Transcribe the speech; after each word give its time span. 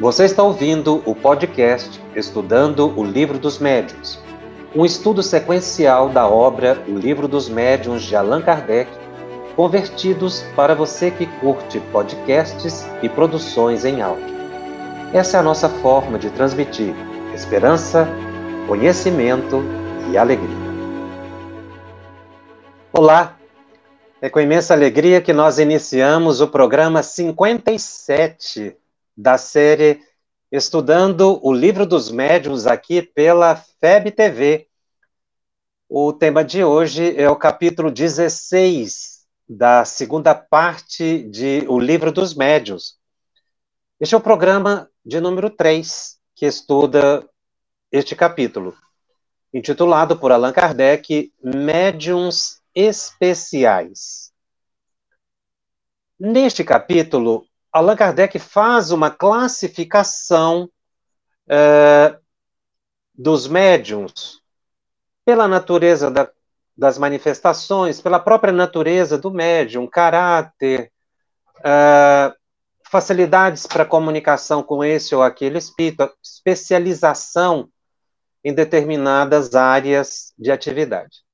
Você 0.00 0.24
está 0.24 0.42
ouvindo 0.42 1.00
o 1.06 1.14
podcast 1.14 2.02
Estudando 2.16 2.92
o 2.98 3.04
Livro 3.04 3.38
dos 3.38 3.60
Médiuns, 3.60 4.18
um 4.74 4.84
estudo 4.84 5.22
sequencial 5.22 6.08
da 6.08 6.26
obra 6.26 6.82
O 6.88 6.98
Livro 6.98 7.28
dos 7.28 7.48
Médiuns 7.48 8.02
de 8.02 8.16
Allan 8.16 8.42
Kardec, 8.42 8.90
convertidos 9.54 10.42
para 10.56 10.74
você 10.74 11.12
que 11.12 11.26
curte 11.38 11.78
podcasts 11.92 12.84
e 13.04 13.08
produções 13.08 13.84
em 13.84 14.02
áudio. 14.02 14.34
Essa 15.12 15.36
é 15.36 15.40
a 15.40 15.44
nossa 15.44 15.68
forma 15.68 16.18
de 16.18 16.28
transmitir 16.28 16.92
esperança, 17.32 18.08
conhecimento 18.66 19.62
e 20.10 20.18
alegria. 20.18 20.64
Olá! 22.92 23.38
É 24.20 24.28
com 24.28 24.40
imensa 24.40 24.74
alegria 24.74 25.20
que 25.20 25.32
nós 25.32 25.60
iniciamos 25.60 26.40
o 26.40 26.48
programa 26.48 27.00
57 27.00 28.76
da 29.16 29.38
série 29.38 30.02
Estudando 30.50 31.40
o 31.42 31.52
Livro 31.52 31.84
dos 31.86 32.10
Médiuns 32.10 32.66
aqui 32.66 33.02
pela 33.02 33.56
FEB 33.56 34.10
TV. 34.12 34.68
O 35.88 36.12
tema 36.12 36.44
de 36.44 36.62
hoje 36.62 37.16
é 37.16 37.28
o 37.28 37.36
capítulo 37.36 37.90
16 37.90 39.26
da 39.48 39.84
segunda 39.84 40.34
parte 40.34 41.24
de 41.24 41.64
O 41.68 41.78
Livro 41.78 42.10
dos 42.12 42.34
Médiuns. 42.34 42.98
Este 44.00 44.14
é 44.14 44.18
o 44.18 44.20
programa 44.20 44.88
de 45.04 45.20
número 45.20 45.50
3 45.50 46.18
que 46.34 46.46
estuda 46.46 47.28
este 47.90 48.16
capítulo, 48.16 48.76
intitulado 49.52 50.18
por 50.18 50.32
Allan 50.32 50.52
Kardec 50.52 51.32
Médiuns 51.42 52.60
Especiais. 52.74 54.32
Neste 56.18 56.64
capítulo, 56.64 57.46
Allan 57.74 57.96
Kardec 57.96 58.38
faz 58.38 58.92
uma 58.92 59.10
classificação 59.10 60.70
é, 61.48 62.16
dos 63.12 63.48
médiums 63.48 64.40
pela 65.24 65.48
natureza 65.48 66.08
da, 66.08 66.30
das 66.76 66.98
manifestações, 66.98 68.00
pela 68.00 68.20
própria 68.20 68.52
natureza 68.52 69.18
do 69.18 69.28
médium, 69.28 69.88
caráter, 69.88 70.92
é, 71.64 72.32
facilidades 72.88 73.66
para 73.66 73.84
comunicação 73.84 74.62
com 74.62 74.84
esse 74.84 75.12
ou 75.12 75.20
aquele 75.24 75.58
espírito, 75.58 76.08
especialização 76.22 77.68
em 78.44 78.54
determinadas 78.54 79.56
áreas 79.56 80.32
de 80.38 80.52
atividade. 80.52 81.24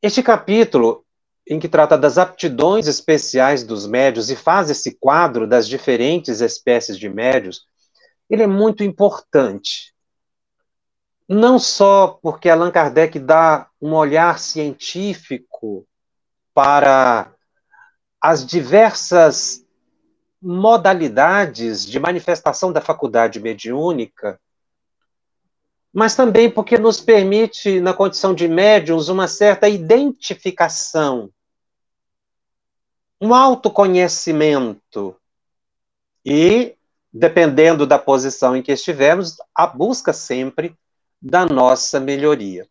Este 0.00 0.22
capítulo 0.22 1.04
em 1.50 1.58
que 1.58 1.68
trata 1.68 1.98
das 1.98 2.16
aptidões 2.16 2.86
especiais 2.86 3.64
dos 3.64 3.84
médios 3.84 4.30
e 4.30 4.36
faz 4.36 4.70
esse 4.70 4.94
quadro 4.94 5.48
das 5.48 5.66
diferentes 5.66 6.40
espécies 6.40 6.96
de 6.96 7.08
médios, 7.08 7.66
ele 8.30 8.44
é 8.44 8.46
muito 8.46 8.84
importante. 8.84 9.92
Não 11.28 11.58
só 11.58 12.20
porque 12.22 12.48
Allan 12.48 12.70
Kardec 12.70 13.18
dá 13.18 13.68
um 13.82 13.94
olhar 13.94 14.38
científico 14.38 15.84
para 16.54 17.34
as 18.20 18.46
diversas 18.46 19.66
modalidades 20.40 21.84
de 21.84 21.98
manifestação 21.98 22.72
da 22.72 22.80
faculdade 22.80 23.40
mediúnica, 23.40 24.40
mas 25.92 26.14
também 26.14 26.48
porque 26.48 26.78
nos 26.78 27.00
permite, 27.00 27.80
na 27.80 27.92
condição 27.92 28.32
de 28.32 28.46
médiums, 28.46 29.08
uma 29.08 29.26
certa 29.26 29.68
identificação 29.68 31.28
um 33.20 33.34
autoconhecimento 33.34 35.14
e, 36.24 36.74
dependendo 37.12 37.86
da 37.86 37.98
posição 37.98 38.56
em 38.56 38.62
que 38.62 38.72
estivermos, 38.72 39.36
a 39.54 39.66
busca 39.66 40.12
sempre 40.12 40.74
da 41.20 41.44
nossa 41.44 42.00
melhoria. 42.00 42.66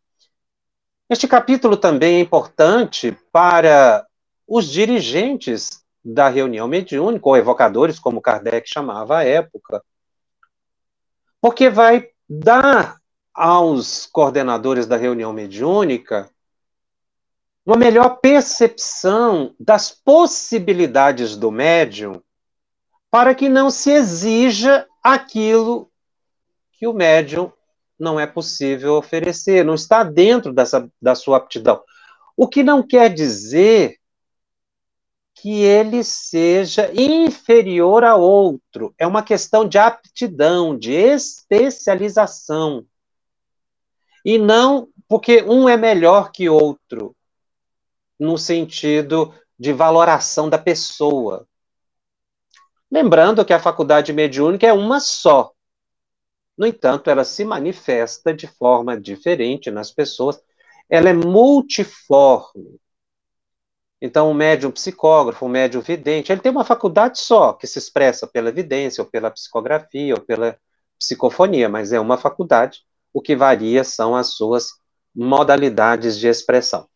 Este 1.10 1.28
capítulo 1.28 1.78
também 1.78 2.18
é 2.18 2.20
importante 2.20 3.18
para 3.32 4.06
os 4.48 4.68
dirigentes 4.68 5.84
da 6.04 6.30
reunião 6.30 6.68
mediúnica, 6.68 7.28
ou 7.28 7.38
evocadores, 7.38 8.00
como 8.00 8.22
Kardec 8.22 8.68
chamava 8.68 9.20
à 9.20 9.24
época, 9.24 9.84
porque 11.42 11.70
vai 11.70 12.10
dar 12.28 13.00
aos 13.34 14.06
coordenadores 14.08 14.88
da 14.88 14.98
reunião 14.98 15.32
mediúnica 15.32 16.30
uma 17.70 17.78
melhor 17.78 18.20
percepção 18.20 19.54
das 19.60 19.92
possibilidades 19.92 21.38
do 21.38 21.52
médium 21.52 22.20
para 23.12 23.36
que 23.36 23.48
não 23.48 23.70
se 23.70 23.92
exija 23.92 24.88
aquilo 25.04 25.92
que 26.72 26.88
o 26.88 26.94
médium 26.94 27.52
não 28.00 28.20
é 28.20 28.26
possível 28.26 28.96
oferecer, 28.96 29.64
não 29.64 29.76
está 29.76 30.04
dentro 30.04 30.52
dessa, 30.52 30.90
da 31.00 31.14
sua 31.14 31.38
aptidão. 31.38 31.80
O 32.36 32.48
que 32.48 32.64
não 32.64 32.82
quer 32.82 33.14
dizer 33.14 34.00
que 35.36 35.62
ele 35.62 36.04
seja 36.04 36.92
inferior 37.00 38.04
a 38.04 38.16
outro. 38.16 38.96
É 38.98 39.06
uma 39.06 39.22
questão 39.22 39.68
de 39.68 39.78
aptidão, 39.78 40.76
de 40.76 40.92
especialização. 40.92 42.84
E 44.26 44.40
não 44.40 44.88
porque 45.08 45.44
um 45.44 45.70
é 45.70 45.78
melhor 45.78 46.32
que 46.32 46.50
outro 46.50 47.16
no 48.20 48.38
sentido 48.38 49.34
de 49.58 49.72
valoração 49.72 50.50
da 50.50 50.58
pessoa. 50.58 51.48
Lembrando 52.92 53.46
que 53.46 53.54
a 53.54 53.60
faculdade 53.60 54.12
mediúnica 54.12 54.66
é 54.66 54.74
uma 54.74 55.00
só. 55.00 55.52
No 56.58 56.66
entanto, 56.66 57.10
ela 57.10 57.24
se 57.24 57.46
manifesta 57.46 58.34
de 58.34 58.48
forma 58.48 59.00
diferente 59.00 59.72
nas 59.72 59.92
pessoas, 59.92 60.42
ela 60.90 61.10
é 61.10 61.14
multiforme. 61.14 62.80
Então, 64.02 64.32
o 64.32 64.34
médium 64.34 64.72
psicógrafo, 64.72 65.46
o 65.46 65.50
médium 65.50 65.82
vidente, 65.82 66.32
ele 66.32 66.42
tem 66.42 66.52
uma 66.52 66.64
faculdade 66.64 67.20
só, 67.20 67.54
que 67.54 67.68
se 67.68 67.78
expressa 67.78 68.26
pela 68.26 68.50
evidência, 68.50 69.04
ou 69.04 69.10
pela 69.10 69.30
psicografia, 69.30 70.16
ou 70.16 70.22
pela 70.22 70.58
psicofonia, 70.98 71.70
mas 71.70 71.92
é 71.92 72.00
uma 72.00 72.18
faculdade. 72.18 72.82
O 73.14 73.22
que 73.22 73.36
varia 73.36 73.84
são 73.84 74.16
as 74.16 74.34
suas 74.34 74.72
modalidades 75.14 76.18
de 76.18 76.28
expressão. 76.28 76.88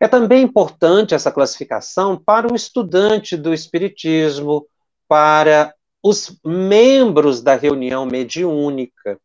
É 0.00 0.08
também 0.08 0.42
importante 0.42 1.14
essa 1.14 1.30
classificação 1.30 2.16
para 2.16 2.50
o 2.50 2.56
estudante 2.56 3.36
do 3.36 3.52
Espiritismo, 3.52 4.66
para 5.06 5.74
os 6.02 6.40
membros 6.42 7.42
da 7.42 7.54
reunião 7.54 8.06
mediúnica, 8.06 9.20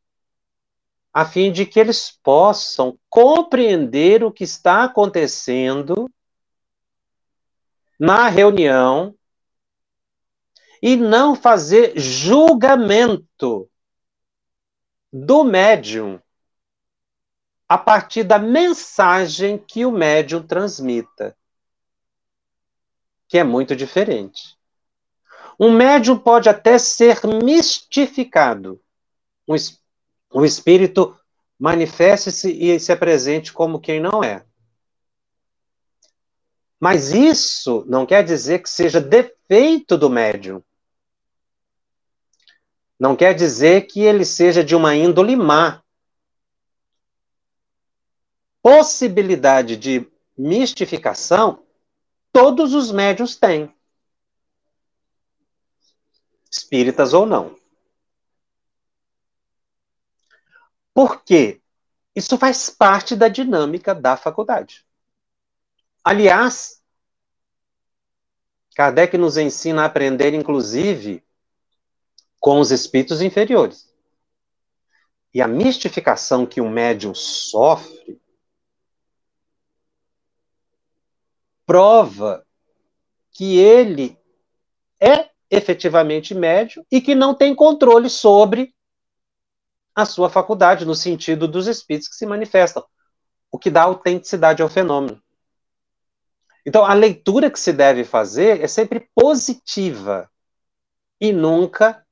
a 1.13 1.23
fim 1.23 1.49
de 1.49 1.65
que 1.65 1.79
eles 1.79 2.11
possam 2.21 2.99
compreender 3.09 4.21
o 4.21 4.31
que 4.31 4.43
está 4.43 4.83
acontecendo 4.83 6.11
na 7.97 8.27
reunião 8.27 9.15
e 10.81 10.97
não 10.97 11.35
fazer 11.35 11.97
julgamento 11.97 13.69
do 15.13 15.45
médium 15.45 16.19
a 17.67 17.77
partir 17.77 18.23
da 18.23 18.37
mensagem 18.37 19.57
que 19.57 19.85
o 19.85 19.91
médium 19.91 20.45
transmita, 20.45 21.35
que 23.27 23.37
é 23.37 23.43
muito 23.43 23.75
diferente. 23.75 24.55
Um 25.59 25.71
médium 25.71 26.17
pode 26.17 26.47
até 26.47 26.77
ser 26.77 27.21
mistificado. 27.25 28.79
Um, 29.47 29.55
um 30.33 30.45
espírito 30.45 31.17
manifeste-se 31.57 32.51
e 32.51 32.79
se 32.79 32.91
apresente 32.91 33.51
como 33.51 33.79
quem 33.79 33.99
não 33.99 34.23
é. 34.23 34.45
Mas 36.79 37.13
isso 37.13 37.85
não 37.87 38.05
quer 38.05 38.23
dizer 38.23 38.59
que 38.61 38.69
seja 38.69 38.99
defeito 38.99 39.97
do 39.97 40.09
médium. 40.09 40.61
Não 42.99 43.15
quer 43.15 43.33
dizer 43.33 43.87
que 43.87 44.01
ele 44.01 44.23
seja 44.23 44.63
de 44.63 44.75
uma 44.75 44.95
índole 44.95 45.35
má 45.35 45.81
possibilidade 48.65 49.77
de 49.77 50.11
mistificação, 50.35 51.63
todos 52.33 52.73
os 52.73 52.91
médios 52.91 53.35
têm. 53.35 53.71
Espíritas 56.49 57.13
ou 57.13 57.27
não. 57.27 57.55
Por 60.95 61.21
quê? 61.23 61.61
Isso 62.15 62.39
faz 62.39 62.67
parte 62.67 63.15
da 63.15 63.27
dinâmica 63.27 63.93
da 63.93 64.17
faculdade. 64.17 64.83
Aliás, 66.03 66.81
Kardec 68.75 69.15
nos 69.15 69.37
ensina 69.37 69.83
a 69.83 69.85
aprender, 69.85 70.33
inclusive, 70.33 71.23
com 72.39 72.59
os 72.59 72.71
espíritos 72.71 73.21
inferiores. 73.21 73.93
E 75.31 75.39
a 75.39 75.47
mistificação 75.47 76.47
que 76.47 76.59
o 76.59 76.67
médium 76.67 77.13
sofre 77.13 78.24
prova 81.65 82.45
que 83.31 83.57
ele 83.57 84.17
é 84.99 85.29
efetivamente 85.49 86.33
médio 86.33 86.85
e 86.91 87.01
que 87.01 87.13
não 87.13 87.33
tem 87.33 87.53
controle 87.53 88.09
sobre 88.09 88.73
a 89.93 90.05
sua 90.05 90.29
faculdade, 90.29 90.85
no 90.85 90.95
sentido 90.95 91.47
dos 91.47 91.67
espíritos 91.67 92.09
que 92.09 92.15
se 92.15 92.25
manifestam, 92.25 92.83
o 93.51 93.57
que 93.57 93.69
dá 93.69 93.83
autenticidade 93.83 94.61
ao 94.61 94.69
fenômeno. 94.69 95.21
Então, 96.65 96.83
a 96.83 96.93
leitura 96.93 97.49
que 97.49 97.59
se 97.59 97.71
deve 97.71 98.03
fazer 98.03 98.61
é 98.61 98.67
sempre 98.67 99.09
positiva 99.15 100.29
e 101.21 101.31
nunca 101.31 102.05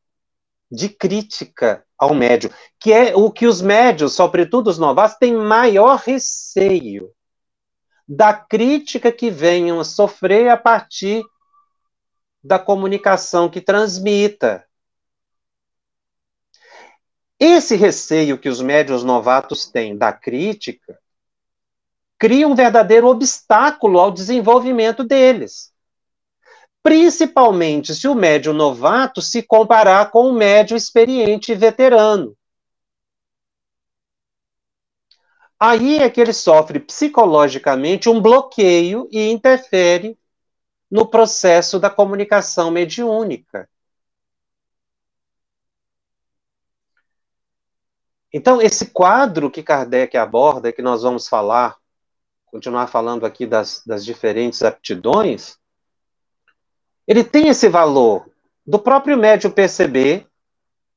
de 0.72 0.90
crítica 0.90 1.86
ao 1.98 2.14
médio, 2.14 2.52
que 2.80 2.94
é 2.94 3.16
o 3.16 3.32
que 3.32 3.46
os 3.46 3.62
médios, 3.62 4.14
sobretudo 4.14 4.70
os 4.70 4.78
novatos, 4.78 5.18
têm 5.18 5.34
maior 5.34 5.98
receio 5.98 7.12
da 8.16 8.34
crítica 8.34 9.12
que 9.12 9.30
venham 9.30 9.80
a 9.80 9.84
sofrer 9.84 10.50
a 10.50 10.58
partir 10.58 11.24
da 12.44 12.60
comunicação 12.60 13.50
que 13.50 13.62
transmita. 13.62 14.66
Esse 17.40 17.76
receio 17.76 18.38
que 18.38 18.50
os 18.50 18.62
médios 18.62 19.04
novatos 19.04 19.66
têm 19.66 19.98
da 19.98 20.14
crítica 20.14 21.00
cria 22.18 22.48
um 22.48 22.56
verdadeiro 22.56 23.08
obstáculo 23.08 24.00
ao 24.00 24.12
desenvolvimento 24.12 25.04
deles 25.04 25.74
principalmente 26.84 27.96
se 27.96 28.10
o 28.10 28.14
médio 28.14 28.52
novato 28.52 29.22
se 29.22 29.42
comparar 29.42 30.12
com 30.12 30.28
o 30.28 30.34
médio 30.34 30.76
experiente 30.76 31.54
e 31.54 31.56
veterano. 31.56 32.36
Aí 35.66 36.00
é 36.00 36.10
que 36.10 36.20
ele 36.20 36.34
sofre 36.34 36.78
psicologicamente 36.78 38.10
um 38.10 38.22
bloqueio 38.22 39.08
e 39.10 39.32
interfere 39.32 40.20
no 40.92 41.08
processo 41.08 41.80
da 41.80 41.90
comunicação 41.90 42.70
mediúnica. 42.70 43.70
Então, 48.34 48.62
esse 48.62 48.88
quadro 48.88 49.50
que 49.50 49.64
Kardec 49.64 50.18
aborda, 50.18 50.74
que 50.74 50.82
nós 50.82 51.02
vamos 51.02 51.30
falar, 51.30 51.78
continuar 52.48 52.88
falando 52.88 53.26
aqui 53.26 53.48
das, 53.48 53.82
das 53.86 54.04
diferentes 54.04 54.64
aptidões, 54.64 55.58
ele 57.08 57.24
tem 57.24 57.48
esse 57.48 57.70
valor 57.70 58.30
do 58.68 58.80
próprio 58.80 59.18
médium 59.18 59.50
perceber 59.50 60.28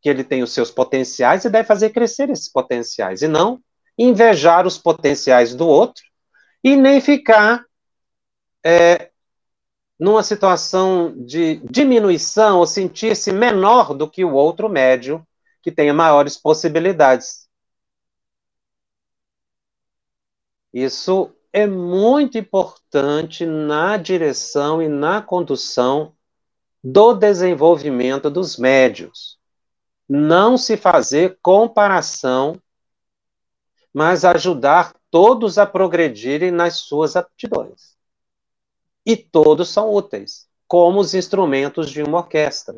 que 0.01 0.09
ele 0.09 0.25
tem 0.25 0.43
os 0.43 0.53
seus 0.53 0.73
potenciais 0.73 1.45
e 1.45 1.51
deve 1.51 1.69
fazer 1.69 1.91
crescer 1.91 2.31
esses 2.31 2.51
potenciais, 2.51 3.23
e 3.23 3.29
não 3.29 3.63
invejar 3.99 4.67
os 4.67 4.79
potenciais 4.79 5.55
do 5.55 5.67
outro 5.67 6.05
e 6.63 6.77
nem 6.77 7.01
ficar 7.01 7.65
é, 8.65 9.11
numa 9.99 10.23
situação 10.23 11.15
de 11.17 11.57
diminuição 11.71 12.59
ou 12.59 12.67
sentir-se 12.67 13.33
menor 13.33 13.95
do 13.95 14.09
que 14.09 14.25
o 14.25 14.35
outro 14.35 14.69
médium 14.69 15.25
que 15.63 15.73
tenha 15.73 15.95
maiores 15.95 16.37
possibilidades. 16.37 17.49
Isso 20.73 21.33
é 21.53 21.67
muito 21.67 22.37
importante 22.37 23.47
na 23.47 23.97
direção 23.97 24.83
e 24.83 24.89
na 24.89 25.23
condução 25.23 26.13
do 26.85 27.15
desenvolvimento 27.15 28.31
dos 28.31 28.59
médios. 28.59 29.39
Não 30.09 30.59
se 30.59 30.77
fazer 30.77 31.39
comparação, 31.41 32.61
mas 33.97 34.27
ajudar 34.27 34.95
todos 35.11 35.57
a 35.57 35.65
progredirem 35.65 36.51
nas 36.51 36.81
suas 36.81 37.17
aptidões. 37.17 37.97
E 39.07 39.17
todos 39.17 39.71
são 39.71 39.91
úteis, 39.91 40.47
como 40.69 41.01
os 41.01 41.15
instrumentos 41.15 41.89
de 41.89 42.03
uma 42.03 42.19
orquestra. 42.19 42.77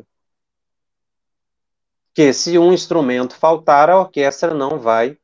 Que 2.13 2.31
se 2.31 2.57
um 2.57 2.71
instrumento 2.71 3.35
faltar, 3.35 3.89
a 3.89 3.99
orquestra 3.99 4.53
não 4.53 4.79
vai 4.79 5.17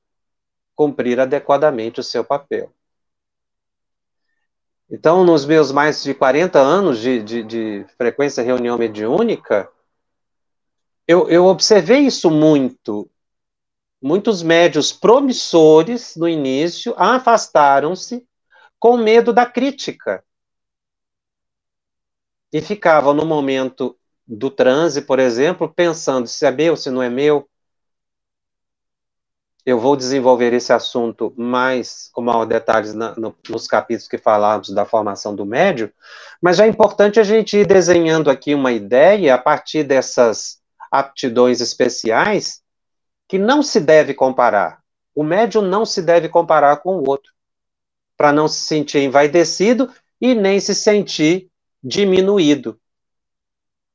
cumprir 0.76 1.18
adequadamente 1.18 2.02
o 2.02 2.04
seu 2.04 2.26
papel. 2.26 2.74
Então, 4.92 5.24
nos 5.24 5.46
meus 5.46 5.72
mais 5.72 6.04
de 6.04 6.14
40 6.14 6.60
anos 6.60 7.00
de, 7.00 7.24
de, 7.24 7.42
de 7.42 7.86
frequência 7.98 8.44
reunião 8.44 8.78
mediúnica, 8.78 9.72
eu, 11.08 11.30
eu 11.30 11.46
observei 11.46 12.02
isso 12.02 12.30
muito. 12.30 13.10
Muitos 14.06 14.44
médios 14.44 14.94
promissores, 14.94 16.16
no 16.16 16.30
início, 16.30 16.94
afastaram-se 16.96 18.24
com 18.78 18.98
medo 18.98 19.34
da 19.34 19.48
crítica. 19.48 20.24
E 22.54 22.62
ficavam 22.62 23.16
no 23.16 23.26
momento 23.26 23.98
do 24.28 24.52
transe, 24.52 25.02
por 25.02 25.18
exemplo, 25.18 25.68
pensando 25.68 26.28
se 26.28 26.46
é 26.46 26.52
meu, 26.52 26.78
se 26.78 26.92
não 26.92 27.02
é 27.02 27.10
meu, 27.10 27.50
eu 29.66 29.80
vou 29.80 29.96
desenvolver 29.96 30.54
esse 30.54 30.72
assunto 30.72 31.34
mais 31.36 32.12
com 32.14 32.22
maior 32.22 32.46
detalhes 32.46 32.94
na, 32.94 33.16
no, 33.16 33.36
nos 33.50 33.66
capítulos 33.66 34.08
que 34.08 34.20
falamos 34.20 34.70
da 34.70 34.86
formação 34.86 35.36
do 35.36 35.48
médio, 35.48 35.92
mas 36.40 36.58
já 36.58 36.66
é 36.66 36.68
importante 36.68 37.20
a 37.20 37.24
gente 37.24 37.58
ir 37.58 37.66
desenhando 37.66 38.30
aqui 38.30 38.54
uma 38.54 38.72
ideia 38.72 39.34
a 39.34 39.40
partir 39.40 39.84
dessas 39.84 40.60
aptidões 40.92 41.60
especiais 41.60 42.64
que 43.28 43.38
não 43.38 43.64
se 43.64 43.80
deve 43.80 44.14
comparar. 44.14 44.84
O 45.14 45.24
médium 45.24 45.62
não 45.62 45.86
se 45.86 46.02
deve 46.02 46.30
comparar 46.30 46.78
com 46.78 46.98
o 46.98 47.10
outro, 47.10 47.34
para 48.18 48.32
não 48.32 48.48
se 48.48 48.62
sentir 48.62 49.00
envaidecido 49.00 49.92
e 50.20 50.36
nem 50.36 50.60
se 50.60 50.76
sentir 50.76 51.50
diminuído. 51.84 52.80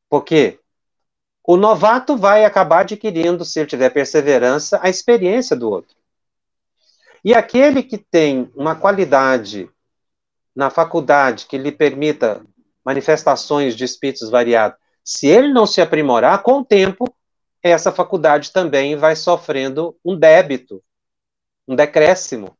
Por 0.08 0.24
quê? 0.24 0.58
O 1.44 1.56
novato 1.56 2.16
vai 2.16 2.44
acabar 2.44 2.80
adquirindo, 2.80 3.44
se 3.44 3.60
ele 3.60 3.68
tiver 3.68 3.90
perseverança, 3.90 4.78
a 4.82 4.88
experiência 4.88 5.56
do 5.56 5.70
outro. 5.70 5.96
E 7.24 7.34
aquele 7.34 7.82
que 7.82 7.98
tem 7.98 8.50
uma 8.54 8.74
qualidade 8.74 9.68
na 10.54 10.70
faculdade 10.70 11.46
que 11.46 11.58
lhe 11.58 11.72
permita 11.72 12.44
manifestações 12.84 13.76
de 13.76 13.84
espíritos 13.84 14.30
variados, 14.30 14.78
se 15.04 15.26
ele 15.26 15.52
não 15.52 15.66
se 15.66 15.80
aprimorar, 15.80 16.42
com 16.42 16.60
o 16.60 16.64
tempo, 16.64 17.04
essa 17.68 17.92
faculdade 17.92 18.52
também 18.52 18.96
vai 18.96 19.14
sofrendo 19.14 19.98
um 20.04 20.18
débito, 20.18 20.82
um 21.68 21.76
decréscimo. 21.76 22.56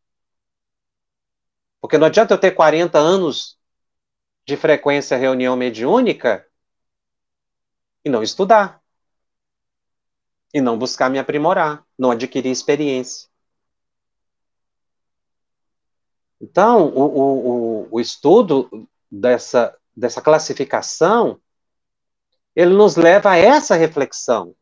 Porque 1.81 1.97
não 1.97 2.07
adianta 2.07 2.35
eu 2.35 2.39
ter 2.39 2.51
40 2.51 2.99
anos 2.99 3.59
de 4.45 4.57
frequência 4.57 5.17
reunião 5.17 5.57
mediúnica 5.57 6.47
e 8.05 8.11
não 8.11 8.23
estudar. 8.23 8.81
E 10.53 10.61
não 10.61 10.77
buscar 10.79 11.09
me 11.09 11.19
aprimorar, 11.19 11.87
não 11.99 12.11
adquirir 12.11 12.51
experiência. 12.51 13.29
Então, 16.41 16.89
o, 16.89 17.85
o, 17.85 17.89
o 17.93 18.01
estudo 18.01 18.89
dessa, 19.11 19.77
dessa 19.97 20.21
classificação, 20.21 21.41
ele 22.55 22.75
nos 22.75 22.97
leva 22.97 23.31
a 23.31 23.37
essa 23.37 23.77
reflexão 23.77 24.57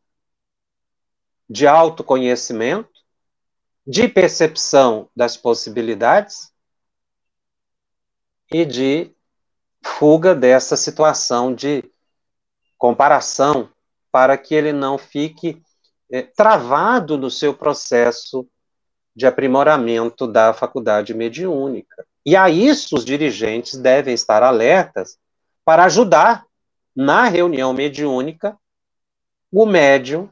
de 1.49 1.65
autoconhecimento, 1.65 2.99
de 3.85 4.07
percepção 4.07 5.09
das 5.15 5.35
possibilidades 5.35 6.51
e 8.51 8.63
de 8.65 9.11
fuga 9.83 10.35
dessa 10.35 10.77
situação 10.77 11.53
de 11.53 11.83
comparação 12.77 13.69
para 14.11 14.37
que 14.37 14.53
ele 14.53 14.71
não 14.71 14.97
fique 14.97 15.61
é, 16.11 16.21
travado 16.21 17.17
no 17.17 17.31
seu 17.31 17.53
processo 17.53 18.47
de 19.15 19.25
aprimoramento 19.25 20.27
da 20.27 20.53
faculdade 20.53 21.13
mediúnica. 21.13 22.05
E 22.25 22.35
a 22.35 22.49
isso 22.49 22.95
os 22.95 23.03
dirigentes 23.03 23.77
devem 23.77 24.13
estar 24.13 24.43
alertas 24.43 25.17
para 25.65 25.85
ajudar 25.85 26.45
na 26.95 27.25
reunião 27.25 27.73
mediúnica 27.73 28.57
o 29.51 29.65
médium 29.65 30.29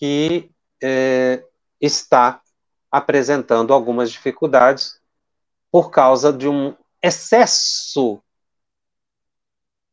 que 0.00 0.50
é, 0.82 1.44
está 1.78 2.40
apresentando 2.90 3.74
algumas 3.74 4.10
dificuldades 4.10 4.98
por 5.70 5.90
causa 5.90 6.32
de 6.32 6.48
um 6.48 6.74
excesso 7.02 8.22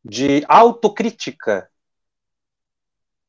de 0.04 0.46
autocrítica. 0.48 1.70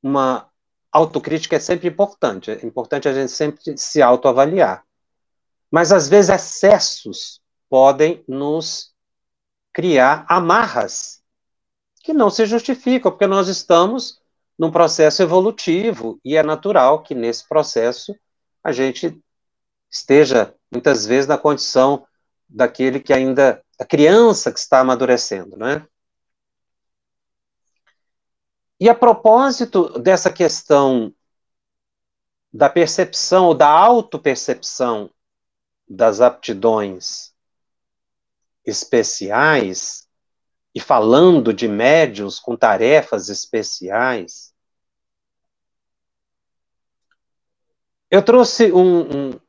Uma 0.01 0.49
autocrítica 0.93 1.57
é 1.57 1.61
sempre 1.61 1.89
importante, 1.89 2.53
é 2.53 2.65
importante 2.65 3.09
a 3.09 3.13
gente 3.13 3.33
sempre 3.33 3.77
se 3.77 4.01
autoavaliar. 4.01 4.85
Mas 5.69 5.91
às 5.91 6.09
vezes 6.09 6.31
excessos 6.31 7.43
podem 7.69 8.25
nos 8.29 8.95
criar 9.73 10.25
amarras 10.29 11.21
que 12.03 12.13
não 12.13 12.31
se 12.31 12.47
justificam, 12.47 13.11
porque 13.11 13.27
nós 13.27 13.49
estamos 13.49 14.23
num 14.59 14.71
processo 14.71 15.23
evolutivo 15.23 16.21
e 16.25 16.37
é 16.37 16.43
natural 16.43 17.03
que 17.03 17.15
nesse 17.15 17.47
processo 17.49 18.15
a 18.63 18.73
gente 18.73 19.17
esteja 19.89 20.55
muitas 20.71 21.07
vezes 21.07 21.29
na 21.29 21.39
condição 21.39 22.07
daquele 22.49 22.99
que 22.99 23.13
ainda 23.13 23.63
a 23.79 23.85
criança 23.85 24.53
que 24.53 24.59
está 24.59 24.81
amadurecendo, 24.81 25.57
né? 25.57 25.87
E 28.81 28.89
a 28.89 28.95
propósito 28.95 29.99
dessa 29.99 30.33
questão 30.33 31.15
da 32.53 32.69
percepção 32.69 33.47
ou 33.47 33.55
da 33.55 33.69
autopercepção 33.69 35.11
das 35.89 36.21
aptidões 36.21 37.33
especiais, 38.65 40.09
e 40.75 40.81
falando 40.81 41.53
de 41.53 41.67
médios 41.67 42.39
com 42.39 42.57
tarefas 42.57 43.29
especiais, 43.29 44.48
eu 48.11 48.23
trouxe 48.23 48.73
um, 48.73 49.31
um, 49.31 49.41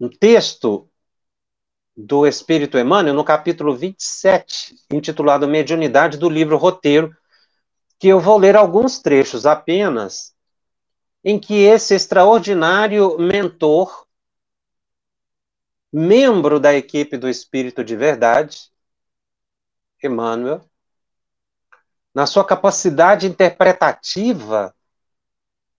um 0.00 0.08
texto 0.08 0.88
do 1.96 2.26
Espírito 2.26 2.78
Emmanuel 2.78 3.14
no 3.14 3.24
capítulo 3.24 3.74
27, 3.74 4.76
intitulado 4.92 5.48
Mediunidade 5.48 6.18
do 6.18 6.28
livro 6.28 6.56
Roteiro, 6.56 7.16
que 7.98 8.08
eu 8.08 8.20
vou 8.20 8.36
ler 8.36 8.54
alguns 8.54 8.98
trechos 8.98 9.46
apenas, 9.46 10.34
em 11.24 11.40
que 11.40 11.54
esse 11.54 11.94
extraordinário 11.94 13.18
mentor, 13.18 14.06
membro 15.90 16.60
da 16.60 16.74
equipe 16.74 17.16
do 17.16 17.28
Espírito 17.28 17.82
de 17.82 17.96
Verdade, 17.96 18.70
Emmanuel, 20.04 20.68
na 22.14 22.26
sua 22.26 22.44
capacidade 22.44 23.26
interpretativa, 23.26 24.74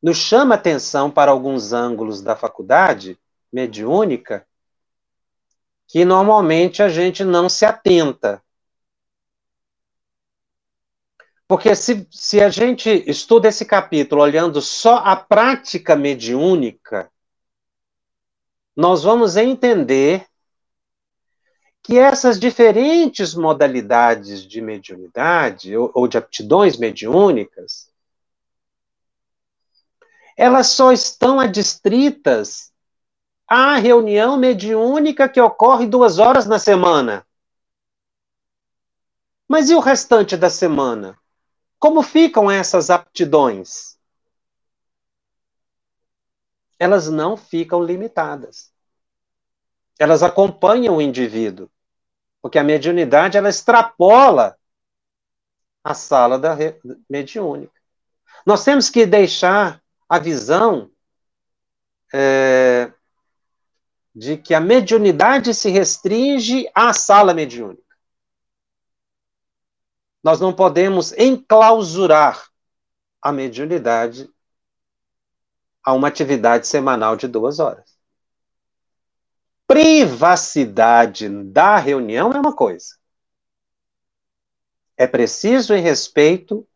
nos 0.01 0.17
chama 0.17 0.55
atenção 0.55 1.09
para 1.09 1.31
alguns 1.31 1.73
ângulos 1.73 2.21
da 2.21 2.35
faculdade 2.35 3.17
mediúnica 3.51 4.45
que 5.87 6.03
normalmente 6.03 6.83
a 6.83 6.89
gente 6.89 7.23
não 7.23 7.47
se 7.47 7.65
atenta. 7.65 8.43
Porque 11.47 11.73
se, 11.75 12.05
se 12.11 12.41
a 12.41 12.49
gente 12.49 12.89
estuda 13.09 13.47
esse 13.47 13.63
capítulo 13.63 14.21
olhando 14.21 14.61
só 14.61 14.97
a 14.97 15.15
prática 15.15 15.95
mediúnica, 15.95 17.09
nós 18.75 19.01
vamos 19.03 19.37
entender 19.37 20.27
que 21.81 21.97
essas 21.97 22.37
diferentes 22.37 23.33
modalidades 23.33 24.45
de 24.45 24.59
mediunidade 24.59 25.75
ou, 25.75 25.89
ou 25.93 26.05
de 26.05 26.17
aptidões 26.17 26.77
mediúnicas, 26.77 27.86
elas 30.37 30.67
só 30.67 30.91
estão 30.91 31.39
adstritas 31.39 32.71
à 33.47 33.75
reunião 33.77 34.37
mediúnica 34.37 35.27
que 35.27 35.41
ocorre 35.41 35.87
duas 35.87 36.19
horas 36.19 36.45
na 36.45 36.59
semana. 36.59 37.25
Mas 39.47 39.71
e 39.71 39.73
o 39.73 39.79
restante 39.79 40.37
da 40.37 40.49
semana? 40.49 41.17
Como 41.79 42.03
ficam 42.03 42.51
essas 42.51 42.91
aptidões? 42.91 43.97
Elas 46.77 47.09
não 47.09 47.35
ficam 47.35 47.83
limitadas. 47.83 48.71
Elas 49.97 50.21
acompanham 50.21 50.97
o 50.97 51.01
indivíduo. 51.01 51.67
Porque 52.41 52.59
a 52.59 52.63
mediunidade 52.63 53.37
ela 53.37 53.49
extrapola 53.49 54.55
a 55.83 55.93
sala 55.95 56.37
da 56.37 56.55
mediúnica. 57.09 57.73
Nós 58.45 58.63
temos 58.63 58.89
que 58.89 59.05
deixar 59.05 59.81
a 60.07 60.19
visão 60.19 60.91
é, 62.13 62.91
de 64.15 64.37
que 64.37 64.53
a 64.53 64.59
mediunidade 64.59 65.53
se 65.53 65.69
restringe 65.69 66.69
à 66.73 66.93
sala 66.93 67.33
mediúnica. 67.33 67.83
Nós 70.23 70.39
não 70.39 70.53
podemos 70.53 71.11
enclausurar 71.13 72.49
a 73.21 73.31
mediunidade 73.31 74.29
a 75.83 75.93
uma 75.93 76.07
atividade 76.07 76.67
semanal 76.67 77.15
de 77.15 77.27
duas 77.27 77.59
horas 77.59 77.97
privacidade 79.67 81.29
da 81.43 81.77
reunião 81.77 82.31
é 82.31 82.39
uma 82.39 82.55
coisa. 82.55 82.97
É 84.95 85.05
preciso 85.05 85.75
em 85.75 85.81
respeito 85.81 86.67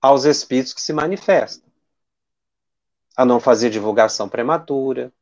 aos 0.00 0.24
espíritos 0.24 0.72
que 0.72 0.80
se 0.80 0.92
manifestam. 0.92 1.71
A 3.16 3.24
não 3.24 3.38
fazer 3.40 3.70
divulgação 3.70 4.28
prematura. 4.28 5.12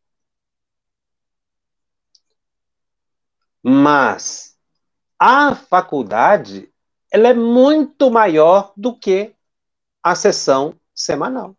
Mas 3.63 4.59
a 5.19 5.55
faculdade 5.55 6.73
ela 7.11 7.29
é 7.29 7.35
muito 7.35 8.11
maior 8.11 8.73
do 8.77 8.97
que 8.97 9.35
a 10.03 10.15
sessão 10.15 10.79
semanal. 10.95 11.57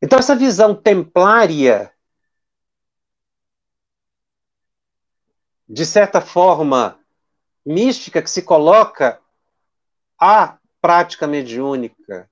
Então, 0.00 0.18
essa 0.18 0.36
visão 0.36 0.74
templária, 0.74 1.92
de 5.68 5.84
certa 5.84 6.20
forma 6.20 7.00
mística, 7.64 8.22
que 8.22 8.30
se 8.30 8.42
coloca 8.42 9.20
a 10.18 10.58
prática 10.80 11.26
mediúnica 11.26 12.30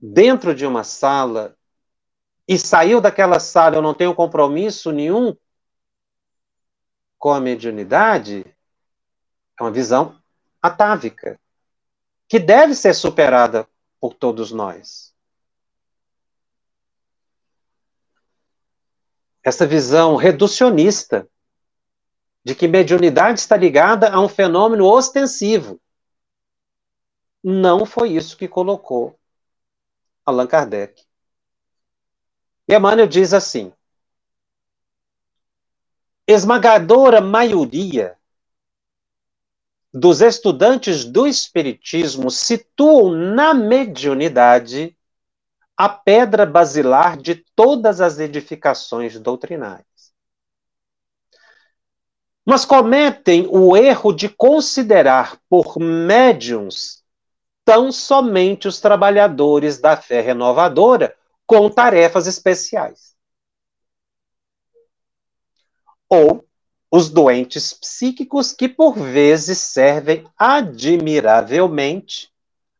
dentro 0.00 0.54
de 0.54 0.64
uma 0.64 0.84
sala 0.84 1.56
e 2.46 2.58
saiu 2.58 3.00
daquela 3.00 3.40
sala, 3.40 3.76
eu 3.76 3.82
não 3.82 3.94
tenho 3.94 4.14
compromisso 4.14 4.90
nenhum 4.92 5.36
com 7.18 7.30
a 7.30 7.40
mediunidade, 7.40 8.44
é 9.58 9.62
uma 9.62 9.72
visão 9.72 10.16
atávica, 10.62 11.38
que 12.28 12.38
deve 12.38 12.74
ser 12.74 12.94
superada 12.94 13.68
por 14.00 14.14
todos 14.14 14.52
nós. 14.52 15.12
Essa 19.42 19.66
visão 19.66 20.14
reducionista 20.14 21.28
de 22.44 22.54
que 22.54 22.68
mediunidade 22.68 23.40
está 23.40 23.56
ligada 23.56 24.10
a 24.10 24.20
um 24.20 24.28
fenômeno 24.28 24.86
ostensivo. 24.86 25.80
Não 27.42 27.84
foi 27.84 28.12
isso 28.12 28.36
que 28.36 28.46
colocou 28.46 29.17
Allan 30.28 30.46
Kardec. 30.46 31.02
E 32.68 32.74
Emmanuel 32.74 33.08
diz 33.08 33.32
assim: 33.32 33.72
esmagadora 36.26 37.22
maioria 37.22 38.18
dos 39.92 40.20
estudantes 40.20 41.06
do 41.06 41.26
Espiritismo 41.26 42.30
situam 42.30 43.10
na 43.10 43.54
mediunidade 43.54 44.94
a 45.74 45.88
pedra 45.88 46.44
basilar 46.44 47.16
de 47.16 47.36
todas 47.56 48.02
as 48.02 48.18
edificações 48.18 49.18
doutrinárias. 49.18 50.12
Mas 52.44 52.66
cometem 52.66 53.46
o 53.50 53.74
erro 53.74 54.12
de 54.12 54.28
considerar 54.28 55.40
por 55.48 55.78
médiums 55.78 56.97
tão 57.68 57.92
somente 57.92 58.66
os 58.66 58.80
trabalhadores 58.80 59.78
da 59.78 59.94
fé 59.94 60.22
renovadora 60.22 61.14
com 61.44 61.68
tarefas 61.68 62.26
especiais. 62.26 63.14
Ou 66.08 66.48
os 66.90 67.10
doentes 67.10 67.74
psíquicos 67.74 68.54
que 68.54 68.70
por 68.70 68.94
vezes 68.94 69.58
servem 69.58 70.26
admiravelmente 70.34 72.32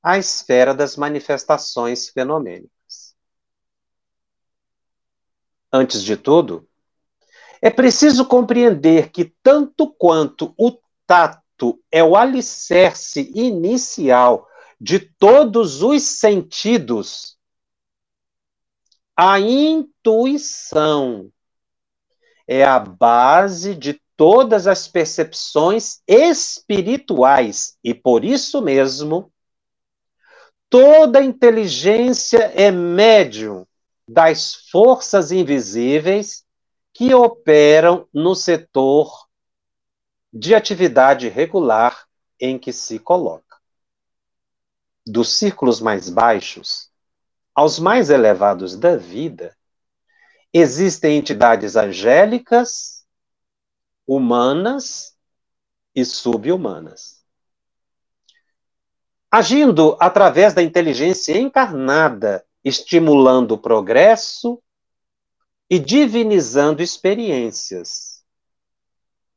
à 0.02 0.16
esfera 0.16 0.72
das 0.72 0.96
manifestações 0.96 2.08
fenomênicas. 2.08 3.14
Antes 5.70 6.02
de 6.02 6.16
tudo, 6.16 6.66
é 7.60 7.68
preciso 7.68 8.24
compreender 8.24 9.10
que 9.10 9.26
tanto 9.42 9.86
quanto 9.86 10.54
o 10.56 10.72
tato 11.06 11.78
é 11.92 12.02
o 12.02 12.16
alicerce 12.16 13.30
inicial 13.34 14.47
de 14.80 15.00
todos 15.00 15.82
os 15.82 16.02
sentidos, 16.02 17.36
a 19.16 19.40
intuição 19.40 21.32
é 22.46 22.64
a 22.64 22.78
base 22.78 23.74
de 23.74 24.00
todas 24.16 24.66
as 24.66 24.88
percepções 24.88 26.00
espirituais 26.06 27.76
e 27.82 27.92
por 27.92 28.24
isso 28.24 28.62
mesmo 28.62 29.32
toda 30.70 31.22
inteligência 31.22 32.38
é 32.54 32.70
médium 32.70 33.66
das 34.08 34.54
forças 34.70 35.30
invisíveis 35.30 36.44
que 36.92 37.14
operam 37.14 38.08
no 38.12 38.34
setor 38.34 39.28
de 40.32 40.54
atividade 40.54 41.28
regular 41.28 42.06
em 42.40 42.58
que 42.58 42.72
se 42.72 42.98
coloca. 42.98 43.47
Dos 45.08 45.36
círculos 45.36 45.80
mais 45.80 46.08
baixos 46.08 46.90
aos 47.54 47.78
mais 47.78 48.10
elevados 48.10 48.76
da 48.76 48.96
vida, 48.96 49.56
Existem 50.52 51.18
entidades 51.18 51.76
angélicas, 51.76 53.04
humanas 54.06 55.14
e 55.94 56.04
subhumanas. 56.04 57.22
Agindo 59.30 59.94
através 60.00 60.54
da 60.54 60.62
inteligência 60.62 61.36
encarnada, 61.36 62.46
estimulando 62.64 63.52
o 63.52 63.58
progresso 63.58 64.62
e 65.68 65.78
divinizando 65.78 66.82
experiências, 66.82 68.24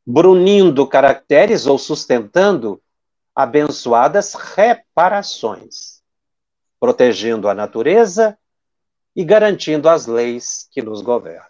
brunindo 0.05 0.87
caracteres 0.87 1.65
ou 1.65 1.77
sustentando 1.77 2.81
abençoadas 3.41 4.33
reparações, 4.33 6.01
protegendo 6.79 7.47
a 7.47 7.53
natureza 7.53 8.37
e 9.15 9.23
garantindo 9.23 9.89
as 9.89 10.05
leis 10.05 10.67
que 10.71 10.81
nos 10.81 11.01
governam. 11.01 11.49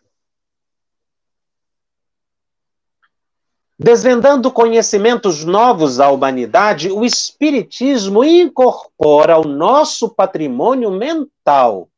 Desvendando 3.78 4.52
conhecimentos 4.52 5.44
novos 5.44 6.00
à 6.00 6.12
humanidade, 6.12 6.92
o 6.92 7.04
Espiritismo 7.04 8.24
incorpora 8.24 9.34
ao 9.34 9.44
nosso 9.44 10.10
patrimônio 10.10 10.92
mental 10.92 11.90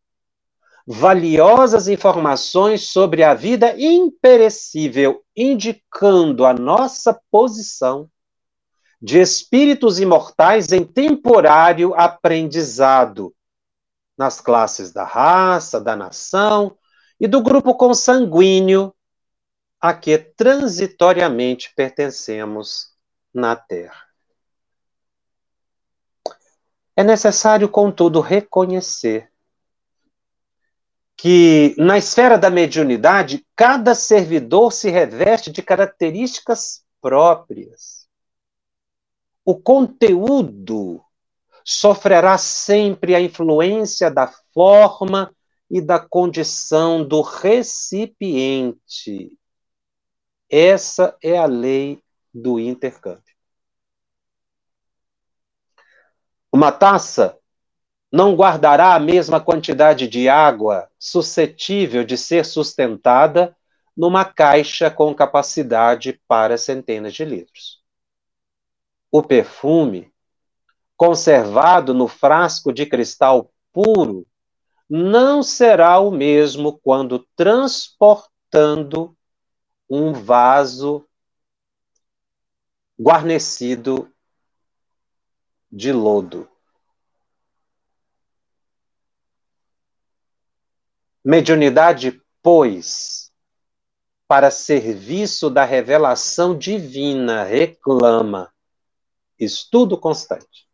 valiosas 0.85 1.87
informações 1.87 2.89
sobre 2.89 3.23
a 3.23 3.33
vida 3.33 3.73
imperecível, 3.77 5.23
indicando 5.35 6.45
a 6.45 6.53
nossa 6.53 7.19
posição 7.31 8.09
de 9.03 9.19
espíritos 9.19 9.99
imortais 9.99 10.71
em 10.71 10.85
temporário 10.85 11.93
aprendizado 11.93 13.35
nas 14.17 14.39
classes 14.39 14.93
da 14.93 15.03
raça, 15.03 15.81
da 15.81 15.93
nação 15.93 16.77
e 17.19 17.27
do 17.27 17.41
grupo 17.41 17.75
consanguíneo 17.75 18.95
a 19.81 19.93
que 19.93 20.17
transitoriamente 20.17 21.73
pertencemos 21.75 22.93
na 23.33 23.57
Terra. 23.57 24.07
É 26.95 27.03
necessário, 27.03 27.67
contudo, 27.67 28.21
reconhecer 28.21 29.29
que, 31.17 31.75
na 31.77 31.97
esfera 31.97 32.37
da 32.37 32.49
mediunidade, 32.49 33.45
cada 33.53 33.93
servidor 33.95 34.71
se 34.71 34.89
reveste 34.89 35.51
de 35.51 35.61
características 35.61 36.85
próprias. 37.01 38.02
O 39.45 39.59
conteúdo 39.59 41.03
sofrerá 41.65 42.37
sempre 42.37 43.15
a 43.15 43.21
influência 43.21 44.09
da 44.09 44.27
forma 44.53 45.33
e 45.69 45.81
da 45.81 45.99
condição 45.99 47.05
do 47.05 47.21
recipiente. 47.21 48.77
Essa 50.49 51.17
é 51.21 51.37
a 51.37 51.45
lei 51.45 52.01
do 52.33 52.59
intercâmbio. 52.59 53.33
Uma 56.51 56.71
taça 56.71 57.37
não 58.11 58.35
guardará 58.35 58.93
a 58.93 58.99
mesma 58.99 59.41
quantidade 59.41 60.07
de 60.07 60.29
água 60.29 60.87
suscetível 60.99 62.03
de 62.03 62.15
ser 62.15 62.45
sustentada 62.45 63.57
numa 63.97 64.23
caixa 64.23 64.91
com 64.91 65.13
capacidade 65.15 66.21
para 66.27 66.57
centenas 66.57 67.13
de 67.13 67.25
litros. 67.25 67.82
O 69.15 69.21
perfume, 69.21 70.11
conservado 70.97 71.93
no 71.93 72.07
frasco 72.07 72.73
de 72.73 72.83
cristal 72.83 73.53
puro, 73.71 74.25
não 74.89 75.43
será 75.43 75.99
o 75.99 76.09
mesmo 76.09 76.79
quando 76.79 77.19
transportando 77.35 79.15
um 79.87 80.13
vaso 80.13 81.07
guarnecido 82.99 84.11
de 85.71 85.91
lodo. 85.91 86.49
Mediunidade, 91.23 92.19
pois, 92.41 93.31
para 94.27 94.49
serviço 94.49 95.51
da 95.51 95.63
revelação 95.63 96.57
divina, 96.57 97.43
reclama 97.43 98.51
estudo 99.39 99.97
constante 99.97 100.67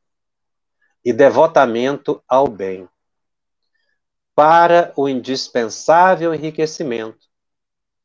e 1.03 1.13
devotamento 1.13 2.23
ao 2.27 2.47
bem, 2.47 2.87
para 4.35 4.93
o 4.95 5.07
indispensável 5.07 6.33
enriquecimento 6.33 7.27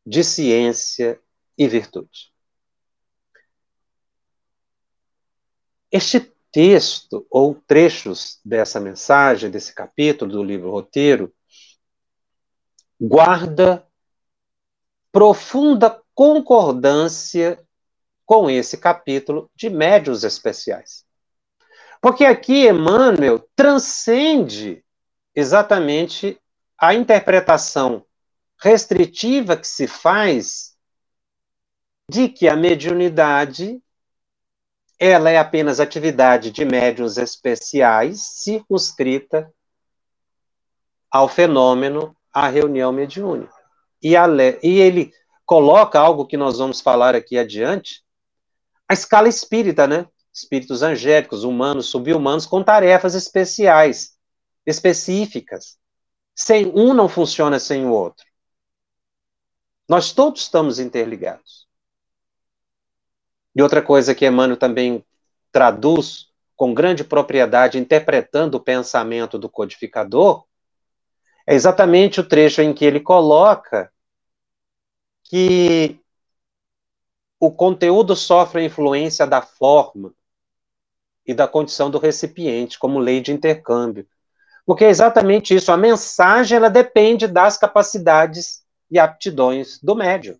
de 0.05 0.25
ciência 0.25 1.21
e 1.57 1.69
virtude. 1.69 2.33
Este 5.91 6.21
texto, 6.51 7.27
ou 7.31 7.55
trechos 7.55 8.41
dessa 8.45 8.81
mensagem, 8.81 9.51
desse 9.51 9.73
capítulo 9.73 10.33
do 10.33 10.43
livro 10.43 10.71
Roteiro, 10.71 11.33
guarda 13.01 13.87
profunda 15.13 16.03
concordância 16.15 17.64
com 18.25 18.49
esse 18.49 18.77
capítulo 18.77 19.51
de 19.55 19.69
médios 19.69 20.25
especiais. 20.25 21.05
Porque 22.01 22.25
aqui 22.25 22.69
Emmanuel 22.69 23.49
transcende 23.57 24.85
exatamente 25.35 26.39
a 26.79 26.95
interpretação 26.95 28.05
restritiva 28.59 29.57
que 29.57 29.67
se 29.67 29.87
faz 29.87 30.75
de 32.11 32.29
que 32.29 32.49
a 32.49 32.57
mediunidade 32.57 33.81
ela 34.99 35.31
é 35.31 35.39
apenas 35.39 35.81
atividade 35.81 36.51
de 36.51 36.65
médiuns 36.65 37.17
especiais 37.17 38.21
circunscrita 38.21 39.53
ao 41.11 41.29
fenômeno, 41.29 42.17
à 42.33 42.49
reunião 42.49 42.93
mediúnica. 42.93 43.53
E, 44.03 44.15
e 44.63 44.81
ele 44.81 45.13
coloca 45.47 45.99
algo 45.99 46.27
que 46.27 46.37
nós 46.37 46.59
vamos 46.59 46.81
falar 46.81 47.15
aqui 47.15 47.39
adiante, 47.39 48.04
a 48.89 48.95
escala 48.95 49.29
espírita, 49.29 49.87
né? 49.87 50.07
Espíritos 50.33 50.83
angélicos, 50.83 51.45
humanos, 51.45 51.87
subhumanos, 51.87 52.47
com 52.47 52.63
tarefas 52.63 53.15
especiais, 53.15 54.17
específicas. 54.67 55.79
Sem 56.35 56.67
um 56.75 56.93
não 56.93 57.09
funciona 57.09 57.59
sem 57.59 57.85
o 57.87 57.91
outro. 57.91 58.27
Nós 59.89 60.13
todos 60.13 60.43
estamos 60.43 60.79
interligados. 60.79 61.69
E 63.55 63.63
outra 63.63 63.81
coisa 63.81 64.15
que 64.15 64.27
Emmanuel 64.27 64.57
também 64.57 65.05
traduz 65.53 66.33
com 66.57 66.75
grande 66.75 67.05
propriedade, 67.05 67.79
interpretando 67.79 68.57
o 68.57 68.61
pensamento 68.61 69.39
do 69.39 69.49
codificador, 69.49 70.45
é 71.47 71.55
exatamente 71.55 72.21
o 72.21 72.27
trecho 72.27 72.63
em 72.63 72.73
que 72.73 72.85
ele 72.85 73.01
coloca 73.01 73.93
que 75.25 76.01
o 77.47 77.53
conteúdo 77.53 78.17
sofre 78.17 78.63
a 78.63 78.65
influência 78.65 79.27
da 79.27 79.43
forma 79.43 80.15
e 81.27 81.35
da 81.35 81.47
condição 81.47 81.91
do 81.91 81.99
recipiente, 81.99 82.79
como 82.79 82.99
lei 82.99 83.21
de 83.21 83.33
intercâmbio. 83.33 84.09
Porque 84.65 84.85
é 84.85 84.89
exatamente 84.89 85.55
isso, 85.55 85.71
a 85.71 85.77
mensagem 85.77 86.57
ela 86.57 86.71
depende 86.71 87.27
das 87.27 87.59
capacidades 87.59 88.65
e 88.91 88.99
aptidões 88.99 89.79
do 89.83 89.95
médium. 89.95 90.39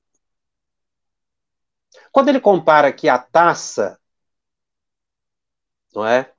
Quando 2.11 2.29
ele 2.31 2.41
compara 2.41 2.89
aqui 2.89 3.07
a 3.07 3.19
taça, 3.19 3.99
não 5.95 6.07
é? 6.07 6.33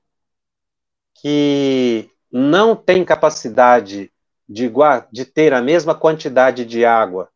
Que 1.13 2.09
não 2.31 2.75
tem 2.75 3.05
capacidade 3.05 4.11
de, 4.49 4.71
de 5.11 5.25
ter 5.25 5.53
a 5.53 5.61
mesma 5.61 5.93
quantidade 5.93 6.65
de 6.65 6.83
água 6.83 7.31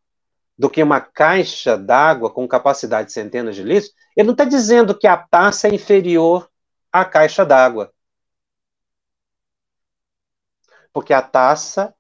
do 0.60 0.70
que 0.70 0.84
uma 0.84 1.00
caixa 1.00 1.78
d'água 1.78 2.30
com 2.30 2.46
capacidade 2.46 3.08
de 3.08 3.14
centenas 3.14 3.56
de 3.56 3.64
litros, 3.64 3.96
ele 4.14 4.28
não 4.28 4.34
está 4.34 4.44
dizendo 4.44 4.98
que 4.98 5.08
a 5.08 5.16
taça 5.16 5.70
é 5.70 5.74
inferior 5.74 6.52
à 6.92 7.06
caixa 7.06 7.46
d'água. 7.46 7.94
Porque 10.92 11.14
a 11.14 11.22
taça 11.22 11.96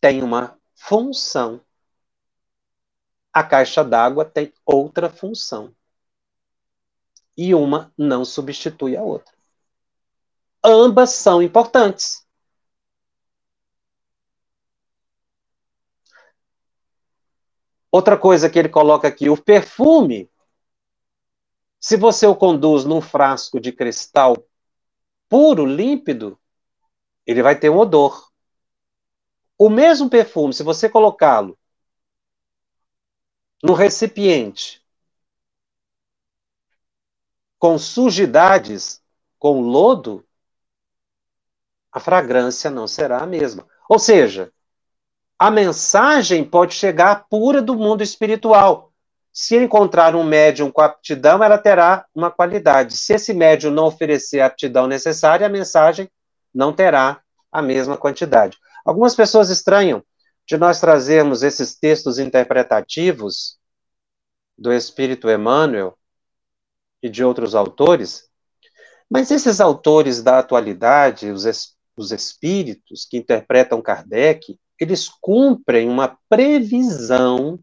tem 0.00 0.22
uma 0.22 0.58
função. 0.74 1.60
A 3.30 3.44
caixa 3.44 3.84
d'água 3.84 4.24
tem 4.24 4.54
outra 4.64 5.10
função. 5.10 5.74
E 7.36 7.54
uma 7.54 7.92
não 7.98 8.24
substitui 8.24 8.96
a 8.96 9.02
outra. 9.02 9.34
Ambas 10.64 11.10
são 11.10 11.42
importantes. 11.42 12.25
Outra 17.90 18.16
coisa 18.16 18.50
que 18.50 18.58
ele 18.58 18.68
coloca 18.68 19.08
aqui, 19.08 19.28
o 19.28 19.40
perfume. 19.40 20.30
Se 21.78 21.96
você 21.96 22.26
o 22.26 22.34
conduz 22.34 22.84
num 22.84 23.00
frasco 23.00 23.60
de 23.60 23.72
cristal 23.72 24.36
puro, 25.28 25.64
límpido, 25.64 26.38
ele 27.26 27.42
vai 27.42 27.58
ter 27.58 27.70
um 27.70 27.78
odor. 27.78 28.30
O 29.58 29.68
mesmo 29.68 30.10
perfume, 30.10 30.52
se 30.52 30.62
você 30.62 30.88
colocá-lo 30.88 31.58
no 33.62 33.72
recipiente 33.72 34.84
com 37.58 37.78
sujidades, 37.78 39.02
com 39.38 39.60
lodo, 39.60 40.26
a 41.90 41.98
fragrância 41.98 42.70
não 42.70 42.86
será 42.86 43.22
a 43.22 43.26
mesma. 43.26 43.66
Ou 43.88 43.98
seja, 43.98 44.52
a 45.38 45.50
mensagem 45.50 46.44
pode 46.44 46.74
chegar 46.74 47.26
pura 47.28 47.60
do 47.60 47.74
mundo 47.74 48.02
espiritual. 48.02 48.92
Se 49.32 49.54
encontrar 49.56 50.16
um 50.16 50.24
médium 50.24 50.70
com 50.70 50.80
aptidão, 50.80 51.44
ela 51.44 51.58
terá 51.58 52.06
uma 52.14 52.30
qualidade. 52.30 52.96
Se 52.96 53.12
esse 53.12 53.34
médium 53.34 53.70
não 53.70 53.84
oferecer 53.84 54.40
a 54.40 54.46
aptidão 54.46 54.86
necessária, 54.86 55.46
a 55.46 55.50
mensagem 55.50 56.10
não 56.54 56.72
terá 56.72 57.20
a 57.52 57.60
mesma 57.60 57.98
quantidade. 57.98 58.56
Algumas 58.84 59.14
pessoas 59.14 59.50
estranham 59.50 60.02
de 60.46 60.56
nós 60.56 60.80
trazermos 60.80 61.42
esses 61.42 61.74
textos 61.74 62.18
interpretativos 62.18 63.58
do 64.56 64.72
Espírito 64.72 65.28
Emmanuel 65.28 65.98
e 67.02 67.10
de 67.10 67.22
outros 67.22 67.54
autores, 67.54 68.28
mas 69.10 69.30
esses 69.30 69.60
autores 69.60 70.22
da 70.22 70.38
atualidade, 70.38 71.30
os, 71.30 71.44
es 71.44 71.76
os 71.96 72.10
espíritos 72.10 73.06
que 73.08 73.18
interpretam 73.18 73.82
Kardec, 73.82 74.58
eles 74.78 75.08
cumprem 75.08 75.88
uma 75.88 76.18
previsão 76.28 77.58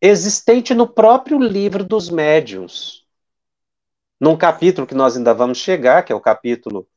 existente 0.00 0.74
no 0.74 0.86
próprio 0.86 1.38
livro 1.38 1.82
dos 1.82 2.10
médiuns. 2.10 3.06
Num 4.20 4.36
capítulo 4.36 4.86
que 4.86 4.94
nós 4.94 5.16
ainda 5.16 5.34
vamos 5.34 5.58
chegar, 5.58 6.02
que 6.02 6.12
é 6.12 6.16
o 6.16 6.20
capítulo 6.20 6.88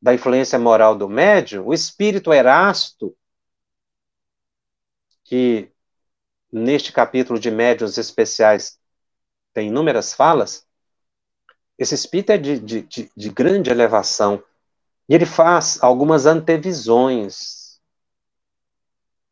da 0.00 0.12
influência 0.12 0.58
moral 0.58 0.96
do 0.96 1.08
médium, 1.08 1.66
o 1.66 1.74
espírito 1.74 2.32
Erasto, 2.32 3.16
que 5.24 5.70
neste 6.50 6.92
capítulo 6.92 7.38
de 7.38 7.50
médiuns 7.50 7.96
especiais 7.96 8.78
tem 9.54 9.68
inúmeras 9.68 10.12
falas, 10.12 10.66
esse 11.78 11.94
espírito 11.94 12.30
é 12.30 12.38
de, 12.38 12.58
de, 12.58 12.82
de, 12.82 13.10
de 13.16 13.30
grande 13.30 13.70
elevação. 13.70 14.42
E 15.08 15.14
ele 15.14 15.26
faz 15.26 15.82
algumas 15.82 16.26
antevisões 16.26 17.80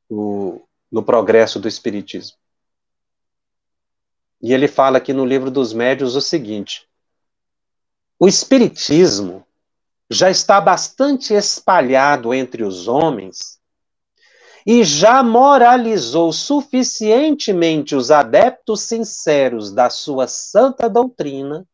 no, 0.09 0.67
no 0.91 1.03
progresso 1.03 1.61
do 1.61 1.69
espiritismo. 1.69 2.37
E 4.43 4.53
ele 4.53 4.67
fala 4.67 4.99
aqui 4.99 5.13
no 5.13 5.25
livro 5.25 5.51
dos 5.51 5.73
médios 5.73 6.17
o 6.17 6.21
seguinte: 6.21 6.89
o 8.19 8.27
espiritismo 8.27 9.47
já 10.11 10.31
está 10.31 10.61
bastante 10.61 11.35
espalhado 11.35 12.35
entre 12.35 12.65
os 12.65 12.89
homens 12.89 13.61
e 14.67 14.85
já 14.85 15.23
moralizou 15.23 16.33
suficientemente 16.33 17.95
os 17.95 18.11
adeptos 18.11 18.83
sinceros 18.83 19.73
da 19.73 19.89
sua 19.89 20.27
santa 20.27 20.89
doutrina 20.89 21.67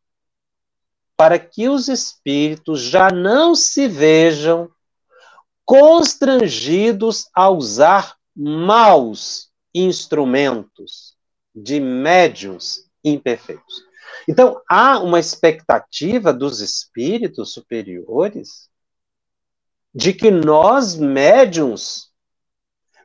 para 1.16 1.38
que 1.38 1.68
os 1.68 1.88
espíritos 1.88 2.80
já 2.80 3.10
não 3.10 3.54
se 3.54 3.88
vejam 3.88 4.70
constrangidos 5.64 7.28
a 7.34 7.50
usar 7.50 8.16
maus 8.34 9.50
instrumentos 9.74 11.16
de 11.54 11.80
médiums 11.80 12.88
imperfeitos. 13.02 13.84
Então, 14.28 14.60
há 14.68 14.98
uma 14.98 15.18
expectativa 15.18 16.32
dos 16.32 16.60
espíritos 16.60 17.52
superiores 17.52 18.68
de 19.94 20.12
que 20.12 20.30
nós, 20.30 20.94
médiums, 20.94 22.12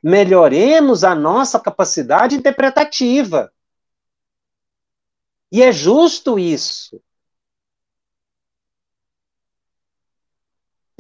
melhoremos 0.04 1.04
a 1.04 1.16
nossa 1.16 1.60
capacidade 1.60 2.36
interpretativa. 2.36 3.52
E 5.52 5.62
é 5.62 5.72
justo 5.72 6.38
isso. 6.38 7.02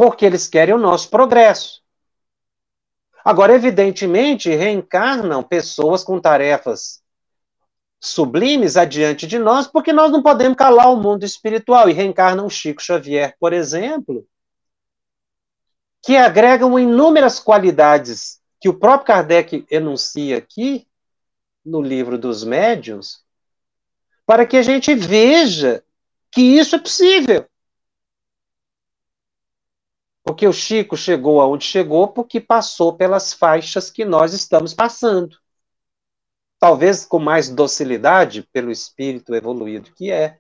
Porque 0.02 0.26
eles 0.26 0.48
querem 0.48 0.74
o 0.74 0.80
nosso 0.80 1.12
progresso. 1.12 1.84
Agora, 3.24 3.54
evidentemente, 3.54 4.50
reencarnam 4.50 5.44
pessoas 5.44 6.04
com 6.04 6.20
tarefas 6.20 7.04
sublimes 8.00 8.78
adiante 8.78 9.28
de 9.28 9.38
nós, 9.38 9.68
porque 9.68 9.94
nós 9.94 10.12
não 10.12 10.24
podemos 10.24 10.58
calar 10.58 10.92
o 10.92 10.98
mundo 10.98 11.24
espiritual. 11.24 11.88
E 11.88 11.94
reencarnam 11.94 12.50
Chico 12.50 12.82
Xavier, 12.82 13.36
por 13.40 13.54
exemplo, 13.54 14.28
que 16.02 16.18
agregam 16.18 16.80
inúmeras 16.80 17.40
qualidades 17.40 18.42
que 18.60 18.70
o 18.70 18.74
próprio 18.74 19.06
Kardec 19.06 19.68
enuncia 19.70 20.40
aqui 20.40 20.88
no 21.64 21.80
livro 21.80 22.18
dos 22.18 22.44
médiuns, 22.44 23.24
para 24.26 24.48
que 24.48 24.58
a 24.58 24.64
gente 24.64 24.96
veja 24.96 25.84
que 26.32 26.42
isso 26.42 26.76
é 26.76 26.80
possível. 26.80 27.51
Porque 30.32 30.48
o 30.48 30.54
Chico 30.54 30.96
chegou 30.96 31.42
aonde 31.42 31.66
chegou 31.66 32.08
porque 32.08 32.40
passou 32.40 32.96
pelas 32.96 33.34
faixas 33.34 33.92
que 33.92 34.06
nós 34.06 34.34
estamos 34.34 34.74
passando. 34.74 35.38
Talvez 36.58 37.06
com 37.06 37.20
mais 37.20 37.50
docilidade 37.50 38.48
pelo 38.54 38.72
espírito 38.72 39.36
evoluído 39.36 39.92
que 39.94 40.10
é. 40.10 40.40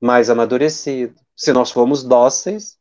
Mais 0.00 0.30
amadurecido. 0.30 1.20
Se 1.34 1.52
nós 1.52 1.72
formos 1.72 2.04
dóceis, 2.04 2.78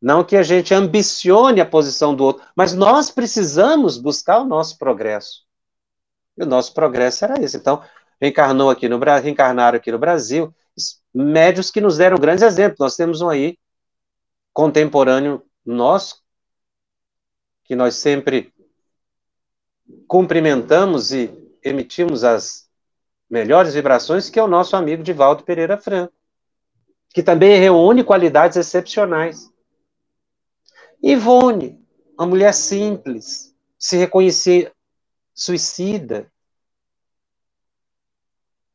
não 0.00 0.24
que 0.24 0.38
a 0.38 0.42
gente 0.42 0.72
ambicione 0.72 1.60
a 1.60 1.66
posição 1.66 2.16
do 2.16 2.24
outro, 2.24 2.42
mas 2.56 2.72
nós 2.72 3.10
precisamos 3.10 3.98
buscar 3.98 4.40
o 4.40 4.46
nosso 4.46 4.78
progresso. 4.78 5.42
E 6.38 6.42
o 6.42 6.46
nosso 6.46 6.72
progresso 6.72 7.26
era 7.26 7.38
esse. 7.38 7.58
Então, 7.58 7.82
reencarnou 8.18 8.70
aqui 8.70 8.88
no 8.88 8.98
reencarnaram 8.98 9.76
aqui 9.76 9.92
no 9.92 9.98
Brasil 9.98 10.54
médios 11.12 11.70
que 11.70 11.82
nos 11.82 11.98
deram 11.98 12.16
grandes 12.16 12.42
exemplos. 12.42 12.80
Nós 12.80 12.96
temos 12.96 13.20
um 13.20 13.28
aí 13.28 13.58
contemporâneo 14.54 15.44
nosso 15.66 16.22
que 17.64 17.74
nós 17.74 17.96
sempre 17.96 18.54
cumprimentamos 20.06 21.12
e 21.12 21.30
emitimos 21.62 22.24
as 22.24 22.68
melhores 23.28 23.74
vibrações, 23.74 24.30
que 24.30 24.38
é 24.38 24.42
o 24.42 24.48
nosso 24.48 24.76
amigo 24.76 25.02
Divaldo 25.02 25.42
Pereira 25.42 25.76
Franco, 25.76 26.14
que 27.10 27.22
também 27.22 27.58
reúne 27.58 28.04
qualidades 28.04 28.56
excepcionais. 28.56 29.50
Ivone, 31.02 31.84
uma 32.16 32.26
mulher 32.26 32.54
simples, 32.54 33.54
se 33.78 33.96
reconhecer 33.96 34.72
suicida, 35.34 36.30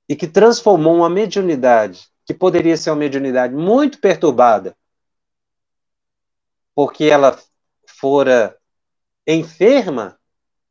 e 0.09 0.15
que 0.15 0.27
transformou 0.27 0.95
uma 0.95 1.09
mediunidade, 1.09 2.09
que 2.25 2.33
poderia 2.33 2.75
ser 2.75 2.89
uma 2.89 2.95
mediunidade 2.95 3.53
muito 3.53 3.99
perturbada, 3.99 4.75
porque 6.81 7.09
ela 7.09 7.37
fora 7.85 8.57
enferma 9.27 10.17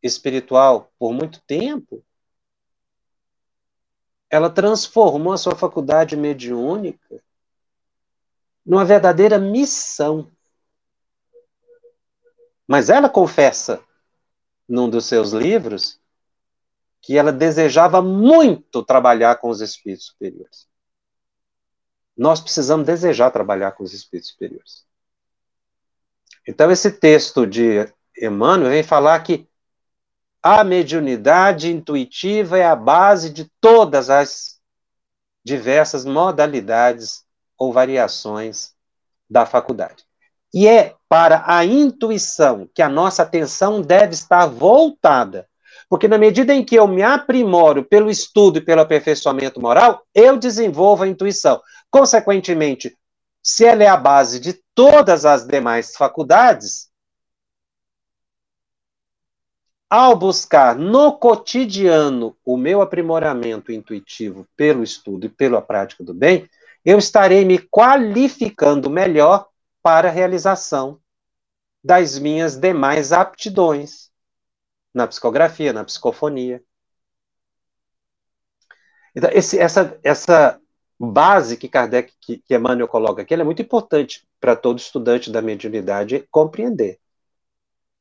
espiritual 0.03 0.90
por 0.99 1.12
muito 1.12 1.38
tempo, 1.42 2.03
ela 4.31 4.49
transformou 4.49 5.35
a 5.35 5.37
sua 5.37 5.55
faculdade 5.55 6.16
mediúnica 6.16 7.23
numa 8.64 8.87
verdadeira 8.87 9.38
missão. 9.38 10.33
Mas 12.66 12.88
ela 12.88 13.11
confessa 13.11 13.85
num 14.66 14.88
dos 14.88 15.05
seus 15.05 15.33
livros 15.33 16.01
que 17.03 17.18
ela 17.18 17.31
desejava 17.31 18.01
muito 18.01 18.83
trabalhar 18.83 19.37
com 19.37 19.51
os 19.51 19.61
espíritos 19.61 20.07
superiores. 20.07 20.66
Nós 22.16 22.40
precisamos 22.40 22.87
desejar 22.87 23.31
trabalhar 23.31 23.73
com 23.73 23.85
os 23.85 23.92
espíritos 23.92 24.31
superiores. 24.31 24.88
Então, 26.48 26.70
esse 26.70 26.90
texto 26.90 27.46
de 27.46 27.87
Emmanuel 28.18 28.70
vem 28.70 28.82
falar 28.82 29.20
que 29.20 29.46
a 30.42 30.64
mediunidade 30.64 31.70
intuitiva 31.70 32.56
é 32.56 32.64
a 32.64 32.74
base 32.74 33.28
de 33.28 33.52
todas 33.61 34.08
as 34.08 34.56
diversas 35.44 36.06
modalidades 36.06 37.22
ou 37.58 37.70
variações 37.70 38.72
da 39.28 39.44
faculdade. 39.44 40.04
E 40.54 40.66
é 40.66 40.94
para 41.06 41.44
a 41.46 41.66
intuição 41.66 42.66
que 42.74 42.80
a 42.80 42.88
nossa 42.88 43.24
atenção 43.24 43.82
deve 43.82 44.14
estar 44.14 44.46
voltada. 44.46 45.46
Porque 45.87 46.08
na 46.08 46.16
medida 46.16 46.54
em 46.54 46.64
que 46.64 46.76
eu 46.76 46.88
me 46.88 47.02
aprimoro 47.02 47.84
pelo 47.84 48.08
estudo 48.08 48.56
e 48.56 48.64
pelo 48.64 48.80
aperfeiçoamento 48.80 49.61
moral, 49.61 50.02
eu 50.14 50.38
desenvolvo 50.38 51.02
a 51.04 51.08
intuição. 51.08 51.61
Consequentemente, 51.90 52.96
se 53.48 53.64
ela 53.64 53.82
é 53.82 53.87
a 53.88 53.96
base 53.96 54.38
de 54.38 54.52
todas 54.74 55.24
as 55.24 55.46
demais 55.46 55.96
faculdades, 55.96 56.90
ao 59.88 60.14
buscar 60.14 60.76
no 60.76 61.18
cotidiano 61.18 62.37
o 62.44 62.58
meu 62.58 62.82
aprimoramento 62.82 63.72
intuitivo 63.72 64.46
pelo 64.54 64.82
estudo 64.82 65.24
e 65.24 65.28
pela 65.30 65.62
prática 65.62 66.04
do 66.04 66.12
bem, 66.12 66.46
eu 66.84 66.98
estarei 66.98 67.42
me 67.42 67.58
qualificando 67.58 68.90
melhor 68.90 69.48
para 69.82 70.08
a 70.08 70.12
realização 70.12 71.00
das 71.82 72.18
minhas 72.18 72.54
demais 72.54 73.12
aptidões 73.14 74.11
na 74.92 75.06
psicografia, 75.06 75.72
na 75.72 75.84
psicofonia. 75.84 76.62
Então, 79.16 79.30
esse, 79.32 79.58
essa, 79.58 79.98
essa 80.04 80.61
base 80.98 81.56
que 81.56 81.68
Kardec, 81.68 82.12
que, 82.20 82.38
que 82.38 82.54
Emmanuel 82.54 82.88
coloca 82.88 83.22
aqui, 83.22 83.34
é 83.34 83.44
muito 83.44 83.62
importante 83.62 84.26
para 84.40 84.56
todo 84.56 84.78
estudante 84.78 85.30
da 85.30 85.40
mediunidade 85.40 86.26
compreender. 86.30 86.98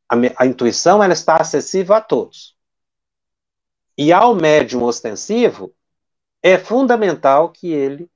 A, 0.10 0.16
a, 0.38 0.46
intuição 0.46 1.04
ela 1.04 1.14
está 1.14 1.38
acessível 1.38 1.96
a 1.96 2.02
todos. 2.02 2.56
E 3.98 4.12
ao 4.12 4.36
médium 4.36 4.84
ostensivo, 4.84 5.74
é 6.42 6.58
fundamental 6.58 7.52
que 7.52 7.72
ele, 7.72 8.10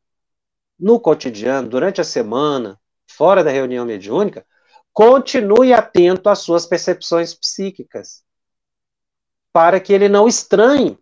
no 0.79 0.99
cotidiano, 0.99 1.67
durante 1.67 2.01
a 2.01 2.03
semana, 2.03 2.79
fora 3.07 3.43
da 3.43 3.51
reunião 3.51 3.85
mediúnica, 3.85 4.45
continue 4.93 5.73
atento 5.73 6.29
às 6.29 6.39
suas 6.39 6.65
percepções 6.65 7.33
psíquicas, 7.33 8.23
para 9.53 9.79
que 9.79 9.91
ele 9.91 10.07
não 10.07 10.27
estranhe 10.27 10.97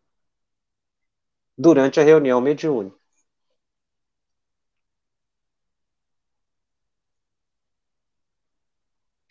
durante 1.57 1.99
a 1.99 2.03
reunião 2.03 2.41
mediúnica. 2.41 2.98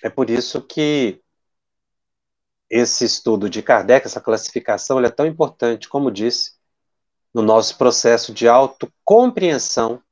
É 0.02 0.08
por 0.08 0.30
isso 0.30 0.62
que 0.62 1.20
esse 2.70 3.04
estudo 3.04 3.48
de 3.48 3.62
Kardec, 3.62 4.06
essa 4.06 4.20
classificação, 4.20 5.00
é 5.00 5.10
tão 5.10 5.26
importante, 5.26 5.88
como 5.88 6.10
disse, 6.10 6.52
no 7.32 7.42
nosso 7.42 7.76
processo 7.76 8.32
de 8.32 8.46
autocompreensão 8.48 10.02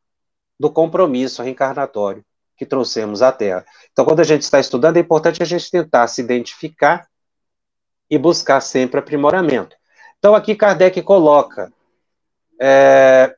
do 0.58 0.70
compromisso 0.70 1.42
reencarnatório 1.42 2.24
que 2.56 2.64
trouxemos 2.64 3.20
à 3.20 3.30
Terra. 3.30 3.64
Então, 3.92 4.04
quando 4.04 4.20
a 4.20 4.24
gente 4.24 4.42
está 4.42 4.58
estudando, 4.58 4.96
é 4.96 5.00
importante 5.00 5.42
a 5.42 5.46
gente 5.46 5.70
tentar 5.70 6.08
se 6.08 6.22
identificar 6.22 7.06
e 8.08 8.16
buscar 8.16 8.60
sempre 8.60 8.98
aprimoramento. 8.98 9.76
Então, 10.18 10.34
aqui 10.34 10.54
Kardec 10.54 11.02
coloca 11.02 11.70
é, 12.60 13.36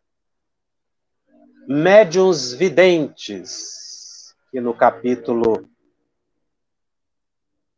médiuns 1.67 2.53
videntes, 2.53 4.35
que 4.51 4.61
no 4.61 4.73
capítulo 4.73 5.69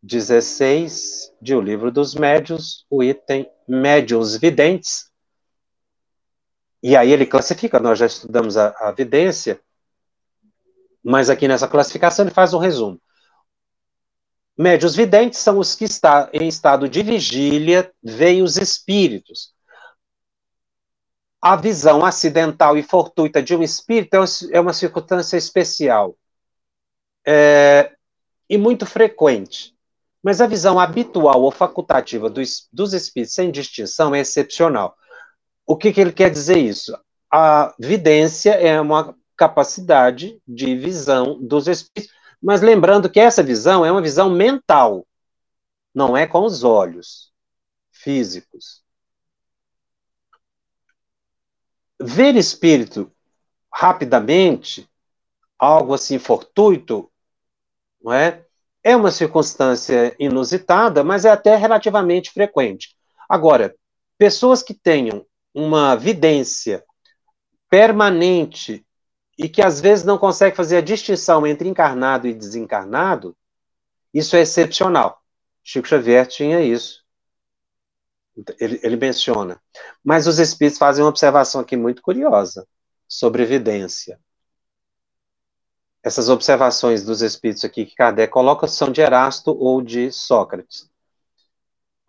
16 0.02 1.32
de 1.40 1.54
O 1.54 1.60
Livro 1.60 1.90
dos 1.90 2.14
Médios, 2.14 2.86
o 2.88 3.02
item 3.02 3.50
Médiuns 3.68 4.36
Videntes. 4.36 5.10
E 6.82 6.96
aí 6.96 7.12
ele 7.12 7.26
classifica, 7.26 7.78
nós 7.78 7.98
já 7.98 8.06
estudamos 8.06 8.56
a, 8.56 8.74
a 8.78 8.92
vidência, 8.92 9.60
mas 11.02 11.28
aqui 11.28 11.46
nessa 11.46 11.68
classificação 11.68 12.24
ele 12.24 12.34
faz 12.34 12.54
um 12.54 12.58
resumo. 12.58 13.00
Médios 14.56 14.94
videntes 14.94 15.38
são 15.38 15.58
os 15.58 15.74
que 15.74 15.84
estão 15.84 16.28
em 16.34 16.46
estado 16.46 16.86
de 16.88 17.02
vigília, 17.02 17.90
veem 18.02 18.42
os 18.42 18.58
espíritos. 18.58 19.54
A 21.40 21.56
visão 21.56 22.04
acidental 22.04 22.76
e 22.76 22.82
fortuita 22.82 23.42
de 23.42 23.56
um 23.56 23.62
espírito 23.62 24.16
é 24.52 24.60
uma 24.60 24.70
é 24.70 24.74
circunstância 24.74 25.38
especial 25.38 26.14
é, 27.26 27.94
e 28.48 28.58
muito 28.58 28.84
frequente. 28.84 29.74
Mas 30.22 30.40
a 30.40 30.46
visão 30.46 30.78
habitual 30.78 31.42
ou 31.42 31.50
facultativa 31.50 32.28
dos, 32.28 32.68
dos 32.72 32.92
espíritos 32.92 33.34
sem 33.34 33.50
distinção 33.50 34.14
é 34.14 34.20
excepcional. 34.20 34.96
O 35.66 35.76
que, 35.76 35.92
que 35.92 36.00
ele 36.00 36.12
quer 36.12 36.30
dizer 36.30 36.58
isso? 36.58 36.96
A 37.32 37.74
vidência 37.78 38.50
é 38.50 38.80
uma 38.80 39.16
capacidade 39.36 40.40
de 40.46 40.76
visão 40.76 41.40
dos 41.40 41.66
espíritos, 41.66 42.14
mas 42.42 42.60
lembrando 42.60 43.08
que 43.08 43.20
essa 43.20 43.42
visão 43.42 43.84
é 43.84 43.90
uma 43.90 44.02
visão 44.02 44.28
mental, 44.28 45.06
não 45.94 46.16
é 46.16 46.26
com 46.26 46.44
os 46.44 46.62
olhos 46.64 47.32
físicos. 47.90 48.82
Ver 52.02 52.34
espírito 52.36 53.10
rapidamente, 53.72 54.88
algo 55.58 55.94
assim 55.94 56.18
fortuito, 56.18 57.10
não 58.02 58.12
é? 58.12 58.44
É 58.82 58.96
uma 58.96 59.10
circunstância 59.10 60.14
inusitada, 60.18 61.04
mas 61.04 61.24
é 61.24 61.30
até 61.30 61.54
relativamente 61.56 62.30
frequente. 62.30 62.96
Agora, 63.28 63.74
pessoas 64.18 64.62
que 64.62 64.74
tenham 64.74 65.24
uma 65.54 65.94
vidência 65.94 66.84
permanente 67.68 68.84
e 69.38 69.48
que 69.48 69.62
às 69.62 69.80
vezes 69.80 70.04
não 70.04 70.18
conseguem 70.18 70.54
fazer 70.54 70.78
a 70.78 70.82
distinção 70.82 71.46
entre 71.46 71.68
encarnado 71.68 72.26
e 72.26 72.34
desencarnado, 72.34 73.36
isso 74.12 74.36
é 74.36 74.40
excepcional. 74.40 75.22
Chico 75.62 75.88
Xavier 75.88 76.26
tinha 76.26 76.60
isso. 76.60 77.04
Ele, 78.58 78.80
ele 78.82 78.96
menciona. 78.96 79.60
Mas 80.02 80.26
os 80.26 80.38
espíritos 80.38 80.78
fazem 80.78 81.04
uma 81.04 81.10
observação 81.10 81.60
aqui 81.60 81.76
muito 81.76 82.02
curiosa 82.02 82.66
sobre 83.06 83.42
evidência. 83.42 84.18
Essas 86.02 86.28
observações 86.28 87.04
dos 87.04 87.20
espíritos 87.20 87.64
aqui 87.64 87.84
que 87.84 87.94
Kardec 87.94 88.32
coloca 88.32 88.66
são 88.66 88.90
de 88.90 89.00
Erasto 89.00 89.56
ou 89.58 89.82
de 89.82 90.10
Sócrates. 90.10 90.90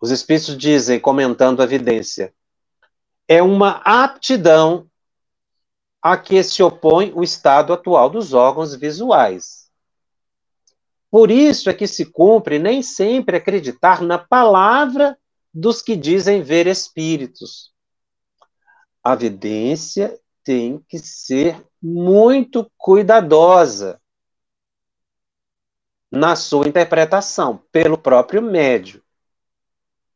Os 0.00 0.10
espíritos 0.10 0.56
dizem, 0.56 0.98
comentando 0.98 1.60
a 1.60 1.64
evidência, 1.64 2.34
é 3.28 3.42
uma 3.42 3.80
aptidão 3.84 4.90
a 6.00 6.16
que 6.16 6.42
se 6.42 6.62
opõe 6.62 7.12
o 7.14 7.22
estado 7.22 7.72
atual 7.72 8.10
dos 8.10 8.32
órgãos 8.32 8.74
visuais. 8.74 9.70
Por 11.08 11.30
isso 11.30 11.70
é 11.70 11.74
que 11.74 11.86
se 11.86 12.06
cumpre 12.06 12.58
nem 12.58 12.82
sempre 12.82 13.36
acreditar 13.36 14.00
na 14.00 14.18
palavra 14.18 15.16
dos 15.52 15.82
que 15.82 15.94
dizem 15.94 16.42
ver 16.42 16.66
espíritos. 16.66 17.72
A 19.04 19.12
evidência 19.12 20.18
tem 20.44 20.78
que 20.88 20.98
ser 20.98 21.60
muito 21.80 22.70
cuidadosa 22.76 24.00
na 26.10 26.36
sua 26.36 26.68
interpretação, 26.68 27.64
pelo 27.72 27.96
próprio 27.96 28.42
médio. 28.42 29.02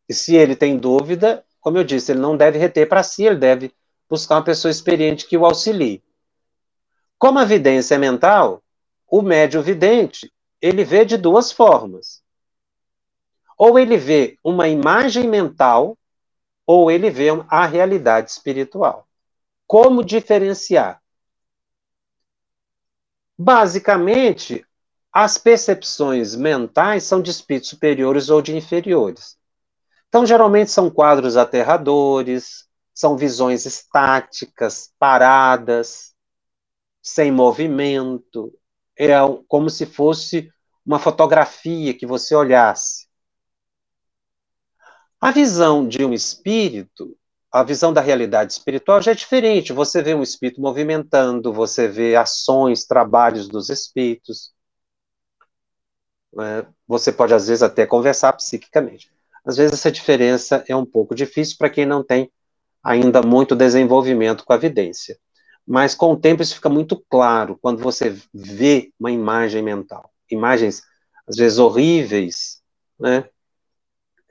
E 0.08 0.14
se 0.14 0.36
ele 0.36 0.54
tem 0.54 0.78
dúvida, 0.78 1.44
como 1.60 1.78
eu 1.78 1.84
disse, 1.84 2.12
ele 2.12 2.20
não 2.20 2.36
deve 2.36 2.58
reter 2.58 2.88
para 2.88 3.02
si, 3.02 3.24
ele 3.24 3.36
deve 3.36 3.74
buscar 4.08 4.36
uma 4.36 4.44
pessoa 4.44 4.70
experiente 4.70 5.26
que 5.26 5.36
o 5.36 5.44
auxilie. 5.44 6.04
Como 7.18 7.38
a 7.38 7.44
vidência 7.44 7.94
é 7.94 7.98
mental, 7.98 8.62
o 9.08 9.22
médio 9.22 9.62
vidente, 9.62 10.32
ele 10.60 10.84
vê 10.84 11.04
de 11.04 11.16
duas 11.16 11.50
formas. 11.50 12.22
Ou 13.58 13.78
ele 13.78 13.96
vê 13.96 14.38
uma 14.44 14.68
imagem 14.68 15.26
mental, 15.26 15.96
ou 16.66 16.90
ele 16.90 17.08
vê 17.08 17.28
a 17.48 17.64
realidade 17.64 18.30
espiritual. 18.30 19.05
Como 19.66 20.04
diferenciar? 20.04 21.02
Basicamente, 23.38 24.64
as 25.12 25.38
percepções 25.38 26.34
mentais 26.34 27.04
são 27.04 27.20
de 27.20 27.30
espíritos 27.30 27.70
superiores 27.70 28.28
ou 28.28 28.40
de 28.40 28.56
inferiores. 28.56 29.36
Então, 30.08 30.24
geralmente 30.24 30.70
são 30.70 30.90
quadros 30.90 31.36
aterradores, 31.36 32.66
são 32.94 33.16
visões 33.16 33.66
estáticas, 33.66 34.92
paradas, 34.98 36.14
sem 37.02 37.30
movimento. 37.30 38.52
É 38.98 39.12
como 39.48 39.68
se 39.68 39.84
fosse 39.84 40.50
uma 40.84 40.98
fotografia 40.98 41.92
que 41.92 42.06
você 42.06 42.34
olhasse. 42.34 43.06
A 45.20 45.30
visão 45.30 45.86
de 45.86 46.04
um 46.04 46.12
espírito 46.12 47.16
a 47.52 47.62
visão 47.62 47.92
da 47.92 48.00
realidade 48.00 48.52
espiritual 48.52 49.00
já 49.00 49.12
é 49.12 49.14
diferente. 49.14 49.72
Você 49.72 50.02
vê 50.02 50.14
um 50.14 50.22
espírito 50.22 50.60
movimentando, 50.60 51.52
você 51.52 51.88
vê 51.88 52.16
ações, 52.16 52.84
trabalhos 52.84 53.48
dos 53.48 53.70
espíritos. 53.70 54.52
É, 56.38 56.66
você 56.86 57.10
pode, 57.12 57.32
às 57.32 57.48
vezes, 57.48 57.62
até 57.62 57.86
conversar 57.86 58.32
psiquicamente. 58.34 59.10
Às 59.44 59.56
vezes, 59.56 59.74
essa 59.74 59.90
diferença 59.90 60.64
é 60.68 60.76
um 60.76 60.84
pouco 60.84 61.14
difícil 61.14 61.56
para 61.58 61.70
quem 61.70 61.86
não 61.86 62.04
tem 62.04 62.30
ainda 62.82 63.22
muito 63.22 63.56
desenvolvimento 63.56 64.44
com 64.44 64.52
a 64.52 64.56
evidência. 64.56 65.18
Mas, 65.66 65.94
com 65.94 66.12
o 66.12 66.16
tempo, 66.16 66.42
isso 66.42 66.54
fica 66.54 66.68
muito 66.68 67.02
claro 67.08 67.58
quando 67.60 67.82
você 67.82 68.16
vê 68.32 68.92
uma 68.98 69.10
imagem 69.10 69.62
mental. 69.62 70.12
Imagens, 70.30 70.82
às 71.26 71.36
vezes, 71.36 71.58
horríveis, 71.58 72.60
né? 72.98 73.28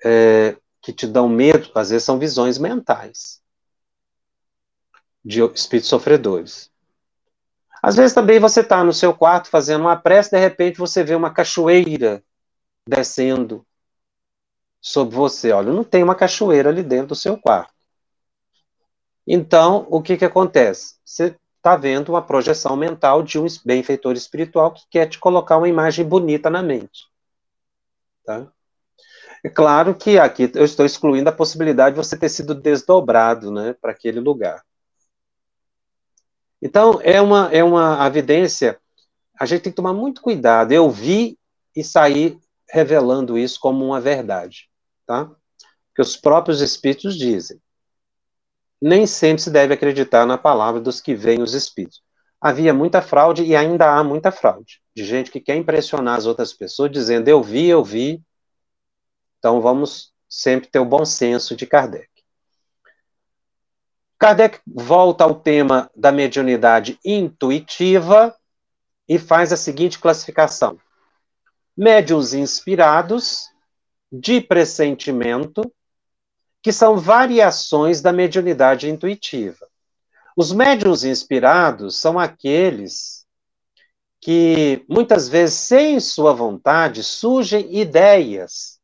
É, 0.03 0.55
que 0.85 0.93
te 0.93 1.07
dão 1.07 1.27
medo, 1.27 1.71
às 1.73 1.89
vezes 1.89 2.03
são 2.03 2.19
visões 2.19 2.59
mentais 2.59 3.41
de 5.23 5.41
espíritos 5.41 5.89
sofredores. 5.89 6.71
Às 7.81 7.95
vezes 7.95 8.13
também 8.13 8.39
você 8.39 8.61
está 8.61 8.83
no 8.83 8.93
seu 8.93 9.11
quarto 9.11 9.49
fazendo 9.49 9.81
uma 9.81 9.95
prece, 9.95 10.29
de 10.29 10.37
repente 10.37 10.77
você 10.77 11.03
vê 11.03 11.15
uma 11.15 11.33
cachoeira 11.33 12.23
descendo 12.87 13.65
sobre 14.79 15.15
você. 15.15 15.51
Olha, 15.51 15.73
não 15.73 15.83
tem 15.83 16.03
uma 16.03 16.13
cachoeira 16.13 16.69
ali 16.69 16.83
dentro 16.83 17.07
do 17.07 17.15
seu 17.15 17.35
quarto. 17.35 17.73
Então, 19.25 19.87
o 19.89 20.03
que, 20.03 20.17
que 20.17 20.25
acontece? 20.25 20.99
Você 21.03 21.35
está 21.57 21.75
vendo 21.75 22.09
uma 22.09 22.21
projeção 22.21 22.75
mental 22.75 23.23
de 23.23 23.39
um 23.39 23.47
benfeitor 23.65 24.13
espiritual 24.13 24.71
que 24.71 24.83
quer 24.87 25.09
te 25.09 25.17
colocar 25.17 25.57
uma 25.57 25.67
imagem 25.67 26.05
bonita 26.05 26.47
na 26.47 26.61
mente. 26.61 27.07
Tá? 28.23 28.51
É 29.45 29.49
claro 29.49 29.93
que 29.93 30.17
aqui 30.17 30.49
eu 30.55 30.65
estou 30.65 30.83
excluindo 30.83 31.29
a 31.29 31.31
possibilidade 31.31 31.93
de 31.95 32.03
você 32.03 32.17
ter 32.17 32.29
sido 32.29 32.55
desdobrado 32.55 33.51
né, 33.51 33.75
para 33.79 33.91
aquele 33.91 34.19
lugar. 34.19 34.65
Então, 36.59 36.99
é 37.03 37.21
uma, 37.21 37.51
é 37.53 37.63
uma 37.63 38.03
evidência, 38.07 38.79
a 39.39 39.45
gente 39.45 39.61
tem 39.61 39.71
que 39.71 39.75
tomar 39.75 39.93
muito 39.93 40.19
cuidado. 40.19 40.71
Eu 40.71 40.89
vi 40.89 41.37
e 41.75 41.83
sair 41.83 42.39
revelando 42.71 43.37
isso 43.37 43.59
como 43.59 43.85
uma 43.85 44.01
verdade, 44.01 44.67
tá? 45.05 45.29
Que 45.93 46.01
os 46.01 46.17
próprios 46.17 46.59
espíritos 46.59 47.15
dizem. 47.15 47.61
Nem 48.81 49.05
sempre 49.05 49.43
se 49.43 49.51
deve 49.51 49.75
acreditar 49.75 50.25
na 50.25 50.39
palavra 50.39 50.81
dos 50.81 50.99
que 50.99 51.13
veem 51.13 51.43
os 51.43 51.53
espíritos. 51.53 52.01
Havia 52.41 52.73
muita 52.73 52.99
fraude 52.99 53.43
e 53.43 53.55
ainda 53.55 53.95
há 53.95 54.03
muita 54.03 54.31
fraude, 54.31 54.81
de 54.95 55.05
gente 55.05 55.29
que 55.29 55.39
quer 55.39 55.55
impressionar 55.55 56.17
as 56.17 56.25
outras 56.25 56.51
pessoas 56.51 56.91
dizendo 56.91 57.27
eu 57.27 57.43
vi, 57.43 57.67
eu 57.67 57.83
vi. 57.83 58.23
Então 59.45 59.61
vamos 59.61 60.11
sempre 60.27 60.67
ter 60.67 60.79
o 60.79 60.85
bom 60.85 61.05
senso 61.05 61.55
de 61.55 61.67
Kardec. 61.67 62.09
Kardec 64.17 64.59
volta 64.65 65.23
ao 65.23 65.35
tema 65.35 65.87
da 65.95 66.11
mediunidade 66.11 66.97
intuitiva 67.05 68.35
e 69.07 69.19
faz 69.19 69.53
a 69.53 69.55
seguinte 69.55 69.99
classificação: 69.99 70.79
médiuns 71.77 72.33
inspirados, 72.33 73.51
de 74.11 74.41
pressentimento, 74.41 75.61
que 76.59 76.71
são 76.71 76.97
variações 76.97 78.01
da 78.01 78.11
mediunidade 78.11 78.89
intuitiva. 78.89 79.69
Os 80.35 80.51
médiuns 80.51 81.03
inspirados 81.03 81.97
são 81.97 82.17
aqueles 82.17 83.27
que, 84.19 84.83
muitas 84.89 85.29
vezes, 85.29 85.53
sem 85.53 85.99
sua 85.99 86.33
vontade, 86.33 87.03
surgem 87.03 87.77
ideias 87.77 88.74